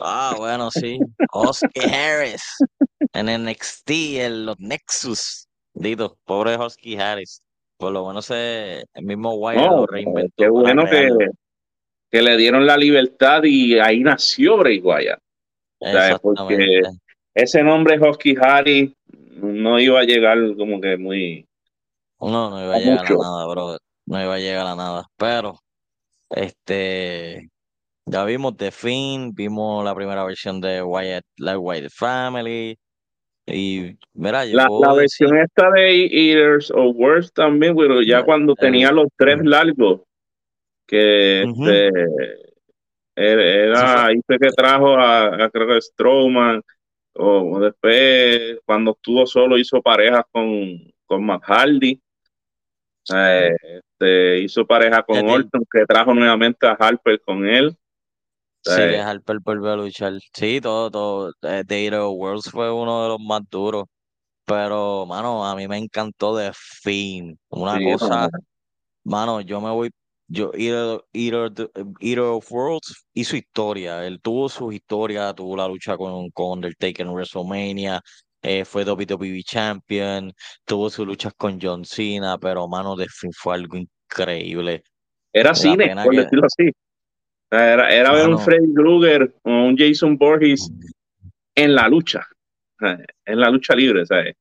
Ah, 0.00 0.34
bueno, 0.36 0.70
sí. 0.70 0.98
Husky 1.32 1.80
Harris 1.80 2.58
en 3.12 3.44
NXT, 3.44 3.90
en 3.90 4.46
los 4.46 4.58
Nexus. 4.60 5.46
Dito, 5.74 6.16
pobre 6.24 6.56
Husky 6.56 6.96
Harris. 6.96 7.42
Por 7.76 7.92
lo 7.92 8.06
menos 8.06 8.26
se, 8.26 8.84
el 8.94 9.04
mismo 9.04 9.34
Wyatt 9.34 9.64
no, 9.64 9.76
lo 9.78 9.86
reinventó 9.86 10.34
qué 10.36 10.48
bueno 10.48 10.84
que, 10.86 11.08
que 12.10 12.22
le 12.22 12.36
dieron 12.36 12.66
la 12.66 12.76
libertad 12.76 13.42
y 13.44 13.78
ahí 13.78 14.00
nació 14.00 14.56
Bray 14.56 14.80
Wyatt. 14.80 15.20
¿sabes? 15.80 16.18
Porque 16.20 16.82
ese 17.34 17.62
nombre 17.62 18.00
Husky 18.00 18.36
Harry 18.40 18.94
no 19.36 19.78
iba 19.78 20.00
a 20.00 20.04
llegar 20.04 20.38
como 20.56 20.80
que 20.80 20.96
muy... 20.96 21.46
No, 22.20 22.50
no 22.50 22.64
iba 22.64 22.74
a 22.74 22.76
a 22.76 22.80
llegar 22.80 22.98
a 22.98 23.02
mucho. 23.02 23.22
nada, 23.22 23.46
bro. 23.46 23.78
No 24.08 24.22
iba 24.22 24.34
a 24.34 24.38
llegar 24.38 24.66
a 24.66 24.74
nada. 24.74 25.06
Pero, 25.16 25.58
este, 26.30 27.48
Ya 28.06 28.24
vimos 28.24 28.56
The 28.56 28.70
Fiend, 28.70 29.34
vimos 29.34 29.84
la 29.84 29.94
primera 29.94 30.24
versión 30.24 30.60
de 30.60 30.82
Wyatt, 30.82 31.24
la 31.36 31.58
Wyatt 31.58 31.90
Family. 31.92 32.78
Y 33.46 33.96
mira, 34.14 34.44
yo 34.46 34.56
La, 34.56 34.68
la 34.80 34.94
decir, 34.94 35.26
versión 35.28 35.38
esta 35.38 35.70
de 35.70 36.06
Eaters 36.06 36.70
of 36.70 36.96
Words 36.96 37.32
también, 37.32 37.76
pero 37.76 38.00
ya 38.02 38.20
eh, 38.20 38.24
cuando 38.24 38.54
tenía 38.54 38.88
el- 38.90 38.96
los 38.96 39.08
tres 39.16 39.44
largos, 39.44 40.02
que 40.86 41.42
este, 41.42 41.88
era, 43.16 43.42
Eso 43.74 43.84
era- 43.84 44.06
ahí 44.06 44.20
fue 44.26 44.38
que 44.38 44.48
trajo 44.50 44.96
a, 44.96 45.44
a 45.44 45.50
creo 45.50 45.66
que 45.66 45.80
Strowman, 45.80 46.62
o, 47.14 47.56
o 47.56 47.60
después 47.60 48.58
cuando 48.64 48.92
estuvo 48.92 49.26
solo 49.26 49.58
hizo 49.58 49.82
parejas 49.82 50.24
con, 50.30 50.50
con 51.06 51.24
Matt 51.24 51.42
Hardy, 51.44 52.00
eh, 53.14 53.56
este, 53.62 54.40
hizo 54.40 54.66
pareja 54.66 55.02
con 55.02 55.28
Orton, 55.28 55.64
que 55.70 55.84
trajo 55.86 56.14
nuevamente 56.14 56.66
a 56.66 56.72
Harper 56.72 57.20
con 57.20 57.46
él. 57.46 57.76
Sí, 58.64 58.72
Eh, 58.80 58.90
que 58.90 58.98
Harper 58.98 59.38
volvió 59.40 59.72
a 59.72 59.76
luchar. 59.76 60.14
Sí, 60.32 60.60
todo, 60.60 60.90
todo. 60.90 61.32
eh, 61.42 61.64
The 61.66 61.90
Worlds 61.90 62.50
fue 62.50 62.70
uno 62.72 63.02
de 63.02 63.08
los 63.08 63.20
más 63.20 63.42
duros. 63.50 63.84
Pero, 64.44 65.04
mano, 65.06 65.46
a 65.46 65.54
mí 65.54 65.68
me 65.68 65.76
encantó 65.76 66.36
The 66.36 66.50
Fiend. 66.54 67.36
Una 67.50 67.76
sí, 67.76 67.84
cosa, 67.84 68.28
no, 68.32 68.38
mano, 69.04 69.40
yo 69.42 69.60
me 69.60 69.70
voy. 69.70 69.90
Yo, 70.26 70.50
Eater, 70.54 71.02
Eater, 71.12 71.70
Eater 72.00 72.20
of 72.20 72.50
Worlds 72.50 73.06
hizo 73.14 73.36
historia. 73.36 74.06
Él 74.06 74.20
tuvo 74.20 74.48
su 74.48 74.72
historia, 74.72 75.32
tuvo 75.34 75.56
la 75.56 75.68
lucha 75.68 75.96
con, 75.96 76.30
con 76.30 76.58
Undertaker 76.58 77.06
en 77.06 77.12
WrestleMania. 77.12 78.00
Eh, 78.42 78.64
fue 78.64 78.84
WWE 78.84 79.42
Champion, 79.42 80.32
tuvo 80.64 80.90
sus 80.90 81.06
luchas 81.06 81.32
con 81.36 81.58
John 81.60 81.84
Cena, 81.84 82.38
pero 82.38 82.68
mano, 82.68 82.96
The 82.96 83.06
Fiend 83.08 83.34
fue 83.34 83.54
algo 83.54 83.76
increíble. 83.76 84.82
era 85.32 85.50
La 85.50 85.54
cine, 85.54 85.94
por 86.02 86.12
que, 86.12 86.20
decirlo 86.20 86.46
así. 86.46 86.70
Era, 87.50 87.92
era 87.92 88.12
ver 88.12 88.28
un 88.28 88.38
Freddy 88.38 88.74
Krueger 88.74 89.34
o 89.42 89.50
un 89.50 89.76
Jason 89.76 90.16
Voorhees 90.16 90.70
en 91.54 91.74
la 91.74 91.88
lucha, 91.88 92.26
en 92.80 93.40
la 93.40 93.50
lucha 93.50 93.74
libre, 93.74 94.04
¿sabes? 94.06 94.34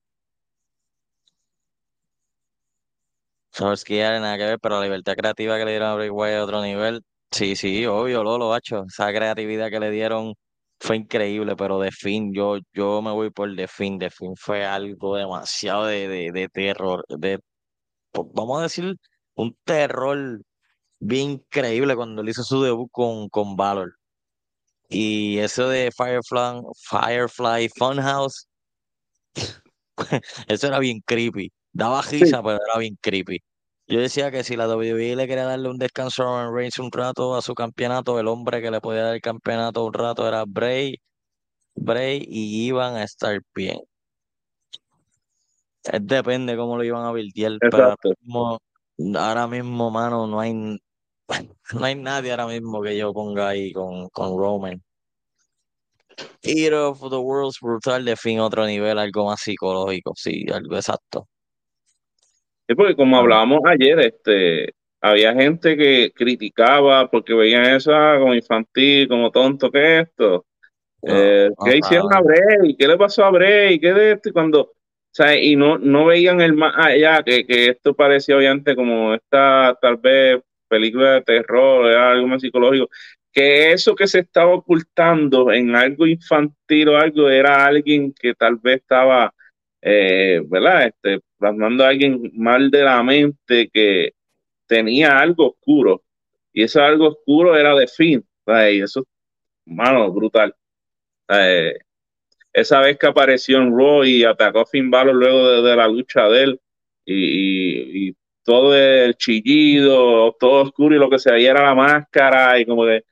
Sabes 3.52 3.84
que 3.84 3.98
ya 3.98 4.20
nada 4.20 4.38
que 4.38 4.44
ver, 4.44 4.60
pero 4.60 4.78
la 4.78 4.84
libertad 4.84 5.16
creativa 5.16 5.58
que 5.58 5.66
le 5.66 5.72
dieron 5.72 5.90
a 5.90 5.96
Bray 5.96 6.10
Wyatt 6.10 6.42
a 6.42 6.44
otro 6.44 6.62
nivel, 6.62 7.02
sí, 7.32 7.56
sí, 7.56 7.88
obvio, 7.88 8.24
Lolo, 8.24 8.54
hacho. 8.54 8.86
Esa 8.88 9.12
creatividad 9.12 9.72
que 9.72 9.80
le 9.80 9.90
dieron 9.90 10.36
fue 10.80 10.98
increíble, 10.98 11.56
pero 11.56 11.80
de 11.80 11.92
fin, 11.92 12.34
yo, 12.34 12.58
yo 12.74 13.02
me 13.02 13.12
voy 13.12 13.30
por 13.32 13.54
de 13.56 13.68
fin, 13.68 13.98
de 13.98 14.10
fin 14.10 14.36
fue 14.36 14.66
algo 14.66 15.16
demasiado 15.16 15.86
de, 15.86 16.08
de, 16.08 16.32
de 16.32 16.50
terror, 16.50 17.04
de, 17.10 17.40
pues, 18.12 18.28
vamos 18.34 18.60
a 18.60 18.64
decir, 18.64 18.96
un 19.36 19.58
terror 19.64 20.42
bien 21.00 21.32
increíble 21.32 21.96
cuando 21.96 22.22
él 22.22 22.30
hizo 22.30 22.44
su 22.44 22.62
debut 22.62 22.90
con, 22.92 23.30
con 23.30 23.56
Valor. 23.56 23.96
Y 24.90 25.40
eso 25.40 25.68
de 25.70 25.92
Firefly, 25.92 26.62
Firefly 26.90 27.70
Funhouse, 27.70 28.48
eso 30.48 30.68
era 30.68 30.80
bien 30.80 31.02
creepy. 31.06 31.52
Daba 31.72 32.02
Sí, 32.02 32.20
risa, 32.20 32.42
pero 32.42 32.60
era 32.66 32.80
bien 32.80 32.98
creepy. 33.02 33.40
Yo 33.90 34.02
decía 34.02 34.32
que 34.32 34.44
si 34.44 34.58
la 34.58 34.68
WWE 34.68 35.16
le 35.16 35.28
quería 35.28 35.46
darle 35.46 35.70
un 35.70 35.78
descanso 35.78 36.24
a 36.24 36.26
Roman 36.26 36.54
Reigns 36.54 36.78
un 36.80 36.92
rato 36.92 37.36
a 37.36 37.42
su 37.42 37.56
campeonato, 37.56 38.20
el 38.20 38.28
hombre 38.28 38.62
que 38.62 38.70
le 38.70 38.82
podía 38.82 39.04
dar 39.04 39.16
el 39.16 39.22
campeonato 39.22 39.86
un 39.86 39.94
rato 39.94 40.28
era 40.28 40.44
Bray, 40.46 41.00
Bray 41.76 42.26
y 42.28 42.68
iban 42.68 42.96
a 42.96 43.04
estar 43.04 43.42
bien. 43.56 43.80
Es 45.84 46.06
depende 46.06 46.58
cómo 46.58 46.76
lo 46.76 46.84
iban 46.84 47.06
a 47.06 47.12
buildear, 47.12 47.58
pero 47.62 47.78
ahora 47.78 47.98
mismo, 48.04 48.60
ahora 49.16 49.48
mismo, 49.48 49.90
mano, 49.90 50.28
no 50.28 50.40
hay, 50.42 50.54
no 51.74 51.86
hay 51.86 51.96
nadie 51.96 52.32
ahora 52.32 52.48
mismo 52.48 52.82
que 52.82 52.98
yo 52.98 53.14
ponga 53.14 53.50
ahí 53.50 53.72
con, 53.72 54.10
con 54.10 54.38
Roman. 54.38 54.84
Eater 56.42 56.74
of 56.74 57.00
the 57.10 57.16
Worlds 57.16 57.60
brutal 57.62 58.04
de 58.04 58.18
fin 58.18 58.40
otro 58.42 58.66
nivel, 58.66 58.98
algo 59.00 59.28
más 59.28 59.40
psicológico, 59.42 60.14
sí, 60.16 60.46
algo 60.52 60.76
exacto. 60.76 61.30
Es 62.68 62.76
porque 62.76 62.96
como 62.96 63.18
Ah, 63.18 63.20
hablábamos 63.20 63.62
ayer, 63.66 64.00
este, 64.00 64.74
había 65.02 65.34
gente 65.34 65.78
que 65.78 66.12
criticaba 66.14 67.10
porque 67.10 67.34
veían 67.34 67.66
eso 67.66 67.94
ah, 67.96 68.18
como 68.20 68.34
infantil, 68.36 69.08
como 69.08 69.32
tonto, 69.32 69.72
¿qué 69.72 70.00
es 70.02 70.08
esto? 70.10 70.46
no, 71.02 71.14
Eh, 71.16 71.50
¿qué 71.66 71.78
hicieron 71.78 72.14
a. 72.14 72.22
Bray? 72.22 72.76
¿Qué 72.78 72.88
le 72.88 72.98
pasó 72.98 73.26
a 73.26 73.32
Bray? 73.32 73.80
¿Qué 73.80 73.94
de 73.94 74.14
esto? 74.14 74.30
Y 74.30 74.34
cuando, 74.34 74.62
o 74.64 74.74
sea, 75.12 75.38
y 75.40 75.56
no, 75.56 75.78
no 75.78 76.06
veían 76.06 76.42
el 76.42 76.54
más 76.54 76.74
allá, 76.78 77.24
que, 77.24 77.46
que 77.46 77.70
esto 77.70 77.96
parecía 77.96 78.38
obviamente 78.38 78.76
como 78.76 79.14
esta 79.16 79.78
tal 79.82 79.98
vez 79.98 80.42
película 80.68 81.14
de 81.16 81.22
terror, 81.24 81.88
era 81.90 82.12
algo 82.12 82.28
más 82.28 82.42
psicológico, 82.42 82.90
que 83.32 83.72
eso 83.74 83.96
que 83.96 84.08
se 84.08 84.20
estaba 84.20 84.54
ocultando 84.54 85.52
en 85.54 85.76
algo 85.76 86.08
infantil 86.08 86.90
o 86.90 86.98
algo 86.98 87.30
era 87.30 87.66
alguien 87.66 88.14
que 88.14 88.34
tal 88.36 88.58
vez 88.58 88.78
estaba, 88.82 89.34
eh, 89.82 90.42
¿verdad? 90.48 90.88
Este, 90.88 91.22
plasmando 91.38 91.86
a 91.86 91.90
alguien 91.90 92.32
mal 92.36 92.72
de 92.72 92.84
la 92.84 93.04
mente 93.04 93.70
que 93.74 94.14
tenía 94.68 95.20
algo 95.20 95.52
oscuro. 95.52 96.04
Y 96.54 96.64
ese 96.64 96.82
algo 96.82 97.10
oscuro 97.10 97.56
era 97.58 97.76
de 97.76 97.88
fin. 97.88 98.26
Y 98.48 98.82
eso, 98.82 99.06
mano, 99.66 100.12
brutal. 100.12 100.56
Eh, 101.30 101.78
esa 102.54 102.82
vez 102.82 102.98
que 102.98 103.08
apareció 103.08 103.60
en 103.60 103.78
Raw 103.78 104.04
y 104.04 104.24
atacó 104.24 104.62
a 104.62 104.66
Finn 104.66 104.90
Balor 104.92 105.16
luego 105.16 105.62
de, 105.64 105.76
la 105.76 105.88
lucha 105.88 106.28
de 106.30 106.44
él 106.44 106.62
y, 107.06 108.16
todo 108.44 108.76
el 108.76 109.16
chillido, 109.18 110.34
todo 110.40 110.64
oscuro 110.64 110.96
y 110.96 111.00
lo 111.00 111.10
que 111.10 111.20
se 111.20 111.32
veía 111.32 111.52
era 111.52 111.64
la 111.64 111.76
máscara 111.76 112.58
y 112.60 112.66
como 112.66 112.86
que 112.86 113.04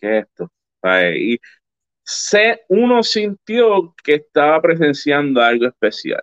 ¿qué 0.00 0.18
es 0.18 0.24
esto? 0.24 0.50
Y 1.16 1.38
se, 2.04 2.62
uno 2.68 3.02
sintió 3.02 3.94
que 4.02 4.14
estaba 4.16 4.60
presenciando 4.60 5.40
algo 5.40 5.66
especial. 5.66 6.22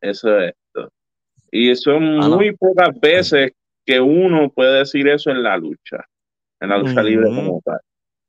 Eso 0.00 0.38
es 0.38 0.54
esto. 0.54 0.92
Y 1.50 1.74
son 1.76 2.18
Ah, 2.20 2.28
no. 2.28 2.36
muy 2.36 2.54
pocas 2.56 2.98
veces 3.00 3.52
que 3.84 4.00
uno 4.00 4.50
puede 4.50 4.78
decir 4.78 5.08
eso 5.08 5.30
en 5.30 5.42
la 5.42 5.56
lucha, 5.56 6.04
en 6.60 6.68
la 6.68 6.78
lucha 6.78 7.02
libre 7.02 7.26
Ujú. 7.28 7.34
como 7.36 7.62
tal. 7.64 7.80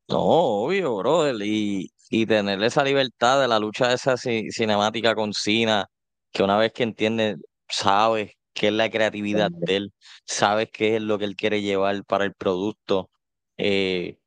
No, 0.10 0.20
obvio, 0.20 0.98
brother. 0.98 1.36
Y, 1.42 1.92
y 2.10 2.26
tener 2.26 2.62
esa 2.64 2.84
libertad 2.84 3.42
de 3.42 3.48
la 3.48 3.60
lucha 3.60 3.94
esa 3.94 4.14
ci- 4.14 4.52
cinemática 4.52 5.16
con 5.16 5.34
Cena, 5.34 5.88
que 6.32 6.44
una 6.44 6.58
vez 6.58 6.74
que 6.74 6.84
entiendes, 6.84 7.38
sabes 7.70 8.32
qué 8.54 8.68
es 8.68 8.74
la 8.74 8.90
creatividad 8.90 9.50
de 9.52 9.76
él, 9.78 9.94
sabes 10.26 10.70
qué 10.72 10.98
es 10.98 11.02
lo 11.02 11.18
que 11.18 11.26
él 11.26 11.36
quiere 11.36 11.62
llevar 11.62 12.04
para 12.06 12.26
el 12.26 12.34
producto. 12.34 13.10
Eh, 13.58 14.18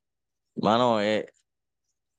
mano, 0.56 1.00
eh, 1.02 1.26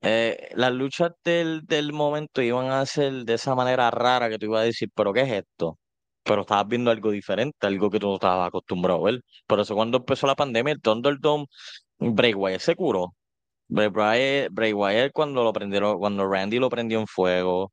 eh, 0.02 0.50
las 0.56 0.72
luchas 0.74 1.12
del, 1.24 1.66
del 1.66 1.94
momento 1.94 2.42
iban 2.42 2.68
a 2.72 2.86
ser 2.86 3.26
de 3.26 3.34
esa 3.36 3.56
manera 3.56 3.92
rara 3.92 4.30
que 4.30 4.38
tú 4.38 4.48
ibas 4.48 4.62
a 4.62 4.64
decir, 4.66 4.90
pero 4.96 5.14
¿qué 5.14 5.22
es 5.22 5.32
esto? 5.32 5.80
Pero 6.24 6.42
estabas 6.42 6.68
viendo 6.68 6.92
algo 6.92 7.12
diferente, 7.12 7.68
algo 7.68 7.90
que 7.90 8.00
tú 8.00 8.08
no 8.08 8.16
estabas 8.16 8.48
acostumbrado 8.50 9.02
a 9.02 9.12
ver. 9.12 9.22
Por 9.48 9.60
eso 9.60 9.76
cuando 9.76 9.98
empezó 10.00 10.28
la 10.28 10.36
pandemia, 10.36 10.74
el 10.74 10.82
Thunderdome, 10.82 11.46
Bray 12.00 12.34
Wyatt 12.34 12.62
se 12.62 12.76
curó. 12.76 13.16
Bray 13.70 14.48
Bray 14.50 14.74
Wyatt 14.74 15.12
cuando 15.14 15.44
lo 15.44 15.54
prendieron, 15.54 15.98
cuando 16.00 16.28
Randy 16.28 16.60
lo 16.60 16.70
prendió 16.70 17.00
en 17.00 17.08
fuego. 17.08 17.72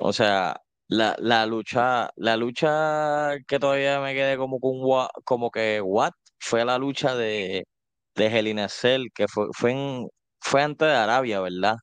O 0.00 0.12
sea, 0.12 0.60
la, 0.88 1.16
la 1.18 1.46
lucha, 1.46 2.10
la 2.16 2.36
lucha 2.36 3.36
que 3.46 3.58
todavía 3.58 4.00
me 4.00 4.14
quedé 4.14 4.36
como 4.36 4.58
como 5.24 5.50
que 5.50 5.80
what 5.82 6.12
fue 6.38 6.64
la 6.64 6.78
lucha 6.78 7.14
de, 7.16 7.64
de 8.14 8.26
Hell 8.26 8.68
Cell, 8.70 9.06
que 9.14 9.26
fue, 9.28 9.46
fue 9.52 9.72
en, 9.72 10.08
fue 10.40 10.62
antes 10.62 10.88
de 10.88 10.94
Arabia, 10.94 11.40
¿verdad? 11.40 11.76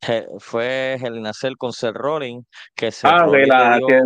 Je- 0.00 0.26
fue 0.38 0.96
a 1.02 1.32
Cell 1.32 1.54
con 1.56 1.72
Seth 1.72 1.94
Rollins, 1.94 2.44
que 2.74 2.92
Seth 2.92 3.10
Ah, 3.12 3.24
Rollins 3.26 3.42
le 3.42 3.48
la, 3.48 3.80
que 3.86 4.02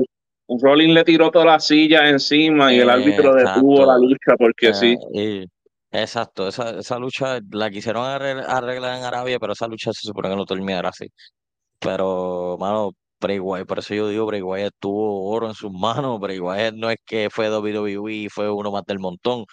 Rolling 0.61 0.95
le 0.95 1.05
tiró 1.05 1.31
toda 1.31 1.45
la 1.45 1.61
silla 1.61 2.09
encima 2.09 2.73
y 2.73 2.79
el 2.81 2.89
eh, 2.89 2.93
árbitro 2.93 3.35
detuvo 3.35 3.87
la 3.87 3.97
lucha 3.99 4.37
porque 4.39 4.69
eh, 4.69 4.75
sí. 4.75 4.97
y- 5.13 5.45
exacto, 5.91 6.49
esa, 6.49 6.79
esa 6.79 6.99
lucha 6.99 7.39
la 7.51 7.71
quisieron 7.71 8.05
arregl- 8.05 8.45
arreglar 8.47 8.99
en 8.99 9.05
Arabia, 9.05 9.39
pero 9.39 9.53
esa 9.53 9.67
lucha 9.69 9.93
se 9.93 10.07
supone 10.07 10.29
que 10.31 10.37
no 10.37 10.45
terminará 10.47 10.89
así. 10.91 11.07
Pero, 11.79 12.57
mano, 12.61 12.93
Bray 13.21 13.39
Wyatt, 13.39 13.67
por 13.69 13.79
eso 13.81 13.95
yo 13.95 14.09
digo, 14.09 14.27
Bray 14.27 14.43
Wyatt 14.43 14.75
tuvo 14.81 15.31
oro 15.31 15.49
en 15.49 15.55
sus 15.55 15.71
manos. 15.73 16.19
Bray 16.21 16.39
Wyatt 16.41 16.75
no 16.75 16.91
es 16.91 16.99
que 17.05 17.29
fue 17.31 17.49
WWE 17.51 18.13
y 18.13 18.29
fue 18.29 18.51
uno 18.51 18.71
más 18.73 18.85
del 18.85 18.99
montón. 18.99 19.45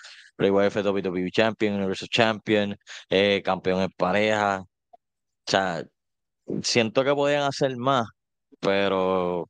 Fue 0.72 0.84
WWE 0.84 1.32
Champion, 1.32 1.76
Universal 1.76 2.08
Champion, 2.10 2.76
eh, 3.10 3.42
campeón 3.44 3.82
en 3.84 3.90
pareja. 3.92 4.62
O 4.62 5.52
sea, 5.52 5.84
siento 6.64 7.04
que 7.04 7.14
podían 7.16 7.44
hacer 7.44 7.78
más, 7.78 8.08
pero 8.60 9.48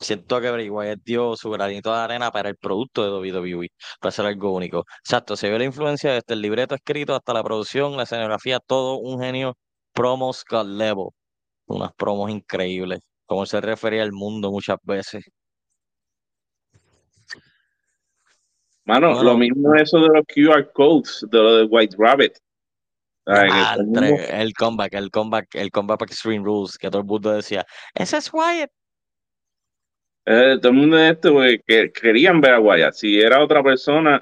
siento 0.00 0.40
que 0.40 0.50
Bray 0.50 0.70
Wyatt 0.70 1.00
dio 1.04 1.36
su 1.36 1.50
granito 1.50 1.92
de 1.92 1.98
arena 2.00 2.30
para 2.32 2.50
el 2.50 2.56
producto 2.56 3.04
de 3.04 3.10
WWE, 3.30 3.68
para 4.00 4.10
hacer 4.10 4.26
algo 4.26 4.52
único. 4.54 4.84
Exacto, 5.00 5.36
se 5.36 5.50
ve 5.50 5.58
la 5.58 5.64
influencia 5.64 6.12
desde 6.12 6.34
el 6.34 6.42
libreto 6.42 6.74
escrito 6.74 7.14
hasta 7.14 7.34
la 7.34 7.42
producción, 7.44 7.96
la 7.96 8.04
escenografía, 8.04 8.60
todo 8.60 8.98
un 8.98 9.20
genio 9.20 9.56
promo 9.92 10.32
Scott 10.32 10.66
Level 10.68 11.08
unas 11.66 11.92
promos 11.94 12.30
increíbles, 12.30 13.00
como 13.26 13.46
se 13.46 13.60
refería 13.60 14.02
al 14.02 14.12
mundo 14.12 14.50
muchas 14.50 14.78
veces. 14.82 15.24
Mano, 18.86 19.08
Bueno. 19.14 19.22
lo 19.32 19.36
mismo 19.36 19.74
eso 19.74 19.98
de 20.00 20.08
los 20.08 20.24
QR 20.26 20.70
codes, 20.72 21.26
de 21.30 21.38
lo 21.38 21.56
de 21.58 21.64
White 21.64 21.96
Rabbit. 21.98 22.32
Ay, 23.26 23.48
Ah, 23.52 23.74
el 23.78 23.86
mundo- 23.86 24.00
el 24.30 24.54
comeback, 24.54 24.94
el 24.94 25.10
comeback, 25.10 25.54
el 25.56 25.70
comeback 25.72 26.02
Extreme 26.02 26.44
Rules, 26.44 26.78
que 26.78 26.88
todo 26.88 27.00
el 27.02 27.06
mundo 27.08 27.32
decía, 27.32 27.66
ese 27.94 28.16
es 28.18 28.32
Wyatt. 28.32 28.70
eh, 30.28 30.58
todo 30.60 30.72
el 30.72 30.78
mundo 30.78 30.96
de 30.96 31.10
esto, 31.10 31.32
pues, 31.34 31.60
que 31.66 31.92
querían 31.92 32.40
ver 32.40 32.54
a 32.54 32.60
Wyatt. 32.60 32.94
Si 32.94 33.20
era 33.20 33.42
otra 33.42 33.62
persona, 33.62 34.20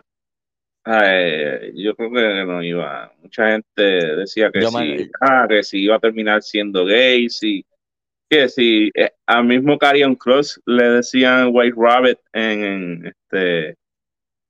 ay, 0.84 1.72
yo 1.82 1.94
creo 1.96 2.10
que 2.12 2.44
no 2.44 2.62
iba. 2.62 3.10
Mucha 3.22 3.52
gente 3.52 3.82
decía 4.16 4.50
que 4.50 4.60
Yo 4.60 4.68
sí, 4.68 4.76
me- 4.76 5.10
ah, 5.22 5.46
que 5.48 5.62
si 5.62 5.82
iba 5.82 5.96
a 5.96 6.00
terminar 6.00 6.42
siendo 6.42 6.84
gay, 6.84 7.28
si, 7.30 7.64
que 8.28 8.48
si 8.50 8.90
eh, 8.94 9.12
al 9.26 9.44
mismo 9.44 9.78
Carrion 9.78 10.14
Cross 10.14 10.60
le 10.66 10.84
decían 10.90 11.48
White 11.52 11.76
Rabbit 11.78 12.18
en, 12.34 12.62
en, 12.64 13.06
este, 13.06 13.76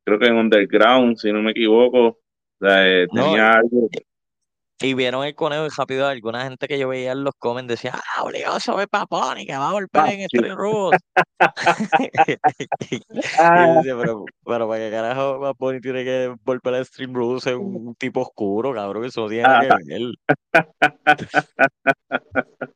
creo 0.04 0.18
que 0.18 0.26
en 0.26 0.34
Underground, 0.36 1.16
si 1.16 1.32
no 1.32 1.40
me 1.42 1.52
equivoco. 1.52 2.06
O 2.08 2.18
sea, 2.60 2.86
eh, 2.88 3.06
No, 3.12 3.24
tenía 3.24 3.52
algo. 3.52 3.88
Y 4.82 4.92
vieron 4.94 5.24
el 5.24 5.34
conejo 5.36 5.66
y 5.66 5.68
rápido 5.76 6.08
alguna 6.08 6.42
gente 6.44 6.66
que 6.66 6.76
yo 6.78 6.88
veía 6.88 7.12
en 7.12 7.22
los 7.22 7.32
comments 7.38 7.68
decía, 7.68 7.92
ah, 7.94 8.24
obligado 8.24 8.58
se 8.58 8.74
ve 8.74 8.88
Paponi, 8.88 9.46
que 9.46 9.56
va 9.56 9.68
a 9.68 9.72
golpear 9.72 10.06
Ah, 10.08 10.12
en 10.12 10.18
sí. 10.18 10.24
Street 10.36 10.52
Rules. 10.54 10.98
y 12.90 13.00
Ah, 13.38 13.80
pero, 13.84 14.24
pero 14.44 14.68
para 14.68 14.80
qué 14.80 14.90
carajo 14.90 15.40
Paponi 15.40 15.80
tiene 15.80 16.02
que 16.04 16.34
golpear 16.44 16.74
en 16.74 16.80
Street 16.82 17.08
Rules 17.12 17.46
es 17.46 17.54
un 17.54 17.94
tipo 17.94 18.20
oscuro, 18.22 18.74
cabrón, 18.74 19.04
eso 19.04 19.20
no 19.22 19.28
tiene 19.28 19.44
nada 19.44 19.78
que 19.78 19.84
ver. 19.86 20.02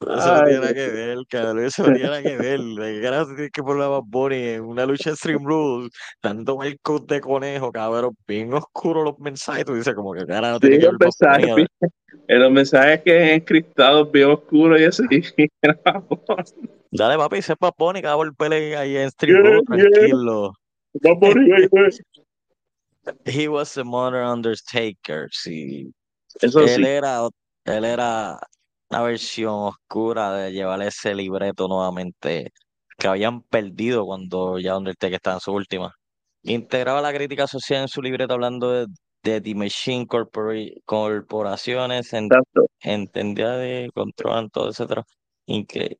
Eso 0.00 0.34
no 0.34 0.44
tiene 0.44 0.60
nada 0.60 0.72
que 0.74 0.88
ver, 0.88 1.18
cabrón, 1.28 1.64
eso 1.64 1.82
no 1.86 1.92
tiene 1.92 2.08
nada 2.08 2.22
que 2.22 2.36
ver. 2.38 2.58
¿De 2.58 2.94
qué 2.94 3.02
carajo 3.02 3.26
se 3.26 3.34
tiene 3.34 3.50
que 3.50 3.62
poner 3.62 3.82
a 3.82 3.88
Bad 3.88 4.02
Bunny 4.06 4.36
en 4.36 4.64
una 4.64 4.86
lucha 4.86 5.10
de 5.10 5.16
Stream 5.16 5.44
Rules, 5.44 5.90
dando 6.22 6.62
el 6.62 6.80
coat 6.80 7.06
de 7.06 7.20
conejo, 7.20 7.70
cabrón, 7.70 8.16
bien 8.26 8.54
oscuro 8.54 9.02
los 9.02 9.18
mensajes? 9.18 9.66
Tú 9.66 9.74
dices, 9.74 9.94
como 9.94 10.14
que 10.14 10.24
carajo 10.24 10.54
Sí, 10.54 10.68
tiene 10.68 10.78
que 10.78 10.86
los 10.86 10.98
ver 10.98 11.08
Bunny, 11.20 11.44
mensajes, 11.50 11.66
en 12.28 12.40
los 12.40 12.50
mensajes 12.50 13.02
que 13.02 13.34
encriptados 13.34 14.10
bien 14.10 14.30
oscuros 14.30 14.80
y 14.80 14.84
así. 14.84 15.02
Dale, 16.92 17.16
papi, 17.18 17.36
ese 17.36 17.52
es 17.52 17.58
Bad 17.60 17.74
Bunny 17.76 18.00
que 18.00 18.06
a 18.08 18.14
volver 18.14 18.52
ahí 18.54 18.96
en 18.96 19.10
Stream 19.10 19.42
Yeah, 19.44 19.50
Rules, 19.50 19.64
yeah. 19.68 19.90
tranquilo. 19.90 20.52
Bad 20.94 21.18
Bunny. 21.18 21.68
He 23.26 23.48
was 23.48 23.76
a 23.76 23.84
modern 23.84 24.26
Undertaker, 24.26 25.28
sí. 25.30 25.92
Eso 26.40 26.60
Él 26.60 26.68
sí. 26.68 26.84
era, 26.86 27.28
él 27.64 27.84
era 27.84 28.38
una 28.90 29.02
versión 29.02 29.54
oscura 29.54 30.32
de 30.34 30.52
llevar 30.52 30.82
ese 30.82 31.14
libreto 31.14 31.68
nuevamente 31.68 32.52
que 32.98 33.08
habían 33.08 33.42
perdido 33.42 34.04
cuando 34.04 34.58
ya 34.58 34.76
Undertaker 34.76 35.14
estaba 35.14 35.36
en 35.36 35.40
su 35.40 35.52
última. 35.52 35.94
Integraba 36.42 37.00
la 37.00 37.12
crítica 37.12 37.46
social 37.46 37.82
en 37.82 37.88
su 37.88 38.02
libreto 38.02 38.34
hablando 38.34 38.70
de, 38.72 38.86
de 39.22 39.40
The 39.40 39.54
Machine 39.54 40.06
Corpora- 40.06 40.70
Corporaciones, 40.84 42.12
en- 42.12 42.24
Exacto. 42.24 42.66
entendía 42.80 43.50
de 43.52 43.90
controlan 43.94 44.50
todo, 44.50 44.68
etcétera. 44.70 45.04
Incre- 45.46 45.98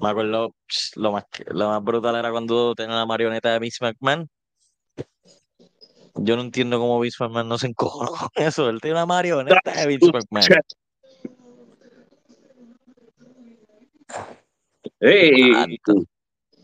Me 0.00 0.08
acuerdo, 0.10 0.54
lo 0.96 1.12
más, 1.12 1.24
lo 1.46 1.68
más 1.68 1.82
brutal 1.82 2.14
era 2.16 2.30
cuando 2.30 2.74
tenía 2.74 2.96
la 2.96 3.06
marioneta 3.06 3.52
de 3.52 3.58
Vince 3.58 3.78
McMahon. 3.84 4.28
Yo 6.14 6.36
no 6.36 6.42
entiendo 6.42 6.78
cómo 6.78 7.00
Vince 7.00 7.16
McMahon 7.24 7.48
no 7.48 7.58
se 7.58 7.68
encojonó 7.68 8.10
con 8.12 8.28
eso. 8.34 8.68
Él 8.68 8.80
tiene 8.80 8.96
una 8.96 9.06
marioneta 9.06 9.72
de 9.72 9.86
Vince 9.86 10.10
McMahon. 10.12 10.44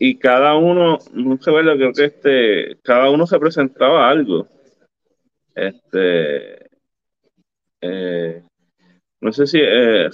Y, 0.01 0.17
cada 0.17 0.55
uno, 0.55 0.97
no 1.13 1.37
sé 1.41 1.51
ver, 1.51 1.65
creo 1.75 1.93
que 1.93 2.05
este, 2.05 2.77
cada 2.83 3.09
uno 3.09 3.27
se 3.27 3.39
presentaba 3.39 4.09
algo. 4.09 4.47
Este, 5.53 6.69
eh, 7.81 8.41
no 9.21 9.33
sé 9.33 9.45
si, 9.45 9.59
eh, 9.61 10.09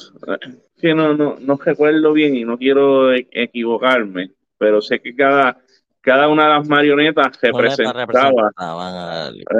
que 0.79 0.95
no, 0.95 1.13
no, 1.13 1.37
no 1.39 1.57
recuerdo 1.57 2.13
bien 2.13 2.35
y 2.35 2.43
no 2.43 2.57
quiero 2.57 3.13
e- 3.13 3.27
equivocarme, 3.31 4.31
pero 4.57 4.81
sé 4.81 4.99
que 4.99 5.15
cada, 5.15 5.57
cada 6.01 6.27
una 6.27 6.43
de 6.43 6.49
las 6.49 6.67
marionetas 6.67 7.39
representaba 7.39 8.51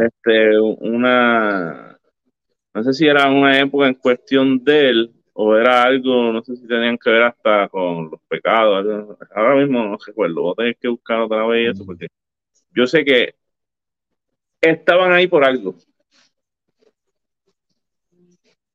este, 0.06 0.60
una, 0.60 2.00
no 2.74 2.84
sé 2.84 2.94
si 2.94 3.08
era 3.08 3.30
una 3.30 3.60
época 3.60 3.88
en 3.88 3.96
cuestión 3.96 4.64
de 4.64 4.90
él 4.90 5.14
o 5.38 5.56
era 5.58 5.84
algo, 5.84 6.32
no 6.32 6.42
sé 6.44 6.56
si 6.56 6.66
tenían 6.68 6.98
que 6.98 7.10
ver 7.10 7.24
hasta 7.24 7.68
con 7.70 8.10
los 8.10 8.22
pecados, 8.30 8.78
algo- 8.80 9.18
ahora 9.36 9.56
mismo 9.56 9.84
no 9.84 9.98
recuerdo, 10.06 10.42
voy 10.42 10.52
a 10.54 10.56
tener 10.56 10.78
que 10.78 10.88
buscar 10.88 11.20
otra 11.22 11.46
vez 11.48 11.74
eso 11.76 11.86
porque 11.86 12.08
yo 12.74 12.88
sé 12.88 13.04
que 13.06 13.36
estaban 14.62 15.12
ahí 15.12 15.28
por 15.28 15.44
algo. 15.44 15.76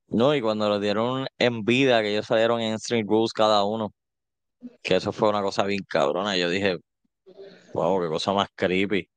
No, 0.08 0.34
y 0.34 0.40
cuando 0.40 0.68
lo 0.68 0.80
dieron 0.80 1.26
en 1.38 1.64
vida, 1.64 2.02
que 2.02 2.11
ellos 2.12 2.26
salieron 2.26 2.61
en 2.61 2.74
Street 2.74 3.06
Rules 3.06 3.32
cada 3.32 3.64
uno, 3.64 3.92
que 4.82 4.96
eso 4.96 5.12
fue 5.12 5.28
una 5.28 5.42
cosa 5.42 5.64
bien 5.64 5.80
cabrona. 5.88 6.36
Yo 6.36 6.50
dije, 6.50 6.78
wow, 7.74 8.00
qué 8.02 8.08
cosa 8.08 8.32
más 8.32 8.48
creepy. 8.56 9.08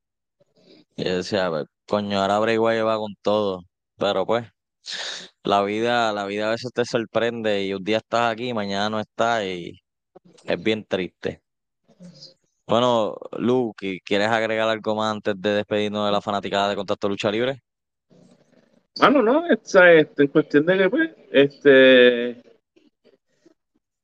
Y 0.96 1.04
yo 1.04 1.16
decía, 1.16 1.50
"Pues, 1.50 1.66
coño, 1.86 2.20
ahora 2.20 2.38
Bray 2.38 2.58
Wyatt 2.58 2.86
va 2.86 2.96
con 2.98 3.14
todo. 3.22 3.62
Pero 3.98 4.26
pues, 4.26 4.46
la 5.42 5.62
vida, 5.62 6.12
la 6.12 6.26
vida 6.26 6.48
a 6.48 6.50
veces 6.52 6.72
te 6.72 6.84
sorprende 6.84 7.64
y 7.64 7.74
un 7.74 7.84
día 7.84 7.98
estás 7.98 8.32
aquí, 8.32 8.52
mañana 8.52 8.90
no 8.90 9.00
estás 9.00 9.44
y 9.44 9.82
es 10.44 10.62
bien 10.62 10.84
triste. 10.84 11.42
Bueno, 12.66 13.16
Luke, 13.38 14.00
¿quieres 14.04 14.28
agregar 14.28 14.68
algo 14.68 14.94
más 14.94 15.14
antes 15.14 15.34
de 15.40 15.50
despedirnos 15.50 16.06
de 16.06 16.12
la 16.12 16.20
fanaticada 16.20 16.70
de 16.70 16.76
Contacto 16.76 17.08
Lucha 17.08 17.30
Libre? 17.30 17.62
Mano, 19.00 19.22
no, 19.22 19.46
esta, 19.46 19.92
este, 19.92 20.22
en 20.22 20.28
cuestión 20.28 20.64
de 20.64 20.78
que, 20.78 20.88
pues, 20.88 21.10
este, 21.30 22.42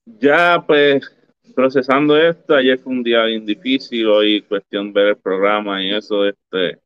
ya, 0.04 0.62
pues, 0.66 1.10
procesando 1.54 2.16
esto, 2.16 2.54
ayer 2.54 2.78
fue 2.78 2.92
un 2.92 3.02
día 3.02 3.22
bien 3.24 3.46
difícil, 3.46 4.06
hoy 4.08 4.42
cuestión 4.42 4.92
ver 4.92 5.08
el 5.08 5.16
programa 5.16 5.82
y 5.82 5.94
eso, 5.94 6.26
este, 6.26 6.80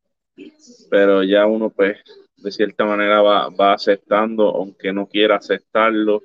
pero 0.91 1.23
ya 1.23 1.47
uno, 1.47 1.71
pues, 1.71 1.97
de 2.45 2.53
cierta 2.53 2.85
manera 2.85 3.23
va, 3.23 3.49
va 3.49 3.73
aceptando, 3.73 4.49
aunque 4.51 4.93
no 4.93 5.07
quiera 5.07 5.37
aceptarlo, 5.37 6.23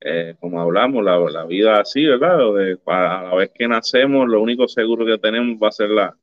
eh, 0.00 0.34
como 0.38 0.60
hablamos, 0.60 1.02
la, 1.02 1.18
la 1.18 1.46
vida 1.46 1.80
así, 1.80 2.04
¿verdad? 2.04 2.36
De- 2.54 2.78
a 2.86 3.22
la 3.24 3.34
vez 3.34 3.50
que 3.54 3.66
nacemos, 3.66 4.28
lo 4.28 4.40
único 4.42 4.68
seguro 4.68 5.06
que 5.06 5.18
tenemos 5.18 5.56
va 5.60 5.68
a 5.68 5.72
ser 5.72 5.88
la, 5.90 6.14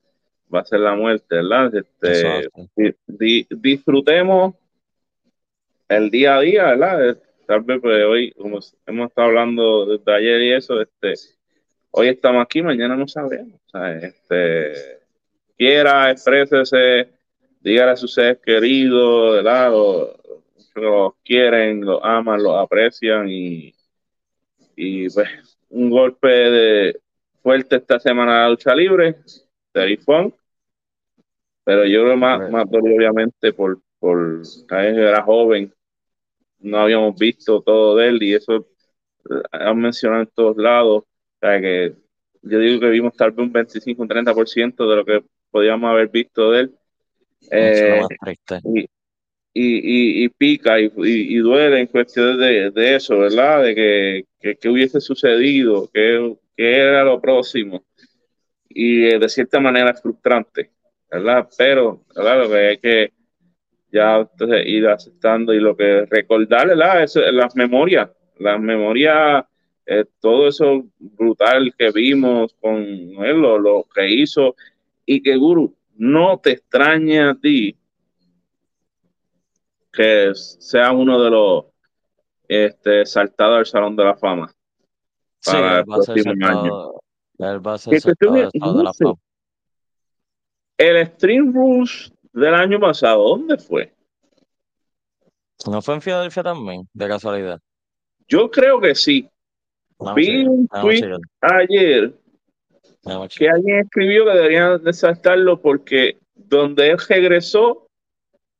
va 0.54 0.60
a 0.60 0.64
ser 0.64 0.80
la 0.80 0.94
muerte, 0.94 1.34
¿verdad? 1.34 1.74
Este, 1.74 2.08
Exacto. 2.38 2.68
di- 2.76 2.94
di- 3.06 3.46
disfrutemos 3.50 4.54
el 5.88 6.10
día 6.10 6.36
a 6.36 6.40
día, 6.40 6.64
¿verdad? 6.66 7.10
Eh, 7.10 7.16
Tal 7.46 7.60
vez 7.60 7.78
pues, 7.82 8.02
hoy, 8.06 8.30
como 8.32 8.58
hemos 8.86 9.08
estado 9.08 9.28
hablando 9.28 9.84
desde 9.84 10.14
ayer 10.14 10.40
y 10.40 10.52
eso, 10.52 10.80
este, 10.80 11.12
hoy 11.90 12.08
estamos 12.08 12.42
aquí, 12.42 12.62
mañana 12.62 12.96
no 12.96 13.06
sabemos. 13.06 13.60
O 13.66 13.68
sea, 13.70 13.96
este, 13.98 14.72
quiera, 15.58 16.10
exprésese, 16.10 17.10
dígale 17.64 17.92
a 17.92 17.96
sus 17.96 18.14
seres 18.14 18.38
queridos, 18.44 19.36
¿verdad? 19.36 19.72
Los, 19.72 20.10
los 20.76 21.14
quieren, 21.24 21.82
los 21.84 22.00
aman, 22.04 22.42
los 22.42 22.56
aprecian 22.58 23.28
y, 23.28 23.74
y 24.76 25.08
pues 25.10 25.28
un 25.70 25.90
golpe 25.90 26.28
de 26.28 27.00
fuerte 27.42 27.76
esta 27.76 27.98
semana 28.00 28.34
de 28.34 28.40
la 28.40 28.48
lucha 28.50 28.74
libre, 28.74 29.16
Terry 29.72 29.96
Funk, 29.96 30.34
pero 31.64 31.86
yo 31.86 32.02
creo 32.02 32.16
más, 32.16 32.42
más 32.48 32.66
obviamente 32.70 33.52
por, 33.52 33.80
por 33.98 34.42
que 34.68 34.74
era 34.76 35.22
joven, 35.22 35.72
no 36.60 36.78
habíamos 36.80 37.16
visto 37.18 37.62
todo 37.62 37.96
de 37.96 38.08
él 38.08 38.22
y 38.24 38.34
eso 38.34 38.66
eh, 39.30 39.42
han 39.52 39.78
mencionado 39.80 40.22
en 40.22 40.30
todos 40.34 40.56
lados, 40.58 41.04
o 41.04 41.08
sea 41.40 41.60
que 41.60 41.96
yo 42.42 42.58
digo 42.60 42.80
que 42.80 42.90
vimos 42.90 43.14
tal 43.16 43.32
vez 43.32 43.46
un 43.46 43.52
25, 43.52 44.02
un 44.02 44.08
30% 44.08 44.88
de 44.88 44.96
lo 44.96 45.04
que 45.04 45.24
podíamos 45.50 45.90
haber 45.90 46.08
visto 46.08 46.50
de 46.52 46.60
él. 46.62 46.78
Eh, 47.50 48.02
y, 48.72 48.80
y, 49.54 50.24
y, 50.24 50.28
pica 50.30 50.80
y, 50.80 50.90
y, 50.96 51.36
duele 51.36 51.80
en 51.80 51.86
cuestión 51.86 52.38
de, 52.38 52.70
de 52.70 52.96
eso, 52.96 53.18
¿verdad? 53.18 53.62
De 53.62 53.74
que, 53.74 54.24
que, 54.40 54.56
que 54.56 54.68
hubiese 54.68 55.00
sucedido, 55.00 55.88
que, 55.92 56.36
que, 56.56 56.76
era 56.76 57.04
lo 57.04 57.20
próximo. 57.20 57.84
Y 58.68 59.04
eh, 59.04 59.18
de 59.18 59.28
cierta 59.28 59.60
manera 59.60 59.90
es 59.90 60.02
frustrante, 60.02 60.70
¿verdad? 61.10 61.48
Pero, 61.56 62.04
¿verdad? 62.14 62.38
Lo 62.38 62.50
que 62.50 62.56
hay 62.56 62.78
que 62.78 63.12
ya 63.92 64.16
entonces, 64.18 64.66
ir 64.66 64.88
aceptando 64.88 65.54
y 65.54 65.60
lo 65.60 65.76
que 65.76 66.04
recordar, 66.06 66.66
¿verdad? 66.66 67.04
Es, 67.04 67.14
las 67.14 67.54
memorias, 67.54 68.10
las 68.40 68.60
memorias, 68.60 69.44
eh, 69.86 70.04
todo 70.18 70.48
eso 70.48 70.84
brutal 70.98 71.72
que 71.78 71.92
vimos 71.92 72.52
con 72.60 72.82
él, 72.82 73.36
lo, 73.40 73.56
lo 73.56 73.86
que 73.94 74.10
hizo, 74.10 74.56
y 75.06 75.22
que 75.22 75.36
Guru 75.36 75.72
no 75.96 76.38
te 76.38 76.52
extrañe 76.52 77.20
a 77.22 77.34
ti 77.34 77.76
que 79.92 80.32
sea 80.34 80.92
uno 80.92 81.22
de 81.22 81.30
los 81.30 81.64
este, 82.48 83.06
saltados 83.06 83.58
al 83.58 83.66
Salón 83.66 83.96
de 83.96 84.04
la 84.04 84.16
Fama. 84.16 84.52
Para 85.44 85.78
el 85.80 85.84
próximo 85.84 86.30
año. 86.30 86.40
saltado, 86.40 87.02
él 87.38 87.66
va 87.66 87.74
a 87.74 87.78
ser 87.78 87.92
Que 87.92 88.00
saltado 88.00 88.30
cuestión 88.30 88.34
del 88.34 88.42
es- 88.44 88.54
Estado 88.54 88.72
de 88.72 88.78
no 88.78 88.82
la 88.84 88.92
sé. 88.92 89.04
Fama. 89.04 89.16
el 90.78 91.06
Stream 91.06 91.52
Rules 91.54 92.12
del 92.32 92.54
año 92.54 92.80
pasado, 92.80 93.28
¿dónde 93.28 93.56
fue? 93.58 93.92
¿No 95.70 95.80
fue 95.80 95.94
en 95.94 96.02
Filadelfia 96.02 96.42
también, 96.42 96.88
de 96.92 97.08
casualidad? 97.08 97.60
Yo 98.26 98.50
creo 98.50 98.80
que 98.80 98.94
sí. 98.94 99.28
Vi 100.16 100.44
un 100.44 100.66
tweet 100.68 101.16
ayer 101.40 102.12
que 103.36 103.48
alguien 103.48 103.80
escribió 103.80 104.24
que 104.24 104.32
deberían 104.32 104.82
de 104.82 104.92
saltarlo 104.92 105.60
porque 105.60 106.18
donde 106.34 106.90
él 106.90 106.98
regresó, 107.08 107.86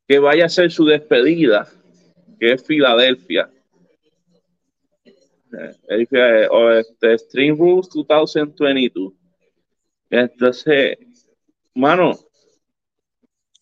que 0.06 0.18
vaya 0.18 0.46
a 0.46 0.48
ser 0.48 0.70
su 0.70 0.84
despedida, 0.84 1.68
que 2.38 2.52
es 2.52 2.64
Filadelfia. 2.64 3.50
Eh, 5.06 5.76
él 5.88 5.98
dice, 6.00 6.46
o 6.48 6.70
este, 6.72 7.18
Stream 7.18 7.56
Rules 7.56 7.88
2022. 7.88 9.12
Entonces, 10.10 10.98
mano, 11.74 12.14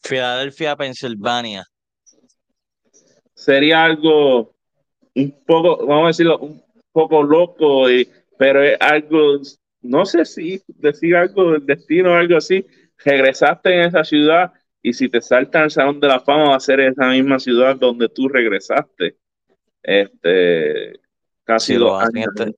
Filadelfia, 0.03 0.76
Pensilvania. 0.76 1.64
sería 3.35 3.85
algo 3.85 4.55
un 5.14 5.45
poco, 5.47 5.87
vamos 5.87 6.05
a 6.05 6.07
decirlo, 6.09 6.39
un 6.39 6.62
poco 6.93 7.22
loco, 7.22 7.91
y, 7.91 8.09
pero 8.37 8.62
es 8.62 8.76
algo, 8.80 9.41
no 9.83 10.05
sé 10.07 10.24
si 10.24 10.62
decir 10.68 11.16
algo 11.16 11.53
del 11.53 11.66
destino 11.66 12.12
o 12.12 12.14
algo 12.14 12.37
así. 12.37 12.64
Regresaste 13.05 13.74
en 13.74 13.80
esa 13.89 14.05
ciudad 14.05 14.53
y 14.80 14.93
si 14.93 15.09
te 15.09 15.20
saltan 15.20 15.64
el 15.64 15.70
Salón 15.70 16.01
de 16.01 16.09
la 16.09 16.20
Fama 16.20 16.51
va 16.51 16.57
a 16.57 16.61
ser 16.61 16.80
esa 16.80 17.09
misma 17.09 17.39
ciudad 17.39 17.76
donde 17.76 18.09
tú 18.09 18.28
regresaste. 18.28 19.16
Este, 19.83 21.01
casi 21.45 21.74
Si 21.74 21.78
lo 21.78 21.87
dos 21.87 22.03
hacen 22.03 22.16
años 22.18 22.28
este, 22.37 22.55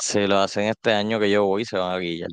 si 0.00 0.26
lo 0.26 0.38
hacen 0.38 0.64
este 0.64 0.92
año 0.92 1.20
que 1.20 1.30
yo 1.30 1.44
voy, 1.44 1.64
se 1.64 1.76
van 1.78 1.92
a 1.92 1.98
guillar. 1.98 2.30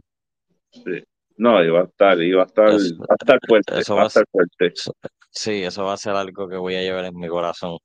Sí. 0.72 1.04
No, 1.38 1.64
iba 1.64 1.82
a 1.82 1.84
estar, 1.86 2.22
iba 2.22 2.44
a 2.44 2.46
estar, 2.46 2.70
Eso, 2.70 2.98
va 3.00 3.06
a 3.10 3.16
estar 3.20 3.40
fuerte, 3.48 3.80
eso 3.80 3.94
va 3.96 4.02
va 4.02 4.04
a 4.06 4.08
estar 4.08 4.26
fuerte. 4.32 4.68
Eso- 4.68 4.96
Sí, 5.34 5.64
eso 5.64 5.86
va 5.86 5.94
a 5.94 5.98
ser 5.98 6.14
algo 6.14 6.48
que 6.50 6.58
voy 6.58 6.76
a 6.76 6.82
llevar 6.82 7.06
en 7.06 7.16
mi 7.16 7.28
corazón. 7.30 7.78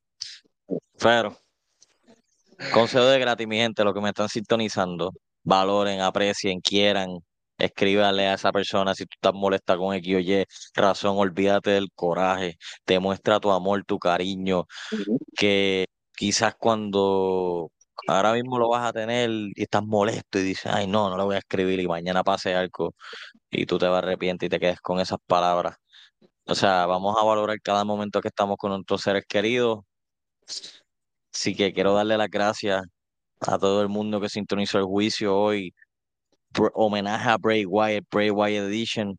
Pero, 1.01 1.37
consejo 2.73 3.05
de 3.05 3.19
gratis, 3.19 3.47
mi 3.47 3.55
gente, 3.57 3.85
lo 3.85 3.93
que 3.93 4.01
me 4.01 4.09
están 4.09 4.27
sintonizando, 4.27 5.13
valoren, 5.47 6.01
aprecien, 6.01 6.61
quieran, 6.61 7.19
escríbale 7.57 8.27
a 8.27 8.33
esa 8.35 8.51
persona 8.51 8.93
si 8.95 9.05
tú 9.05 9.11
estás 9.15 9.33
molesta 9.33 9.77
con 9.77 9.95
X 9.95 10.15
o 10.15 10.19
Y 10.19 10.45
razón, 10.75 11.17
olvídate 11.17 11.71
del 11.71 11.89
coraje, 11.95 12.57
demuestra 12.85 13.39
tu 13.39 13.51
amor, 13.51 13.83
tu 13.85 13.99
cariño, 13.99 14.65
que 15.37 15.87
quizás 16.15 16.55
cuando 16.59 17.71
ahora 18.07 18.33
mismo 18.33 18.59
lo 18.59 18.69
vas 18.69 18.87
a 18.89 18.93
tener 18.93 19.29
y 19.31 19.63
estás 19.63 19.83
molesto 19.83 20.39
y 20.39 20.43
dices, 20.43 20.71
ay, 20.73 20.87
no, 20.87 21.09
no 21.09 21.17
le 21.17 21.23
voy 21.23 21.35
a 21.35 21.39
escribir 21.39 21.79
y 21.79 21.87
mañana 21.87 22.23
pase 22.23 22.55
algo 22.55 22.93
y 23.51 23.65
tú 23.65 23.77
te 23.79 23.87
vas 23.87 23.95
a 23.97 23.99
arrepentir 23.99 24.47
y 24.47 24.49
te 24.51 24.59
quedes 24.59 24.81
con 24.81 24.99
esas 24.99 25.19
palabras. 25.27 25.77
O 26.45 26.55
sea, 26.55 26.85
vamos 26.87 27.15
a 27.19 27.23
valorar 27.25 27.59
cada 27.61 27.83
momento 27.85 28.21
que 28.21 28.29
estamos 28.29 28.57
con 28.57 28.71
nuestros 28.71 29.01
seres 29.01 29.25
queridos. 29.27 29.79
Así 31.33 31.55
que 31.55 31.73
quiero 31.73 31.93
darle 31.93 32.17
las 32.17 32.29
gracias 32.29 32.81
a 33.41 33.57
todo 33.57 33.81
el 33.81 33.89
mundo 33.89 34.19
que 34.21 34.29
sintonizó 34.29 34.79
el 34.79 34.85
juicio 34.85 35.35
hoy. 35.37 35.73
Homenaje 36.73 37.29
a 37.29 37.37
Bray 37.37 37.65
Wyatt, 37.65 38.05
Bray 38.11 38.31
Wyatt 38.31 38.65
Edition. 38.67 39.17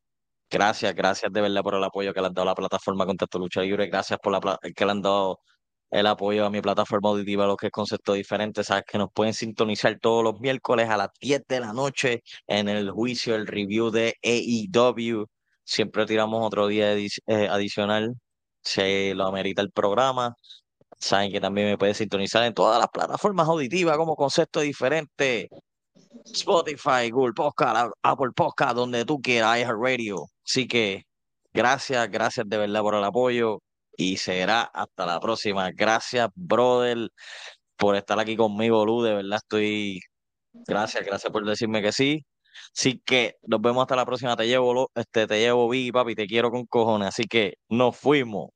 Gracias, 0.50 0.94
gracias 0.94 1.32
de 1.32 1.40
verdad 1.42 1.62
por 1.62 1.74
el 1.74 1.84
apoyo 1.84 2.14
que 2.14 2.20
le 2.20 2.28
han 2.28 2.34
dado 2.34 2.48
a 2.48 2.52
la 2.52 2.54
plataforma 2.54 3.06
Contacto 3.06 3.38
Lucha 3.38 3.62
Libre. 3.62 3.86
Gracias 3.88 4.18
por 4.22 4.32
la 4.32 4.58
que 4.74 4.84
le 4.84 4.90
han 4.90 5.02
dado 5.02 5.40
el 5.90 6.06
apoyo 6.06 6.44
a 6.46 6.50
mi 6.50 6.60
plataforma 6.60 7.10
auditiva, 7.10 7.46
lo 7.46 7.56
que 7.56 7.66
es 7.68 7.72
concepto 7.72 8.14
diferente. 8.14 8.64
Sabes 8.64 8.84
que 8.86 8.98
nos 8.98 9.10
pueden 9.12 9.34
sintonizar 9.34 9.98
todos 10.00 10.24
los 10.24 10.40
miércoles 10.40 10.88
a 10.90 10.96
las 10.96 11.08
10 11.20 11.42
de 11.48 11.60
la 11.60 11.72
noche 11.72 12.22
en 12.46 12.68
el 12.68 12.90
juicio, 12.90 13.34
el 13.34 13.46
review 13.46 13.90
de 13.90 14.14
AEW. 14.22 15.26
Siempre 15.64 16.06
tiramos 16.06 16.44
otro 16.46 16.66
día 16.66 16.94
eh, 16.96 17.48
adicional. 17.50 18.14
Se 18.62 19.14
lo 19.14 19.26
amerita 19.26 19.62
el 19.62 19.70
programa. 19.72 20.34
Saben 21.00 21.30
que 21.30 21.40
también 21.40 21.68
me 21.68 21.78
pueden 21.78 21.94
sintonizar 21.94 22.44
en 22.44 22.54
todas 22.54 22.78
las 22.78 22.88
plataformas 22.88 23.48
auditivas 23.48 23.96
como 23.96 24.16
concepto 24.16 24.60
diferente. 24.60 25.48
Spotify, 26.24 27.10
Google 27.10 27.34
Podcast, 27.34 27.92
Apple 28.02 28.30
Podcast, 28.34 28.74
donde 28.76 29.04
tú 29.04 29.20
quieras, 29.20 29.58
iHeartRadio. 29.58 30.26
Así 30.44 30.66
que 30.68 31.04
gracias, 31.52 32.10
gracias 32.10 32.48
de 32.48 32.58
verdad 32.58 32.80
por 32.82 32.94
el 32.94 33.04
apoyo 33.04 33.60
y 33.96 34.16
será 34.16 34.62
hasta 34.62 35.06
la 35.06 35.20
próxima. 35.20 35.70
Gracias, 35.72 36.28
brother, 36.34 37.10
por 37.76 37.96
estar 37.96 38.18
aquí 38.20 38.36
conmigo, 38.36 38.84
Lu. 38.86 39.02
De 39.02 39.14
verdad 39.14 39.38
estoy. 39.38 40.00
Gracias, 40.66 41.04
gracias 41.04 41.32
por 41.32 41.44
decirme 41.44 41.82
que 41.82 41.92
sí. 41.92 42.24
Así 42.76 43.00
que 43.04 43.36
nos 43.46 43.60
vemos 43.60 43.82
hasta 43.82 43.96
la 43.96 44.06
próxima. 44.06 44.36
Te 44.36 44.46
llevo, 44.46 44.90
este, 44.94 45.26
te 45.26 45.40
llevo, 45.40 45.68
Biggie, 45.68 45.92
papi, 45.92 46.14
te 46.14 46.26
quiero 46.26 46.50
con 46.50 46.66
cojones. 46.66 47.08
Así 47.08 47.24
que 47.24 47.54
nos 47.68 47.96
fuimos. 47.96 48.50